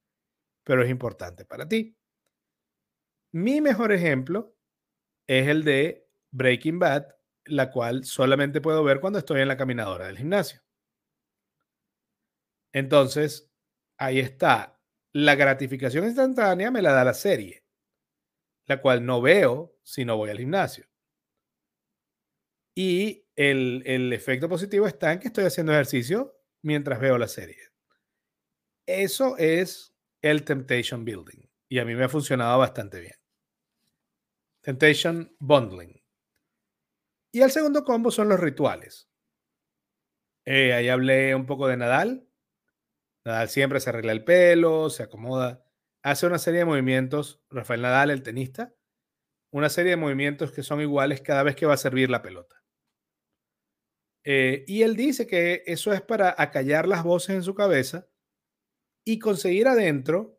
pero 0.63 0.85
es 0.85 0.89
importante 0.89 1.45
para 1.45 1.67
ti. 1.67 1.99
Mi 3.33 3.61
mejor 3.61 3.91
ejemplo 3.91 4.55
es 5.27 5.49
el 5.49 5.65
de 5.65 6.08
Breaking 6.31 6.79
Bad, 6.79 7.07
la 7.45 7.71
cual 7.71 8.05
solamente 8.05 8.61
puedo 8.61 8.85
ver 8.85 9.01
cuando 9.01 9.19
estoy 9.19 9.41
en 9.41 9.49
la 9.49 9.57
caminadora 9.57 10.07
del 10.07 10.19
gimnasio. 10.19 10.61
Entonces, 12.73 13.51
ahí 13.97 14.19
está. 14.21 14.81
La 15.13 15.35
gratificación 15.35 16.05
instantánea 16.05 16.71
me 16.71 16.83
la 16.83 16.93
da 16.93 17.05
la 17.05 17.15
serie, 17.15 17.65
la 18.67 18.81
cual 18.81 19.05
no 19.05 19.23
veo 19.23 19.77
si 19.83 20.05
no 20.05 20.17
voy 20.17 20.31
al 20.31 20.39
gimnasio. 20.39 20.87
Y 22.75 23.27
el, 23.35 23.83
el 23.87 24.13
efecto 24.13 24.49
positivo 24.49 24.87
está 24.87 25.13
en 25.13 25.19
que 25.19 25.29
estoy 25.29 25.45
haciendo 25.45 25.73
ejercicio 25.73 26.39
mientras 26.63 27.01
veo 27.01 27.19
la 27.19 27.29
serie. 27.29 27.59
Eso 28.87 29.37
es 29.37 29.95
el 30.23 30.45
temptation 30.45 31.05
building 31.05 31.49
y 31.69 31.79
a 31.79 31.85
mí 31.85 31.95
me 31.95 32.05
ha 32.05 32.09
funcionado 32.09 32.59
bastante 32.59 33.01
bien. 33.01 33.15
Temptation 34.63 35.35
Bundling. 35.39 35.98
Y 37.33 37.43
el 37.43 37.51
segundo 37.51 37.85
combo 37.85 38.11
son 38.11 38.29
los 38.29 38.41
rituales. 38.41 39.09
Eh, 40.47 40.73
ahí 40.73 40.89
hablé 40.89 41.35
un 41.35 41.47
poco 41.47 41.69
de 41.69 41.77
Nadal. 41.77 42.27
Nadal 43.25 43.49
siempre 43.49 43.81
se 43.81 43.91
arregla 43.91 44.13
el 44.13 44.25
pelo, 44.25 44.89
se 44.89 45.03
acomoda, 45.03 45.65
hace 46.03 46.27
una 46.27 46.39
serie 46.39 46.61
de 46.61 46.65
movimientos, 46.65 47.43
Rafael 47.51 47.83
Nadal, 47.83 48.11
el 48.11 48.23
tenista, 48.23 48.75
una 49.53 49.69
serie 49.69 49.91
de 49.91 49.97
movimientos 49.97 50.53
que 50.53 50.63
son 50.63 50.81
iguales 50.81 51.21
cada 51.21 51.43
vez 51.43 51.55
que 51.55 51.67
va 51.67 51.75
a 51.75 51.79
servir 51.79 52.09
la 52.09 52.23
pelota. 52.23 52.63
Eh, 54.25 54.65
y 54.67 54.83
él 54.83 54.97
dice 54.97 55.27
que 55.27 55.63
eso 55.67 55.93
es 55.93 56.03
para 56.03 56.35
acallar 56.37 56.87
las 56.89 57.03
voces 57.03 57.37
en 57.37 57.43
su 57.43 57.55
cabeza 57.55 58.09
y 59.05 59.19
conseguir 59.19 59.69
adentro 59.69 60.39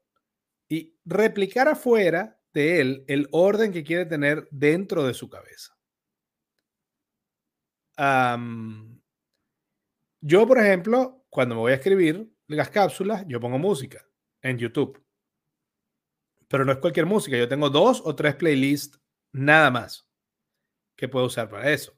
y 0.70 1.00
replicar 1.06 1.68
afuera 1.68 2.40
de 2.54 2.82
él 2.82 3.06
el 3.08 3.28
orden 3.32 3.72
que 3.72 3.84
quiere 3.84 4.06
tener 4.06 4.48
dentro 4.52 5.06
de 5.06 5.14
su 5.14 5.30
cabeza. 5.30 5.79
Yo, 10.22 10.48
por 10.48 10.60
ejemplo, 10.60 11.26
cuando 11.30 11.56
me 11.56 11.62
voy 11.62 11.72
a 11.72 11.76
escribir 11.76 12.32
las 12.48 12.70
cápsulas, 12.70 13.26
yo 13.28 13.40
pongo 13.40 13.58
música 13.58 14.06
en 14.42 14.58
YouTube. 14.58 15.04
Pero 16.48 16.66
no 16.66 16.72
es 16.72 16.80
cualquier 16.80 17.06
música. 17.06 17.38
Yo 17.38 17.48
tengo 17.48 17.70
dos 17.70 18.02
o 18.04 18.16
tres 18.16 18.36
playlists 18.36 19.00
nada 19.32 19.70
más 19.70 20.08
que 20.96 21.08
puedo 21.08 21.28
usar 21.28 21.50
para 21.50 21.72
eso. 21.72 21.98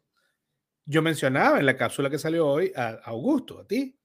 Yo 0.86 1.02
mencionaba 1.02 1.60
en 1.60 1.66
la 1.66 1.78
cápsula 1.78 2.10
que 2.10 2.20
salió 2.20 2.48
hoy 2.48 2.72
a 2.76 2.90
Augusto, 3.06 3.60
a 3.60 3.68
ti, 3.68 3.98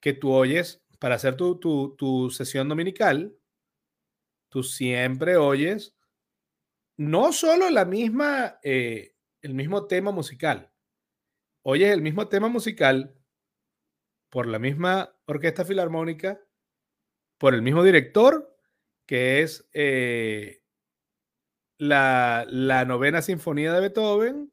que 0.00 0.12
tú 0.14 0.32
oyes 0.32 0.82
para 0.98 1.16
hacer 1.16 1.36
tu, 1.36 1.58
tu, 1.58 2.30
sesión 2.30 2.68
dominical, 2.68 3.36
tú 4.48 4.62
siempre 4.62 5.36
oyes 5.36 5.96
no 6.96 7.32
solo 7.32 7.68
la 7.70 7.84
misma, 7.84 8.58
eh, 8.62 9.14
el 9.40 9.54
mismo 9.54 9.86
tema 9.86 10.12
musical, 10.12 10.71
oyes 11.62 11.92
el 11.92 12.02
mismo 12.02 12.28
tema 12.28 12.48
musical 12.48 13.14
por 14.30 14.46
la 14.46 14.58
misma 14.58 15.14
orquesta 15.26 15.64
filarmónica, 15.64 16.40
por 17.38 17.54
el 17.54 17.62
mismo 17.62 17.82
director, 17.82 18.56
que 19.06 19.42
es 19.42 19.68
eh, 19.74 20.62
la, 21.76 22.46
novena 22.86 23.20
sinfonía 23.20 23.72
de 23.72 23.80
Beethoven, 23.80 24.52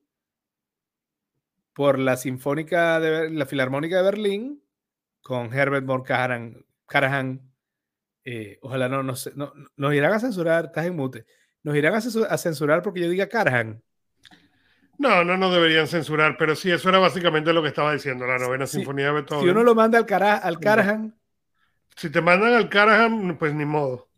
por 1.73 1.97
la 1.97 2.17
sinfónica 2.17 2.99
de 2.99 3.29
la 3.29 3.45
filarmónica 3.45 3.97
de 3.97 4.03
Berlín, 4.03 4.63
con 5.21 5.53
Herbert 5.53 5.85
von 5.85 6.03
Karajan. 6.03 7.53
Eh, 8.25 8.59
ojalá 8.61 8.89
no, 8.89 9.01
no, 9.01 9.13
no, 9.35 9.53
nos 9.77 9.93
irán 9.93 10.13
a 10.13 10.19
censurar, 10.19 10.65
estás 10.65 10.85
en 10.87 10.95
mute. 10.95 11.25
Nos 11.63 11.75
irán 11.75 11.93
a 11.93 12.37
censurar 12.37 12.81
porque 12.81 13.01
yo 13.01 13.09
diga 13.09 13.29
Karajan. 13.29 13.81
No, 14.99 15.23
no 15.23 15.37
nos 15.37 15.53
deberían 15.53 15.87
censurar, 15.87 16.35
pero 16.37 16.57
sí, 16.57 16.69
eso 16.69 16.89
era 16.89 16.99
básicamente 16.99 17.53
lo 17.53 17.61
que 17.61 17.69
estaba 17.69 17.93
diciendo, 17.93 18.27
la 18.27 18.37
novena 18.37 18.67
sinfonía 18.67 19.05
de 19.05 19.11
Beethoven. 19.13 19.45
Si 19.45 19.49
uno 19.49 19.63
lo 19.63 19.73
manda 19.73 19.97
al, 19.97 20.05
cara, 20.05 20.35
al 20.35 20.59
Karajan. 20.59 21.17
Si 21.95 22.09
te 22.09 22.19
mandan 22.19 22.53
al 22.53 22.67
Karajan, 22.67 23.37
pues 23.37 23.53
ni 23.53 23.63
modo. 23.63 24.09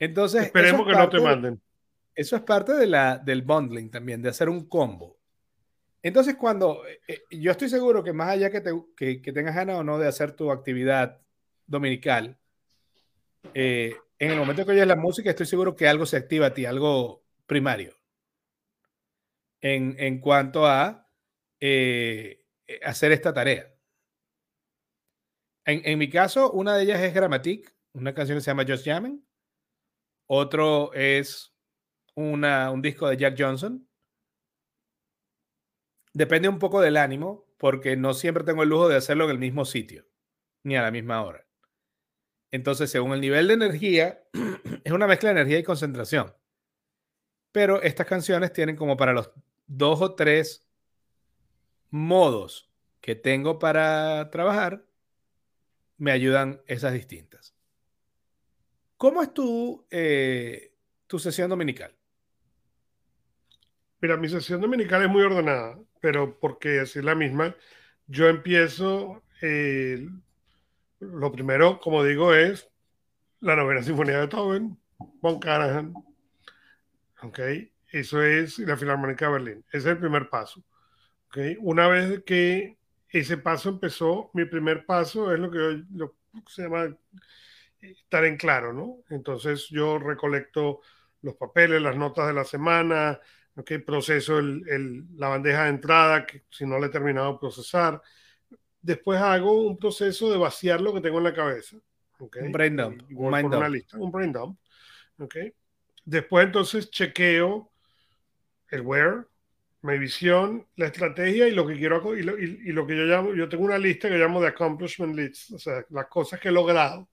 Entonces. 0.00 0.46
Esperemos 0.46 0.84
que 0.84 0.94
no 0.94 1.08
te 1.08 1.20
manden. 1.20 1.62
Eso 2.12 2.34
es 2.34 2.42
parte 2.42 2.72
de 2.72 2.88
la, 2.88 3.18
del 3.18 3.42
bundling 3.42 3.88
también, 3.88 4.20
de 4.20 4.30
hacer 4.30 4.48
un 4.48 4.68
combo. 4.68 5.16
Entonces, 6.02 6.34
cuando 6.34 6.84
eh, 6.84 7.00
eh, 7.06 7.22
yo 7.30 7.52
estoy 7.52 7.68
seguro 7.68 8.02
que 8.02 8.12
más 8.12 8.30
allá 8.30 8.50
que, 8.50 8.60
te, 8.60 8.72
que, 8.96 9.32
tengas 9.32 9.54
ganas 9.54 9.76
o 9.76 9.84
no 9.84 10.00
de 10.00 10.08
hacer 10.08 10.32
tu 10.32 10.50
actividad 10.50 11.20
dominical, 11.68 12.36
eh, 13.54 13.94
en 14.18 14.32
el 14.32 14.38
momento 14.38 14.66
que 14.66 14.72
oyes 14.72 14.88
la 14.88 14.96
música, 14.96 15.30
estoy 15.30 15.46
seguro 15.46 15.76
que 15.76 15.86
algo 15.86 16.04
se 16.04 16.16
activa 16.16 16.46
a 16.46 16.54
ti, 16.54 16.66
algo 16.66 17.22
primario 17.46 17.97
en, 19.60 20.20
cuanto 20.20 20.66
a 20.66 21.08
eh, 21.60 22.44
eh, 22.66 22.80
hacer 22.84 23.12
esta 23.12 23.32
tarea. 23.32 23.74
En, 25.64 25.98
mi 25.98 26.08
caso, 26.08 26.50
una 26.52 26.76
de 26.76 26.84
ellas 26.84 27.00
es 27.00 27.12
Grammatic, 27.12 27.74
una 27.92 28.14
canción 28.14 28.38
que 28.38 28.42
se 28.42 28.50
llama 28.50 28.64
Just 28.66 28.86
Jamming. 28.86 29.22
Otro 30.26 30.94
es 30.94 31.54
una, 32.14 32.70
un 32.70 32.80
disco 32.80 33.06
de 33.08 33.18
Jack 33.18 33.34
Johnson. 33.38 33.86
Depende 36.14 36.48
un 36.48 36.58
poco 36.58 36.80
del 36.80 36.96
ánimo, 36.96 37.48
porque 37.58 37.96
no 37.96 38.14
siempre 38.14 38.44
tengo 38.44 38.62
el 38.62 38.70
lujo 38.70 38.88
de 38.88 38.96
hacerlo 38.96 39.24
en 39.24 39.30
el 39.32 39.38
mismo 39.38 39.66
sitio, 39.66 40.06
ni 40.64 40.74
a 40.74 40.82
la 40.82 40.90
misma 40.90 41.22
hora. 41.22 41.46
Entonces, 42.50 42.90
según 42.90 43.12
el 43.12 43.20
nivel 43.20 43.48
de 43.48 43.54
energía, 43.54 44.22
es 44.84 44.92
una 44.92 45.06
mezcla 45.06 45.28
de 45.28 45.40
energía 45.40 45.58
y 45.58 45.64
concentración. 45.64 46.34
Pero 47.52 47.82
estas 47.82 48.06
canciones 48.06 48.52
tienen 48.52 48.76
como 48.76 48.96
para 48.96 49.12
los 49.12 49.30
dos 49.68 50.00
o 50.00 50.14
tres 50.14 50.66
modos 51.90 52.70
que 53.00 53.14
tengo 53.14 53.58
para 53.58 54.30
trabajar, 54.30 54.84
me 55.96 56.10
ayudan 56.10 56.60
esas 56.66 56.92
distintas. 56.92 57.54
¿Cómo 58.96 59.22
es 59.22 59.32
tu, 59.32 59.86
eh, 59.90 60.74
tu 61.06 61.18
sesión 61.18 61.48
dominical? 61.48 61.94
Mira, 64.00 64.16
mi 64.16 64.28
sesión 64.28 64.60
dominical 64.60 65.02
es 65.02 65.08
muy 65.08 65.22
ordenada, 65.22 65.78
pero 66.00 66.38
porque 66.38 66.82
es 66.82 66.96
la 66.96 67.14
misma, 67.14 67.54
yo 68.06 68.28
empiezo, 68.28 69.22
eh, 69.42 70.08
lo 71.00 71.32
primero, 71.32 71.80
como 71.80 72.04
digo, 72.04 72.34
es 72.34 72.68
la 73.40 73.56
novena 73.56 73.82
sinfonía 73.82 74.14
de 74.14 74.20
Beethoven, 74.20 74.78
Von 75.20 75.38
Karajan, 75.38 75.94
¿ok? 77.22 77.38
Eso 77.90 78.22
es 78.22 78.58
la 78.58 78.76
Filarmónica 78.76 79.26
de 79.26 79.32
Berlín. 79.32 79.64
Ese 79.68 79.78
es 79.78 79.86
el 79.86 79.98
primer 79.98 80.28
paso. 80.28 80.62
¿okay? 81.28 81.56
Una 81.60 81.88
vez 81.88 82.22
que 82.24 82.78
ese 83.08 83.38
paso 83.38 83.70
empezó, 83.70 84.30
mi 84.34 84.44
primer 84.44 84.84
paso 84.84 85.32
es 85.32 85.40
lo 85.40 85.50
que, 85.50 85.82
lo 85.94 86.14
se 86.46 86.62
llama 86.62 86.94
estar 87.80 88.24
en 88.24 88.36
claro, 88.36 88.72
¿no? 88.72 88.98
Entonces 89.08 89.68
yo 89.70 89.98
recolecto 89.98 90.80
los 91.22 91.34
papeles, 91.34 91.80
las 91.80 91.96
notas 91.96 92.26
de 92.26 92.34
la 92.34 92.44
semana, 92.44 93.20
¿okay? 93.56 93.78
proceso 93.78 94.38
el, 94.38 95.06
la 95.16 95.28
bandeja 95.28 95.64
de 95.64 95.70
entrada, 95.70 96.26
que 96.26 96.44
si 96.50 96.66
no 96.66 96.78
la 96.78 96.86
he 96.86 96.90
terminado 96.90 97.32
de 97.32 97.38
procesar. 97.38 98.00
Después 98.80 99.20
hago 99.20 99.66
un 99.66 99.78
proceso 99.78 100.30
de 100.30 100.38
vaciar 100.38 100.80
lo 100.80 100.92
que 100.92 101.00
tengo 101.00 101.18
en 101.18 101.24
la 101.24 101.34
cabeza. 101.34 101.76
¿okay? 102.18 102.42
Un 102.42 102.52
brain 102.52 102.76
dump. 102.76 103.02
un, 103.10 103.34
Una 103.34 103.68
lista, 103.68 103.98
un 103.98 104.12
brain 104.12 104.32
dump. 104.32 104.58
¿okay? 105.18 105.52
Después 106.04 106.46
entonces 106.46 106.90
chequeo 106.90 107.70
el 108.70 108.82
where, 108.82 109.24
mi 109.82 109.98
visión, 109.98 110.66
la 110.76 110.86
estrategia 110.86 111.48
y 111.48 111.52
lo 111.52 111.66
que 111.66 111.76
quiero 111.76 112.16
y 112.16 112.22
lo, 112.22 112.38
y, 112.38 112.72
lo, 112.72 112.86
que 112.86 112.96
yo 112.96 113.04
llamo, 113.04 113.34
yo 113.34 113.48
tengo 113.48 113.64
una 113.64 113.78
lista 113.78 114.08
que 114.08 114.18
llamo 114.18 114.40
de 114.40 114.48
accomplishment 114.48 115.14
lists, 115.16 115.52
o 115.52 115.58
sea, 115.58 115.84
las 115.90 116.06
cosas 116.08 116.40
que 116.40 116.48
he 116.48 116.52
logrado. 116.52 117.08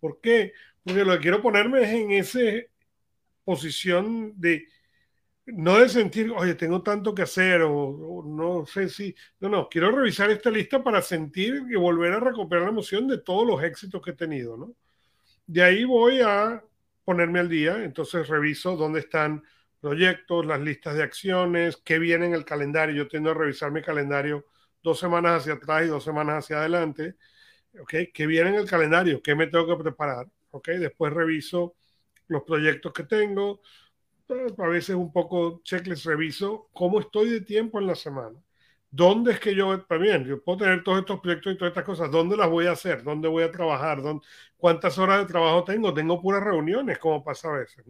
¿Por 0.00 0.20
qué? 0.20 0.52
Porque 0.82 1.04
lo 1.04 1.12
que 1.14 1.20
quiero 1.20 1.42
ponerme 1.42 1.82
es 1.82 1.90
en 1.90 2.12
esa 2.12 2.40
posición 3.44 4.32
de 4.36 4.66
no 5.46 5.78
de 5.78 5.88
sentir, 5.88 6.32
oye, 6.32 6.54
tengo 6.54 6.82
tanto 6.82 7.14
que 7.14 7.22
hacer 7.22 7.62
o, 7.62 8.22
no 8.26 8.66
sé 8.66 8.88
si, 8.88 9.14
no, 9.38 9.48
no, 9.48 9.68
quiero 9.68 9.92
revisar 9.92 10.30
esta 10.30 10.50
lista 10.50 10.82
para 10.82 11.00
sentir 11.00 11.62
y 11.70 11.76
volver 11.76 12.14
a 12.14 12.20
recuperar 12.20 12.64
la 12.64 12.70
emoción 12.70 13.06
de 13.06 13.18
todos 13.18 13.46
los 13.46 13.62
éxitos 13.62 14.02
que 14.02 14.10
he 14.10 14.14
tenido, 14.14 14.56
¿no? 14.56 14.74
De 15.46 15.62
ahí 15.62 15.84
voy 15.84 16.20
a 16.20 16.64
ponerme 17.04 17.38
al 17.38 17.48
día, 17.48 17.84
entonces 17.84 18.26
reviso 18.26 18.76
dónde 18.76 19.00
están 19.00 19.44
proyectos, 19.86 20.44
las 20.44 20.60
listas 20.60 20.96
de 20.96 21.04
acciones, 21.04 21.76
qué 21.84 22.00
viene 22.00 22.26
en 22.26 22.34
el 22.34 22.44
calendario. 22.44 22.96
Yo 22.96 23.08
tiendo 23.08 23.30
a 23.30 23.34
revisar 23.34 23.70
mi 23.70 23.82
calendario 23.82 24.44
dos 24.82 24.98
semanas 24.98 25.42
hacia 25.42 25.52
atrás 25.52 25.84
y 25.84 25.86
dos 25.86 26.02
semanas 26.02 26.44
hacia 26.44 26.58
adelante. 26.58 27.14
¿Ok? 27.80 27.94
¿Qué 28.12 28.26
viene 28.26 28.50
en 28.50 28.56
el 28.56 28.66
calendario? 28.68 29.22
¿Qué 29.22 29.36
me 29.36 29.46
tengo 29.46 29.64
que 29.68 29.84
preparar? 29.84 30.26
¿Ok? 30.50 30.70
Después 30.70 31.12
reviso 31.12 31.76
los 32.26 32.42
proyectos 32.42 32.92
que 32.92 33.04
tengo. 33.04 33.60
A 34.58 34.66
veces 34.66 34.96
un 34.96 35.12
poco 35.12 35.60
checklist, 35.62 36.04
reviso 36.06 36.68
cómo 36.72 36.98
estoy 36.98 37.30
de 37.30 37.42
tiempo 37.42 37.78
en 37.78 37.86
la 37.86 37.94
semana. 37.94 38.42
¿Dónde 38.90 39.32
es 39.34 39.40
que 39.40 39.54
yo 39.54 39.82
también? 39.82 40.24
Yo 40.24 40.42
puedo 40.42 40.58
tener 40.58 40.82
todos 40.82 40.98
estos 40.98 41.20
proyectos 41.20 41.52
y 41.52 41.58
todas 41.58 41.70
estas 41.70 41.84
cosas. 41.84 42.10
¿Dónde 42.10 42.36
las 42.36 42.50
voy 42.50 42.66
a 42.66 42.72
hacer? 42.72 43.04
¿Dónde 43.04 43.28
voy 43.28 43.44
a 43.44 43.52
trabajar? 43.52 44.02
¿Cuántas 44.56 44.98
horas 44.98 45.20
de 45.20 45.26
trabajo 45.26 45.62
tengo? 45.62 45.94
Tengo 45.94 46.20
puras 46.20 46.42
reuniones, 46.42 46.98
como 46.98 47.22
pasa 47.22 47.50
a 47.50 47.58
veces. 47.58 47.84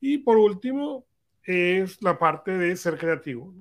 Y 0.00 0.18
por 0.18 0.38
último, 0.38 1.06
es 1.46 2.02
la 2.02 2.18
parte 2.18 2.52
de 2.52 2.76
ser 2.76 2.98
creativo. 2.98 3.54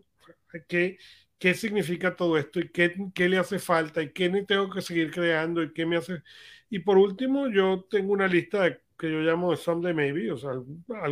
¿Qué, 0.67 0.97
¿Qué 1.37 1.53
significa 1.53 2.15
todo 2.15 2.37
esto 2.37 2.59
y 2.59 2.69
qué, 2.71 2.95
qué, 3.13 3.29
le 3.29 3.37
hace 3.37 3.59
falta 3.59 4.01
y 4.01 4.11
qué 4.11 4.29
tengo 4.47 4.69
que 4.69 4.81
seguir 4.81 5.11
creando 5.11 5.63
y 5.63 5.73
qué 5.73 5.85
me 5.85 5.97
hace... 5.97 6.23
Y 6.69 6.79
por 6.79 6.97
último, 6.97 7.47
yo 7.47 7.85
tengo 7.89 8.13
una 8.13 8.27
lista 8.27 8.79
que 8.97 9.11
yo 9.11 9.19
llamo 9.19 9.55
Someday 9.55 9.93
Maybe, 9.93 10.31
o 10.31 10.37
sea, 10.37 10.51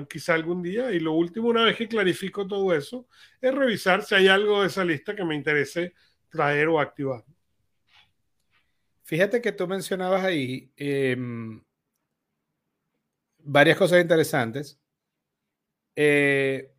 quizá 0.10 0.34
algún 0.34 0.64
día. 0.64 0.92
Y 0.92 1.00
lo 1.00 1.14
último, 1.14 1.50
una 1.50 1.66
vez 1.66 1.78
que 1.78 1.88
clarifico 1.88 2.48
todo 2.48 2.74
eso, 2.74 3.08
es 3.40 3.54
revisar 3.54 4.04
si 4.04 4.16
hay 4.16 4.28
algo 4.28 4.62
de 4.62 4.68
esa 4.68 4.84
lista 4.84 5.16
que 5.16 5.26
me 5.26 5.36
interese 5.36 5.94
traer 6.30 6.68
o 6.70 6.80
activar. 6.80 7.24
Fíjate 9.04 9.42
que 9.42 9.52
tú 9.52 9.68
mencionabas 9.68 10.24
ahí 10.24 10.72
em, 10.78 11.62
varias 13.38 13.78
cosas 13.78 14.02
interesantes 14.02 14.80
Eh, 15.96 16.74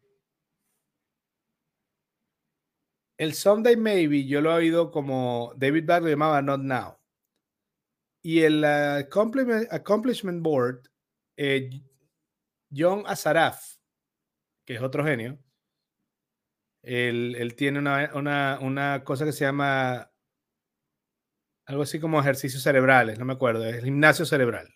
el 3.19 3.35
Someday 3.35 3.77
Maybe 3.77 4.27
yo 4.27 4.41
lo 4.41 4.51
he 4.53 4.55
oído 4.55 4.91
como 4.91 5.53
David 5.57 5.85
Bach 5.87 6.03
lo 6.03 6.09
llamaba 6.09 6.43
Not 6.43 6.61
Now. 6.61 6.99
Y 8.23 8.41
el 8.41 8.65
accomplishment, 8.65 10.43
Board, 10.43 10.89
eh, 11.37 11.69
John 12.75 13.05
Azaraf, 13.07 13.77
que 14.65 14.75
es 14.75 14.83
otro 14.83 15.05
genio, 15.05 15.39
él, 16.83 17.55
tiene 17.57 17.79
una, 17.79 18.59
una, 18.61 19.05
cosa 19.05 19.25
que 19.25 19.33
se 19.33 19.45
llama 19.45 20.11
algo 21.67 21.83
así 21.83 22.01
como 22.01 22.21
ejercicios 22.21 22.63
cerebrales, 22.63 23.19
no 23.19 23.25
me 23.25 23.35
acuerdo, 23.35 23.65
es 23.67 23.83
gimnasio 23.85 24.25
cerebral. 24.25 24.69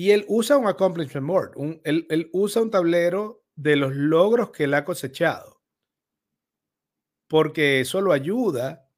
Y 0.00 0.12
él 0.12 0.24
usa 0.28 0.56
un 0.56 0.66
accomplishment 0.66 1.26
board, 1.26 1.52
él, 1.84 2.06
él, 2.08 2.30
usa 2.32 2.62
un 2.62 2.70
tablero 2.70 3.44
de 3.54 3.76
los 3.76 3.94
logros 3.94 4.50
que 4.50 4.64
él 4.64 4.72
ha 4.72 4.82
cosechado, 4.82 5.60
porque 7.28 7.80
eso 7.80 8.00
lo 8.00 8.12
ayuda 8.12 8.88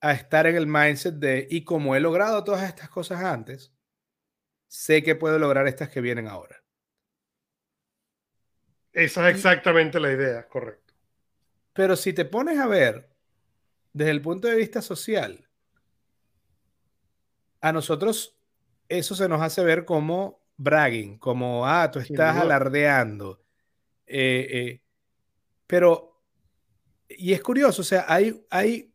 a 0.00 0.12
estar 0.12 0.46
en 0.46 0.56
el 0.56 0.66
mindset 0.66 1.16
de, 1.16 1.46
y 1.50 1.64
como 1.64 1.94
he 1.94 2.00
logrado 2.00 2.44
todas 2.44 2.62
estas 2.66 2.88
cosas 2.88 3.22
antes, 3.24 3.74
sé 4.68 5.02
que 5.02 5.16
puedo 5.16 5.38
lograr 5.38 5.66
estas 5.66 5.90
que 5.90 6.00
vienen 6.00 6.28
ahora. 6.28 6.64
Esa 8.94 9.28
es 9.28 9.36
exactamente 9.36 10.00
la 10.00 10.12
idea, 10.12 10.48
correcto. 10.48 10.94
Pero 11.74 11.94
si 11.94 12.14
te 12.14 12.24
pones 12.24 12.58
a 12.58 12.66
ver 12.66 13.10
desde 13.92 14.12
el 14.12 14.22
punto 14.22 14.48
de 14.48 14.56
vista 14.56 14.80
social, 14.80 15.46
a 17.60 17.70
nosotros 17.70 18.35
eso 18.88 19.14
se 19.14 19.28
nos 19.28 19.42
hace 19.42 19.62
ver 19.64 19.84
como 19.84 20.40
bragging, 20.56 21.18
como, 21.18 21.66
ah, 21.66 21.90
tú 21.90 21.98
estás 21.98 22.36
alardeando. 22.36 23.42
Eh, 24.06 24.48
eh, 24.50 24.82
pero, 25.66 26.22
y 27.08 27.32
es 27.32 27.42
curioso, 27.42 27.82
o 27.82 27.84
sea, 27.84 28.04
hay, 28.08 28.44
hay, 28.50 28.92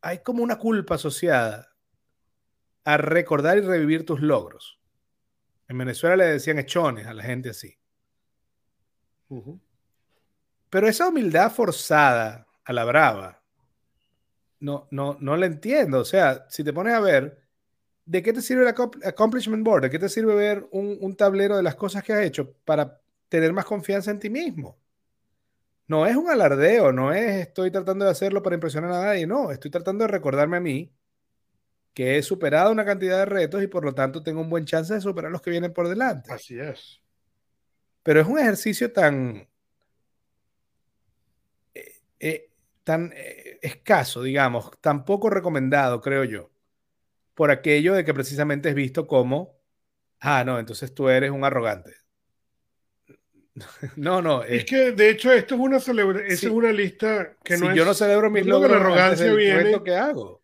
hay 0.00 0.18
como 0.20 0.42
una 0.42 0.58
culpa 0.58 0.96
asociada 0.96 1.74
a 2.84 2.96
recordar 2.96 3.58
y 3.58 3.62
revivir 3.62 4.04
tus 4.04 4.20
logros. 4.20 4.78
En 5.68 5.78
Venezuela 5.78 6.16
le 6.16 6.26
decían 6.26 6.58
echones 6.58 7.06
a 7.06 7.14
la 7.14 7.22
gente 7.22 7.50
así. 7.50 7.78
Pero 10.70 10.88
esa 10.88 11.08
humildad 11.08 11.50
forzada 11.50 12.46
a 12.64 12.72
la 12.72 12.84
brava, 12.84 13.42
no, 14.60 14.86
no, 14.90 15.16
no 15.20 15.36
la 15.36 15.46
entiendo. 15.46 16.00
O 16.00 16.04
sea, 16.04 16.46
si 16.48 16.62
te 16.62 16.72
pones 16.72 16.94
a 16.94 17.00
ver, 17.00 17.43
¿de 18.06 18.22
qué 18.22 18.32
te 18.32 18.42
sirve 18.42 18.62
el 18.62 18.68
accomplishment 18.68 19.64
board? 19.64 19.82
¿De 19.82 19.90
qué 19.90 19.98
te 19.98 20.08
sirve 20.08 20.34
ver 20.34 20.66
un, 20.70 20.98
un 21.00 21.16
tablero 21.16 21.56
de 21.56 21.62
las 21.62 21.74
cosas 21.74 22.02
que 22.02 22.12
has 22.12 22.22
hecho 22.22 22.52
para 22.64 23.00
tener 23.28 23.52
más 23.52 23.64
confianza 23.64 24.10
en 24.10 24.18
ti 24.18 24.30
mismo? 24.30 24.78
No 25.86 26.06
es 26.06 26.16
un 26.16 26.30
alardeo, 26.30 26.92
no 26.92 27.12
es 27.12 27.46
estoy 27.48 27.70
tratando 27.70 28.04
de 28.06 28.10
hacerlo 28.10 28.42
para 28.42 28.54
impresionar 28.54 28.90
a 28.92 29.04
nadie, 29.04 29.26
no, 29.26 29.50
estoy 29.50 29.70
tratando 29.70 30.04
de 30.04 30.08
recordarme 30.08 30.56
a 30.56 30.60
mí 30.60 30.90
que 31.92 32.18
he 32.18 32.22
superado 32.22 32.72
una 32.72 32.84
cantidad 32.84 33.18
de 33.18 33.26
retos 33.26 33.62
y 33.62 33.68
por 33.68 33.84
lo 33.84 33.94
tanto 33.94 34.22
tengo 34.22 34.40
un 34.40 34.50
buen 34.50 34.64
chance 34.64 34.92
de 34.92 35.00
superar 35.00 35.30
los 35.30 35.40
que 35.40 35.50
vienen 35.50 35.72
por 35.72 35.88
delante. 35.88 36.32
Así 36.32 36.58
es. 36.58 37.00
Pero 38.02 38.20
es 38.20 38.26
un 38.26 38.38
ejercicio 38.38 38.92
tan, 38.92 39.48
eh, 41.72 41.92
eh, 42.18 42.50
tan 42.82 43.12
eh, 43.14 43.58
escaso, 43.62 44.22
digamos, 44.22 44.70
tan 44.80 45.04
poco 45.04 45.30
recomendado, 45.30 46.00
creo 46.00 46.24
yo, 46.24 46.50
por 47.34 47.50
aquello 47.50 47.94
de 47.94 48.04
que 48.04 48.14
precisamente 48.14 48.68
es 48.68 48.74
visto 48.74 49.06
como, 49.06 49.58
ah, 50.20 50.44
no, 50.44 50.58
entonces 50.58 50.94
tú 50.94 51.08
eres 51.08 51.30
un 51.30 51.44
arrogante. 51.44 51.92
no, 53.96 54.22
no. 54.22 54.42
Es 54.42 54.64
que 54.64 54.92
de 54.92 55.10
hecho 55.10 55.32
esto 55.32 55.54
es 55.54 55.60
una 55.60 55.76
es 55.76 56.42
una 56.44 56.72
lista 56.72 57.36
que 57.42 57.56
no 57.56 57.70
si 57.70 57.76
yo 57.76 57.84
no 57.84 57.94
celebro 57.94 58.30
mis 58.30 58.46
logros, 58.46 58.70
la 58.70 58.78
arrogancia 58.78 59.32
viene. 59.34 59.82
que 59.82 59.94
hago. 59.94 60.40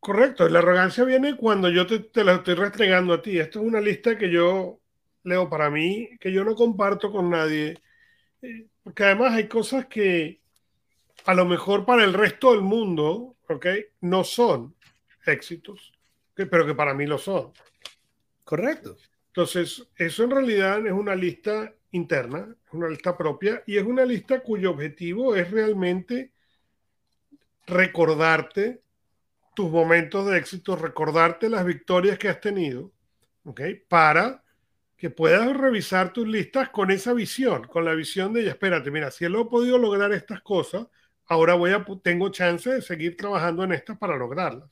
Correcto, 0.00 0.48
la 0.48 0.58
arrogancia 0.58 1.04
viene 1.04 1.36
cuando 1.36 1.70
yo 1.70 1.86
te, 1.86 2.00
te 2.00 2.24
la 2.24 2.34
estoy 2.34 2.54
restregando 2.54 3.14
a 3.14 3.22
ti. 3.22 3.38
Esto 3.38 3.60
es 3.60 3.66
una 3.66 3.80
lista 3.80 4.18
que 4.18 4.30
yo 4.30 4.82
Leo, 5.24 5.48
para 5.48 5.70
mí, 5.70 6.08
que 6.20 6.32
yo 6.32 6.44
no 6.44 6.54
comparto 6.54 7.12
con 7.12 7.30
nadie, 7.30 7.80
eh, 8.42 8.66
porque 8.82 9.04
además 9.04 9.34
hay 9.34 9.46
cosas 9.46 9.86
que 9.86 10.40
a 11.24 11.34
lo 11.34 11.44
mejor 11.44 11.86
para 11.86 12.04
el 12.04 12.12
resto 12.12 12.52
del 12.52 12.62
mundo, 12.62 13.36
¿ok? 13.48 13.66
No 14.00 14.24
son 14.24 14.74
éxitos, 15.26 15.92
pero 16.34 16.66
que 16.66 16.74
para 16.74 16.94
mí 16.94 17.06
lo 17.06 17.18
son. 17.18 17.52
Correcto. 18.44 18.96
Entonces, 19.28 19.88
eso 19.96 20.24
en 20.24 20.30
realidad 20.30 20.86
es 20.86 20.92
una 20.92 21.14
lista 21.14 21.74
interna, 21.92 22.54
es 22.66 22.74
una 22.74 22.88
lista 22.88 23.16
propia 23.16 23.62
y 23.66 23.76
es 23.76 23.84
una 23.84 24.04
lista 24.04 24.40
cuyo 24.40 24.70
objetivo 24.70 25.34
es 25.34 25.50
realmente 25.50 26.32
recordarte 27.66 28.82
tus 29.54 29.70
momentos 29.70 30.26
de 30.26 30.38
éxito, 30.38 30.76
recordarte 30.76 31.48
las 31.48 31.64
victorias 31.64 32.18
que 32.18 32.28
has 32.28 32.40
tenido, 32.40 32.92
¿ok? 33.44 33.60
Para 33.88 34.42
que 34.96 35.10
puedas 35.10 35.54
revisar 35.56 36.12
tus 36.12 36.26
listas 36.26 36.70
con 36.70 36.90
esa 36.90 37.12
visión, 37.12 37.66
con 37.66 37.84
la 37.84 37.94
visión 37.94 38.32
de, 38.32 38.46
espérate, 38.48 38.90
mira, 38.90 39.10
si 39.10 39.24
él 39.24 39.34
ha 39.36 39.44
podido 39.44 39.76
lograr 39.76 40.12
estas 40.12 40.40
cosas, 40.42 40.86
ahora 41.26 41.54
voy 41.54 41.72
a, 41.72 41.84
tengo 42.02 42.30
chance 42.30 42.70
de 42.70 42.82
seguir 42.82 43.16
trabajando 43.16 43.64
en 43.64 43.72
estas 43.72 43.98
para 43.98 44.16
lograrlas. 44.16 44.70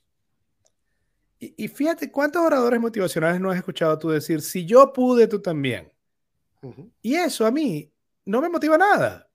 Y, 1.42 1.68
fíjate, 1.68 2.12
¿cuántos 2.12 2.42
oradores 2.42 2.78
motivacionales 2.78 3.40
no 3.40 3.50
has 3.50 3.56
escuchado 3.56 3.98
tú 3.98 4.10
decir, 4.10 4.42
si 4.42 4.66
yo 4.66 4.92
pude, 4.92 5.26
tú 5.26 5.40
también? 5.40 5.90
Y 7.00 7.14
eso 7.14 7.46
a 7.46 7.50
mí 7.50 7.90
no 8.26 8.42
me 8.42 8.50
motiva 8.50 8.76
nada. 8.76 9.26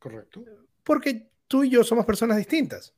Correcto. 0.00 0.44
Porque 0.82 1.30
tú 1.46 1.62
y 1.62 1.70
yo 1.70 1.84
somos 1.84 2.04
personas 2.04 2.38
distintas. 2.38 2.92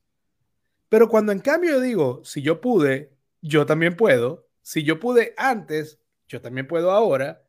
Pero 0.88 1.06
cuando 1.06 1.32
en 1.32 1.40
cambio 1.40 1.72
yo 1.72 1.80
digo, 1.80 2.24
si 2.24 2.40
yo 2.40 2.62
pude, 2.62 3.12
yo 3.42 3.66
también 3.66 3.94
puedo, 3.94 4.48
si 4.62 4.84
yo 4.84 4.98
pude 4.98 5.34
antes, 5.36 6.00
yo 6.26 6.40
también 6.40 6.66
puedo 6.66 6.92
ahora, 6.92 7.44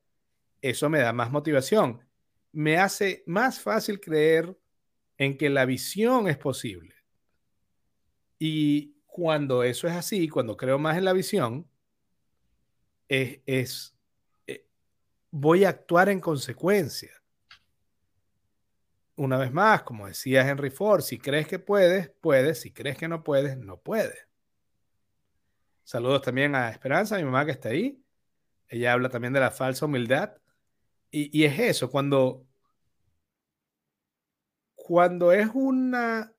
eso 0.62 0.90
me 0.90 1.00
da 1.00 1.14
más 1.14 1.32
motivación. 1.32 2.02
Me 2.52 2.78
hace 2.78 3.24
más 3.26 3.62
fácil 3.62 4.02
creer 4.02 4.58
en 5.18 5.38
que 5.38 5.50
la 5.50 5.64
visión 5.64 6.28
es 6.28 6.38
posible. 6.38 6.94
Y 8.38 8.98
cuando 9.12 9.64
eso 9.64 9.88
es 9.90 9.94
así, 9.94 10.30
cuando 10.30 10.56
creo 10.56 10.80
más 10.80 10.98
en 10.98 11.04
la 11.04 11.12
visión, 11.12 11.70
es, 13.10 13.94
eh, 14.48 14.66
voy 15.30 15.66
a 15.66 15.70
actuar 15.70 16.08
en 16.08 16.22
consecuencia. 16.22 17.12
Una 19.18 19.38
vez 19.38 19.52
más, 19.52 19.84
como 19.84 20.08
decía 20.08 20.48
Henry 20.48 20.70
Ford, 20.70 21.02
si 21.02 21.20
crees 21.20 21.46
que 21.46 21.60
puedes, 21.60 22.10
puedes, 22.22 22.62
si 22.62 22.72
crees 22.72 22.98
que 22.98 23.10
no 23.10 23.22
puedes, 23.22 23.58
no 23.58 23.82
puedes. 23.82 24.30
Saludos 25.84 26.22
también 26.22 26.56
a 26.56 26.70
Esperanza, 26.70 27.18
mi 27.18 27.26
mamá 27.26 27.46
que 27.46 27.52
está 27.52 27.68
ahí. 27.68 28.02
Ella 28.70 28.94
habla 28.94 29.10
también 29.10 29.34
de 29.34 29.42
la 29.42 29.52
falsa 29.52 29.88
humildad. 29.88 30.38
Y, 31.12 31.44
es 31.44 31.60
eso, 31.60 31.92
cuando, 31.92 32.48
cuando 34.74 35.34
es 35.34 35.50
una 35.54 36.34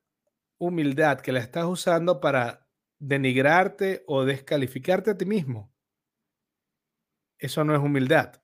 humildad 0.57 1.19
que 1.21 1.31
la 1.31 1.39
estás 1.39 1.65
usando 1.65 2.19
para 2.19 2.62
denigrarte 3.03 4.03
o 4.07 4.23
descalificarte 4.23 5.11
a 5.11 5.17
ti 5.17 5.25
mismo, 5.25 5.73
eso 7.37 7.63
no 7.65 7.75
es 7.75 7.81
humildad. 7.81 8.41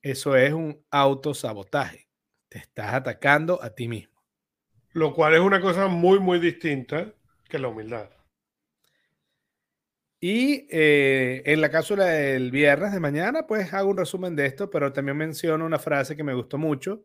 Eso 0.00 0.34
es 0.34 0.54
un 0.54 0.82
autosabotaje. 0.90 2.08
Te 2.48 2.58
estás 2.58 2.94
atacando 2.94 3.62
a 3.62 3.74
ti 3.74 3.86
mismo. 3.86 4.18
Lo 4.92 5.12
cual 5.14 5.34
es 5.34 5.40
una 5.40 5.60
cosa 5.60 5.88
muy, 5.88 6.18
muy 6.18 6.40
distinta 6.40 7.14
que 7.48 7.58
la 7.58 7.68
humildad. 7.68 8.08
Y 10.18 10.66
eh, 10.70 11.42
en 11.44 11.60
la 11.60 11.70
cápsula 11.70 12.06
del 12.06 12.50
viernes 12.50 12.92
de 12.92 13.00
mañana, 13.00 13.46
pues 13.46 13.72
hago 13.74 13.90
un 13.90 13.98
resumen 13.98 14.36
de 14.36 14.46
esto, 14.46 14.70
pero 14.70 14.92
también 14.92 15.18
menciono 15.18 15.66
una 15.66 15.78
frase 15.78 16.16
que 16.16 16.24
me 16.24 16.34
gustó 16.34 16.56
mucho 16.56 17.04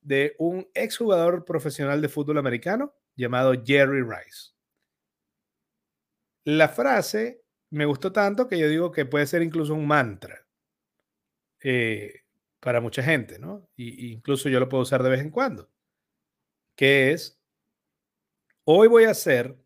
de 0.00 0.34
un 0.38 0.68
exjugador 0.74 1.44
profesional 1.44 2.00
de 2.00 2.08
fútbol 2.08 2.38
americano 2.38 2.94
llamado 3.14 3.52
Jerry 3.64 4.02
Rice. 4.02 4.52
La 6.44 6.68
frase 6.68 7.44
me 7.70 7.84
gustó 7.86 8.12
tanto 8.12 8.48
que 8.48 8.58
yo 8.58 8.68
digo 8.68 8.92
que 8.92 9.06
puede 9.06 9.26
ser 9.26 9.42
incluso 9.42 9.74
un 9.74 9.86
mantra 9.86 10.46
eh, 11.62 12.22
para 12.60 12.80
mucha 12.80 13.02
gente, 13.02 13.38
¿no? 13.38 13.68
Y, 13.76 14.12
incluso 14.12 14.48
yo 14.48 14.60
lo 14.60 14.68
puedo 14.68 14.82
usar 14.82 15.02
de 15.02 15.10
vez 15.10 15.20
en 15.20 15.30
cuando, 15.30 15.70
que 16.76 17.12
es, 17.12 17.40
hoy 18.64 18.88
voy 18.88 19.04
a 19.04 19.10
hacer 19.10 19.56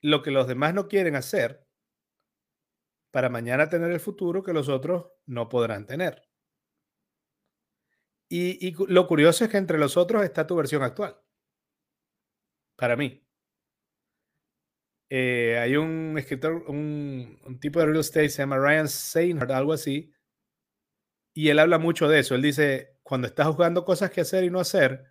lo 0.00 0.22
que 0.22 0.30
los 0.30 0.46
demás 0.46 0.74
no 0.74 0.88
quieren 0.88 1.16
hacer 1.16 1.66
para 3.10 3.28
mañana 3.28 3.68
tener 3.68 3.90
el 3.90 4.00
futuro 4.00 4.42
que 4.42 4.52
los 4.52 4.68
otros 4.68 5.06
no 5.26 5.48
podrán 5.48 5.86
tener. 5.86 6.28
Y, 8.30 8.74
lo 8.92 9.06
curioso 9.06 9.44
es 9.44 9.50
que 9.50 9.56
entre 9.56 9.78
los 9.78 9.96
otros 9.96 10.22
está 10.24 10.46
tu 10.46 10.56
versión 10.56 10.82
actual. 10.82 11.18
Para 12.76 12.96
mí. 12.96 13.27
Eh, 15.10 15.58
hay 15.58 15.76
un 15.76 16.16
escritor, 16.18 16.64
un, 16.68 17.58
tipo 17.60 17.80
de 17.80 17.86
real 17.86 18.00
estate, 18.00 18.28
se 18.28 18.42
llama 18.42 18.58
Ryan 18.58 18.88
Seinhardt, 18.88 19.50
algo 19.50 19.72
así. 19.72 20.12
y 21.34 21.48
él 21.50 21.58
habla 21.58 21.78
mucho 21.78 22.08
de 22.08 22.18
eso. 22.20 22.34
Él 22.34 22.42
dice, 22.42 22.98
cuando 23.02 23.26
estás 23.26 23.46
jugando 23.46 23.84
cosas 23.84 24.10
que 24.10 24.20
hacer 24.20 24.44
y 24.44 24.50
no 24.50 24.60
hacer, 24.60 25.04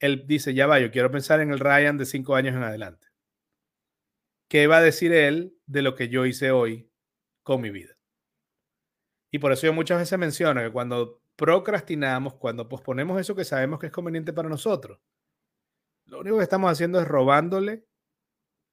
él 0.00 0.26
dice, 0.26 0.54
ya 0.54 0.66
va, 0.66 0.80
yo 0.80 0.90
quiero 0.90 1.10
pensar 1.10 1.40
en 1.40 1.50
el 1.52 1.60
Ryan 1.60 1.98
de 1.98 2.06
cinco 2.06 2.34
años 2.34 2.54
en 2.54 2.62
adelante. 2.62 3.08
¿Qué 4.48 4.66
va 4.66 4.78
a 4.78 4.82
decir 4.82 5.12
él 5.12 5.56
de 5.66 5.82
lo 5.82 5.94
que 5.94 6.08
yo 6.08 6.26
hice 6.26 6.50
hoy 6.50 6.90
con 7.42 7.60
mi 7.60 7.70
vida? 7.70 7.96
Y 9.30 9.38
por 9.38 9.52
eso 9.52 9.66
yo 9.66 9.72
muchas 9.72 9.98
veces 9.98 10.18
menciono 10.18 10.60
que 10.60 10.70
cuando 10.70 11.22
procrastinamos, 11.36 12.34
cuando 12.34 12.68
posponemos 12.68 13.20
eso 13.20 13.34
que 13.34 13.44
sabemos 13.44 13.80
que 13.80 13.86
es 13.86 13.92
conveniente 13.92 14.32
para 14.32 14.48
nosotros, 14.48 15.00
lo 16.06 16.20
único 16.20 16.36
que 16.36 16.42
estamos 16.42 16.70
haciendo 16.70 17.00
es 17.00 17.08
robándole 17.08 17.86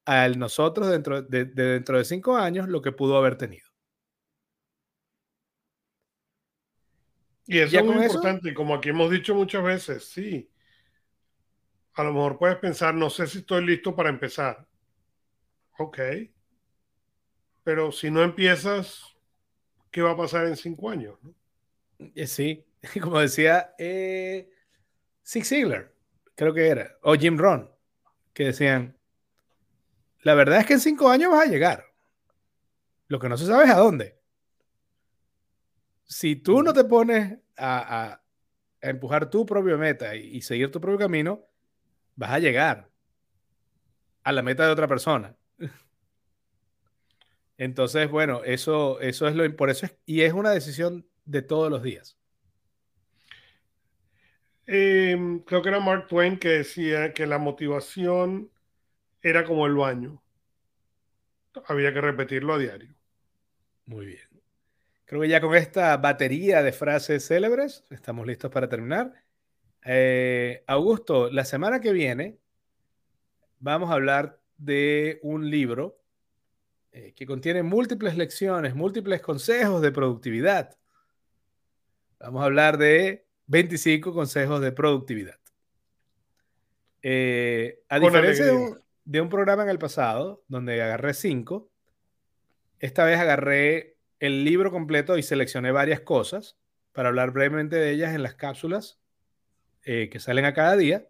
a 0.06 0.28
nosotros 0.30 0.90
dentro 0.90 1.22
de, 1.22 1.46
dentro 1.46 1.98
de 1.98 2.06
cinco 2.06 2.36
años 2.36 2.68
lo 2.68 2.82
que 2.82 2.92
pudo 2.92 3.18
haber 3.18 3.38
tenido. 3.38 3.66
Y 7.46 7.60
eso 7.60 7.80
es 7.80 7.86
muy 7.86 8.06
importante, 8.06 8.54
como 8.54 8.76
aquí 8.76 8.90
hemos 8.90 9.12
dicho 9.12 9.36
muchas 9.36 9.64
veces, 9.64 10.06
sí. 10.06 10.50
A 11.94 12.04
lo 12.04 12.14
mejor 12.14 12.38
puedes 12.38 12.58
pensar, 12.58 12.94
no 12.96 13.10
sé 13.10 13.28
si 13.28 13.40
estoy 13.40 13.66
listo 13.66 13.96
para 13.96 14.10
empezar. 14.10 14.66
Ok. 15.78 16.00
Pero 17.64 17.92
si 17.92 18.10
no 18.10 18.24
empiezas, 18.24 19.04
¿qué 19.92 20.02
va 20.02 20.12
a 20.12 20.18
pasar 20.18 20.48
en 20.48 20.56
cinco 20.56 20.90
años? 20.90 21.18
Eh, 22.16 22.28
sí, 22.28 22.66
como 23.02 23.20
decía 23.20 23.74
eh, 23.78 24.50
Zig 25.26 25.46
Ziglar, 25.46 25.94
creo 26.36 26.54
que 26.54 26.68
era, 26.68 26.98
o 27.02 27.16
Jim 27.16 27.38
Ron, 27.38 27.70
que 28.34 28.46
decían, 28.46 28.98
la 30.24 30.36
verdad 30.36 30.60
es 30.60 30.66
que 30.66 30.74
en 30.74 30.80
cinco 30.80 31.10
años 31.10 31.32
vas 31.32 31.48
a 31.48 31.52
llegar. 31.52 31.86
Lo 33.08 33.20
que 33.20 33.30
no 33.30 33.38
se 33.38 33.46
sabe 33.46 33.66
es 33.66 33.72
a 33.72 33.78
dónde. 33.78 34.20
Si 36.06 36.36
tú 36.36 36.62
no 36.62 36.74
te 36.74 36.84
pones 36.84 37.40
a, 37.58 38.22
empujar 38.82 39.30
tu 39.30 39.46
propia 39.46 39.78
meta 39.78 40.16
y, 40.16 40.42
seguir 40.42 40.72
tu 40.72 40.82
propio 40.82 40.98
camino, 40.98 41.46
vas 42.16 42.32
a 42.32 42.40
llegar 42.40 42.90
a 44.24 44.32
la 44.32 44.42
meta 44.42 44.66
de 44.66 44.72
otra 44.72 44.88
persona. 44.88 45.36
Entonces, 47.58 48.10
bueno, 48.10 48.44
eso, 48.44 49.00
eso 49.02 49.28
es 49.28 49.36
lo 49.36 49.56
por 49.56 49.70
eso 49.70 49.86
es, 49.86 49.96
y 50.06 50.22
es 50.22 50.34
una 50.34 50.52
decisión 50.52 51.08
de 51.26 51.42
todos 51.42 51.70
los 51.70 51.84
días. 51.84 52.18
Em, 54.66 55.40
creo 55.40 55.62
que 55.62 55.70
era 55.70 55.80
Mark 55.80 56.08
Twain 56.08 56.38
que 56.38 56.50
decía 56.50 57.14
que 57.14 57.28
la 57.28 57.38
motivación 57.38 58.50
era 59.22 59.46
como 59.46 59.66
el 59.66 59.76
baño. 59.76 60.22
Había 61.66 61.94
que 61.94 62.02
repetirlo 62.02 62.54
a 62.54 62.58
diario. 62.58 62.94
Muy 63.86 64.06
bien. 64.06 64.28
Creo 65.06 65.22
que 65.22 65.28
ya 65.28 65.42
con 65.42 65.56
esta 65.56 65.98
batería 65.98 66.64
de 66.64 66.72
frases 66.72 67.28
célebres 67.28 67.84
estamos 67.90 68.26
listos 68.26 68.50
para 68.50 68.70
terminar. 68.70 69.14
Eh, 69.84 70.64
Augusto, 70.68 71.30
la 71.30 71.44
semana 71.44 71.82
que 71.82 71.92
viene 71.92 72.38
vamos 73.60 73.90
a 73.90 73.94
hablar 73.94 74.40
de 74.58 75.20
un 75.24 75.50
libro 75.50 76.00
eh, 76.92 77.14
que 77.16 77.26
contiene 77.26 77.64
múltiples 77.64 78.18
lecciones, 78.18 78.76
múltiples 78.76 79.22
consejos 79.22 79.82
de 79.82 79.92
productividad. 79.92 80.78
Vamos 82.20 82.42
a 82.42 82.46
hablar 82.46 82.78
de 82.78 83.26
25 83.48 84.14
consejos 84.14 84.62
de 84.62 84.72
productividad. 84.72 85.40
Eh, 87.02 87.82
a 87.90 88.00
diferencia 88.00 88.46
de 88.46 88.52
un, 88.52 88.80
programa 89.30 89.64
en 89.64 89.70
el 89.70 89.80
pasado, 89.80 90.44
donde 90.48 90.82
agarré 90.82 91.14
5, 91.14 91.72
esta 92.80 93.06
vez 93.06 93.20
agarré 93.20 93.98
el 94.20 94.44
libro 94.44 94.72
completo 94.72 95.18
y 95.18 95.24
seleccioné 95.24 95.72
varias 95.72 96.02
cosas 96.02 96.58
para 96.94 97.10
hablar 97.10 97.32
brevemente 97.32 97.76
de 97.76 97.92
ellas 97.92 98.14
en 98.14 98.24
las 98.24 98.36
cápsulas 98.36 99.00
eh, 99.84 100.10
que 100.12 100.20
salen 100.20 100.46
a 100.46 100.54
cada 100.54 100.76
día. 100.76 101.08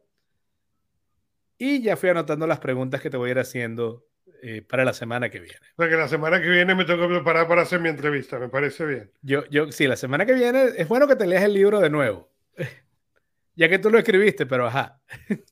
Y 1.57 1.81
ya 1.81 1.95
fui 1.95 2.09
anotando 2.09 2.47
las 2.47 2.59
preguntas 2.59 3.01
que 3.01 3.09
te 3.09 3.17
voy 3.17 3.29
a 3.29 3.31
ir 3.31 3.39
haciendo 3.39 4.07
eh, 4.41 4.61
para 4.63 4.83
la 4.83 4.93
semana 4.93 5.29
que 5.29 5.39
viene. 5.39 5.59
O 5.77 5.83
sea 5.83 5.89
que 5.89 5.95
la 5.95 6.07
semana 6.07 6.41
que 6.41 6.49
viene 6.49 6.73
me 6.73 6.85
tengo 6.85 7.07
que 7.07 7.15
preparar 7.15 7.47
para 7.47 7.61
hacer 7.61 7.79
mi 7.79 7.89
entrevista, 7.89 8.39
me 8.39 8.49
parece 8.49 8.85
bien. 8.85 9.11
Yo, 9.21 9.45
yo, 9.49 9.71
sí, 9.71 9.87
la 9.87 9.95
semana 9.95 10.25
que 10.25 10.33
viene 10.33 10.69
es 10.77 10.87
bueno 10.87 11.07
que 11.07 11.15
te 11.15 11.27
leas 11.27 11.43
el 11.43 11.53
libro 11.53 11.79
de 11.79 11.89
nuevo. 11.89 12.31
ya 13.55 13.69
que 13.69 13.77
tú 13.77 13.89
lo 13.89 13.99
escribiste, 13.99 14.45
pero 14.45 14.67
ajá. 14.67 14.99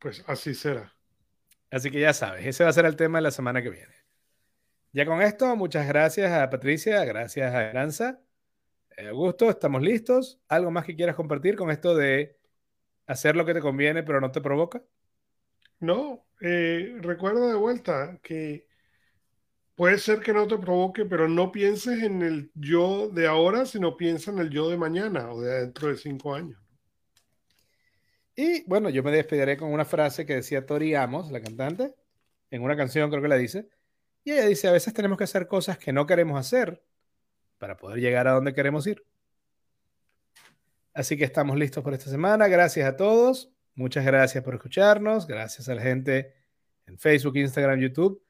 pues 0.00 0.24
así 0.26 0.54
será. 0.54 0.92
Así 1.70 1.90
que 1.90 2.00
ya 2.00 2.12
sabes, 2.12 2.44
ese 2.46 2.64
va 2.64 2.70
a 2.70 2.72
ser 2.72 2.86
el 2.86 2.96
tema 2.96 3.18
de 3.18 3.22
la 3.22 3.30
semana 3.30 3.62
que 3.62 3.70
viene. 3.70 3.94
Ya 4.92 5.06
con 5.06 5.22
esto, 5.22 5.54
muchas 5.54 5.86
gracias 5.86 6.32
a 6.32 6.50
Patricia, 6.50 7.04
gracias 7.04 7.54
a 7.54 7.70
Aranza. 7.70 8.20
Eh, 8.96 9.08
Augusto, 9.08 9.48
estamos 9.48 9.82
listos. 9.82 10.40
¿Algo 10.48 10.72
más 10.72 10.84
que 10.84 10.96
quieras 10.96 11.14
compartir 11.14 11.54
con 11.54 11.70
esto 11.70 11.94
de 11.94 12.36
hacer 13.06 13.36
lo 13.36 13.44
que 13.44 13.54
te 13.54 13.60
conviene 13.60 14.02
pero 14.02 14.20
no 14.20 14.32
te 14.32 14.40
provoca? 14.40 14.82
No, 15.78 16.26
eh, 16.40 16.96
recuerda 17.00 17.46
de 17.48 17.54
vuelta 17.54 18.18
que 18.22 18.66
puede 19.76 19.98
ser 19.98 20.20
que 20.20 20.32
no 20.32 20.48
te 20.48 20.58
provoque, 20.58 21.04
pero 21.04 21.28
no 21.28 21.52
pienses 21.52 22.02
en 22.02 22.22
el 22.22 22.50
yo 22.54 23.08
de 23.08 23.28
ahora, 23.28 23.64
sino 23.66 23.96
piensa 23.96 24.32
en 24.32 24.38
el 24.38 24.50
yo 24.50 24.68
de 24.68 24.76
mañana 24.76 25.30
o 25.30 25.40
de 25.40 25.60
dentro 25.60 25.88
de 25.88 25.96
cinco 25.96 26.34
años. 26.34 26.60
Y 28.42 28.64
bueno, 28.66 28.88
yo 28.88 29.02
me 29.02 29.10
despediré 29.10 29.58
con 29.58 29.70
una 29.70 29.84
frase 29.84 30.24
que 30.24 30.36
decía 30.36 30.64
Tori 30.64 30.94
Amos, 30.94 31.30
la 31.30 31.42
cantante, 31.42 31.94
en 32.50 32.62
una 32.62 32.74
canción 32.74 33.10
creo 33.10 33.20
que 33.20 33.28
la 33.28 33.36
dice. 33.36 33.68
Y 34.24 34.32
ella 34.32 34.46
dice, 34.46 34.66
a 34.66 34.72
veces 34.72 34.94
tenemos 34.94 35.18
que 35.18 35.24
hacer 35.24 35.46
cosas 35.46 35.76
que 35.76 35.92
no 35.92 36.06
queremos 36.06 36.40
hacer 36.40 36.82
para 37.58 37.76
poder 37.76 38.00
llegar 38.00 38.26
a 38.28 38.32
donde 38.32 38.54
queremos 38.54 38.86
ir. 38.86 39.04
Así 40.94 41.18
que 41.18 41.24
estamos 41.24 41.58
listos 41.58 41.84
por 41.84 41.92
esta 41.92 42.08
semana. 42.08 42.48
Gracias 42.48 42.88
a 42.88 42.96
todos. 42.96 43.52
Muchas 43.74 44.06
gracias 44.06 44.42
por 44.42 44.54
escucharnos. 44.54 45.26
Gracias 45.26 45.68
a 45.68 45.74
la 45.74 45.82
gente 45.82 46.32
en 46.86 46.98
Facebook, 46.98 47.36
Instagram, 47.36 47.78
YouTube. 47.78 48.24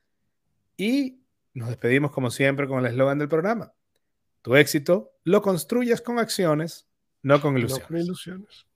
Y 0.76 1.22
nos 1.54 1.68
despedimos 1.68 2.10
como 2.10 2.32
siempre 2.32 2.66
con 2.66 2.80
el 2.80 2.86
eslogan 2.86 3.20
del 3.20 3.28
programa. 3.28 3.74
Tu 4.42 4.56
éxito 4.56 5.12
lo 5.22 5.40
construyes 5.40 6.00
con 6.00 6.18
acciones, 6.18 6.88
no 7.22 7.40
con 7.40 7.56
ilusiones. 7.56 7.82
No 7.84 7.86
con 7.86 7.96
ilusiones. 7.98 8.69